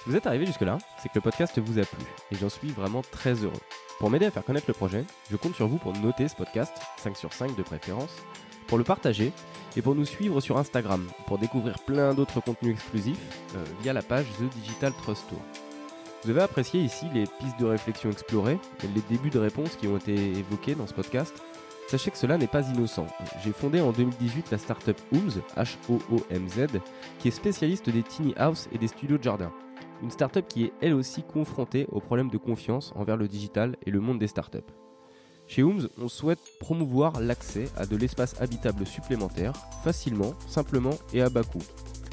Vous 0.07 0.17
êtes 0.17 0.27
arrivé 0.27 0.47
jusque-là, 0.47 0.79
c'est 0.99 1.09
que 1.09 1.15
le 1.15 1.21
podcast 1.21 1.59
vous 1.59 1.79
a 1.79 1.85
plu 1.85 2.05
et 2.31 2.37
j'en 2.37 2.49
suis 2.49 2.71
vraiment 2.71 3.03
très 3.03 3.35
heureux. 3.35 3.61
Pour 3.99 4.11
m'aider 4.11 4.27
à 4.27 4.31
faire 4.31 4.45
connaître 4.45 4.67
le 4.69 4.75
projet, 4.75 5.05
je 5.31 5.37
compte 5.37 5.55
sur 5.55 5.69
vous 5.69 5.79
pour 5.79 5.93
noter 5.93 6.27
ce 6.27 6.35
podcast, 6.35 6.73
5 6.97 7.17
sur 7.17 7.33
5 7.33 7.55
de 7.55 7.63
préférence, 7.63 8.17
pour 8.67 8.79
le 8.79 8.85
partager 8.85 9.33
et 9.77 9.83
pour 9.83 9.95
nous 9.95 10.05
suivre 10.05 10.41
sur 10.41 10.59
Instagram 10.59 11.07
pour 11.27 11.39
découvrir 11.39 11.79
plein 11.81 12.15
d'autres 12.15 12.41
contenus 12.41 12.73
exclusifs 12.73 13.21
euh, 13.55 13.65
via 13.83 13.93
la 13.93 14.03
page 14.03 14.27
The 14.39 14.53
Digital 14.55 14.93
Trust 14.95 15.29
Tour. 15.29 15.41
Vous 16.25 16.31
avez 16.31 16.43
apprécié 16.43 16.81
ici 16.81 17.07
les 17.15 17.25
pistes 17.25 17.59
de 17.61 17.67
réflexion 17.67 18.11
explorées 18.11 18.59
et 18.83 18.89
les 18.95 19.03
débuts 19.09 19.31
de 19.31 19.39
réponses 19.39 19.77
qui 19.77 19.87
ont 19.89 19.97
été 19.97 20.15
évoqués 20.15 20.75
dans 20.75 20.87
ce 20.87 20.95
podcast. 20.95 21.35
Sachez 21.89 22.11
que 22.11 22.19
cela 22.19 22.39
n'est 22.39 22.47
pas 22.47 22.63
innocent. 22.63 23.07
J'ai 23.45 23.53
fondé 23.53 23.81
en 23.81 23.93
2018 23.93 24.51
la 24.51 24.59
startup 24.59 24.99
Hoomz, 25.13 25.43
H-O-O-M-Z, 25.57 26.81
qui 27.19 27.29
est 27.29 27.33
spécialiste 27.33 27.91
des 27.91 28.03
tiny 28.03 28.35
house 28.37 28.69
et 28.73 28.79
des 28.79 28.89
studios 28.89 29.19
de 29.19 29.23
jardin. 29.23 29.53
Une 30.03 30.11
startup 30.11 30.47
qui 30.49 30.65
est 30.65 30.73
elle 30.81 30.95
aussi 30.95 31.23
confrontée 31.23 31.87
aux 31.93 32.01
problèmes 32.01 32.31
de 32.31 32.39
confiance 32.39 32.93
envers 32.97 33.17
le 33.17 33.29
digital 33.29 33.77
et 33.87 33.91
le 33.91 34.01
monde 34.01 34.19
des 34.19 34.27
startups. 34.27 34.59
Chez 35.47 35.63
Ooms, 35.63 35.89
on 35.99 36.09
souhaite 36.09 36.41
promouvoir 36.59 37.21
l'accès 37.21 37.67
à 37.77 37.87
de 37.87 37.97
l'espace 37.97 38.41
habitable 38.41 38.85
supplémentaire, 38.87 39.53
facilement, 39.85 40.35
simplement 40.49 40.95
et 41.13 41.23
à 41.23 41.29
bas 41.29 41.45
coût. 41.45 41.63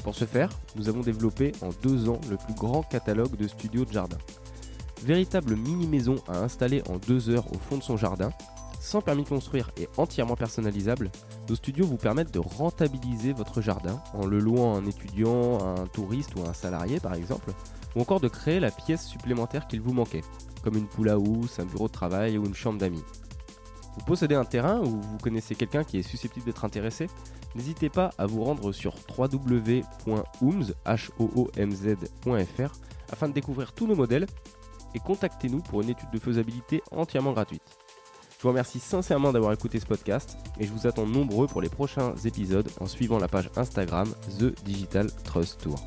Pour 0.04 0.14
ce 0.14 0.24
faire, 0.24 0.50
nous 0.76 0.88
avons 0.88 1.00
développé 1.00 1.52
en 1.62 1.70
deux 1.82 2.08
ans 2.08 2.20
le 2.30 2.36
plus 2.36 2.54
grand 2.54 2.82
catalogue 2.82 3.36
de 3.36 3.48
studios 3.48 3.84
de 3.84 3.92
jardin. 3.92 4.18
Véritable 5.02 5.56
mini-maison 5.56 6.16
à 6.28 6.38
installer 6.38 6.82
en 6.88 6.98
deux 6.98 7.28
heures 7.30 7.50
au 7.52 7.58
fond 7.58 7.78
de 7.78 7.82
son 7.82 7.96
jardin, 7.96 8.30
sans 8.80 9.02
permis 9.02 9.24
de 9.24 9.28
construire 9.28 9.70
et 9.76 9.88
entièrement 9.98 10.34
personnalisable, 10.34 11.12
nos 11.48 11.54
studios 11.54 11.86
vous 11.86 11.98
permettent 11.98 12.32
de 12.32 12.40
rentabiliser 12.40 13.32
votre 13.32 13.60
jardin 13.60 14.02
en 14.14 14.26
le 14.26 14.38
louant 14.38 14.74
à 14.74 14.78
un 14.78 14.86
étudiant, 14.86 15.58
à 15.58 15.82
un 15.82 15.86
touriste 15.86 16.34
ou 16.34 16.42
à 16.42 16.48
un 16.48 16.54
salarié 16.54 16.98
par 16.98 17.14
exemple, 17.14 17.52
ou 17.94 18.00
encore 18.00 18.20
de 18.20 18.28
créer 18.28 18.58
la 18.58 18.70
pièce 18.70 19.06
supplémentaire 19.06 19.68
qu'il 19.68 19.82
vous 19.82 19.92
manquait, 19.92 20.22
comme 20.64 20.76
une 20.76 20.88
poule 20.88 21.10
à 21.10 21.18
housse, 21.18 21.60
un 21.60 21.66
bureau 21.66 21.86
de 21.88 21.92
travail 21.92 22.38
ou 22.38 22.46
une 22.46 22.54
chambre 22.54 22.78
d'amis. 22.78 23.04
Vous 23.96 24.04
possédez 24.06 24.34
un 24.34 24.44
terrain 24.44 24.80
ou 24.80 25.00
vous 25.00 25.18
connaissez 25.18 25.54
quelqu'un 25.54 25.84
qui 25.84 25.98
est 25.98 26.02
susceptible 26.02 26.46
d'être 26.46 26.64
intéressé 26.64 27.08
N'hésitez 27.54 27.88
pas 27.88 28.10
à 28.16 28.26
vous 28.26 28.44
rendre 28.44 28.72
sur 28.72 28.94
www.oomz.fr 29.18 29.82
afin 33.12 33.28
de 33.28 33.32
découvrir 33.32 33.72
tous 33.72 33.88
nos 33.88 33.96
modèles 33.96 34.26
et 34.94 35.00
contactez-nous 35.00 35.60
pour 35.60 35.82
une 35.82 35.90
étude 35.90 36.10
de 36.12 36.18
faisabilité 36.18 36.82
entièrement 36.92 37.32
gratuite. 37.32 37.79
Je 38.40 38.44
vous 38.44 38.52
remercie 38.52 38.80
sincèrement 38.80 39.34
d'avoir 39.34 39.52
écouté 39.52 39.78
ce 39.78 39.84
podcast 39.84 40.38
et 40.58 40.64
je 40.64 40.72
vous 40.72 40.86
attends 40.86 41.04
nombreux 41.04 41.46
pour 41.46 41.60
les 41.60 41.68
prochains 41.68 42.14
épisodes 42.24 42.70
en 42.80 42.86
suivant 42.86 43.18
la 43.18 43.28
page 43.28 43.50
Instagram 43.54 44.10
The 44.38 44.64
Digital 44.64 45.10
Trust 45.24 45.60
Tour. 45.60 45.78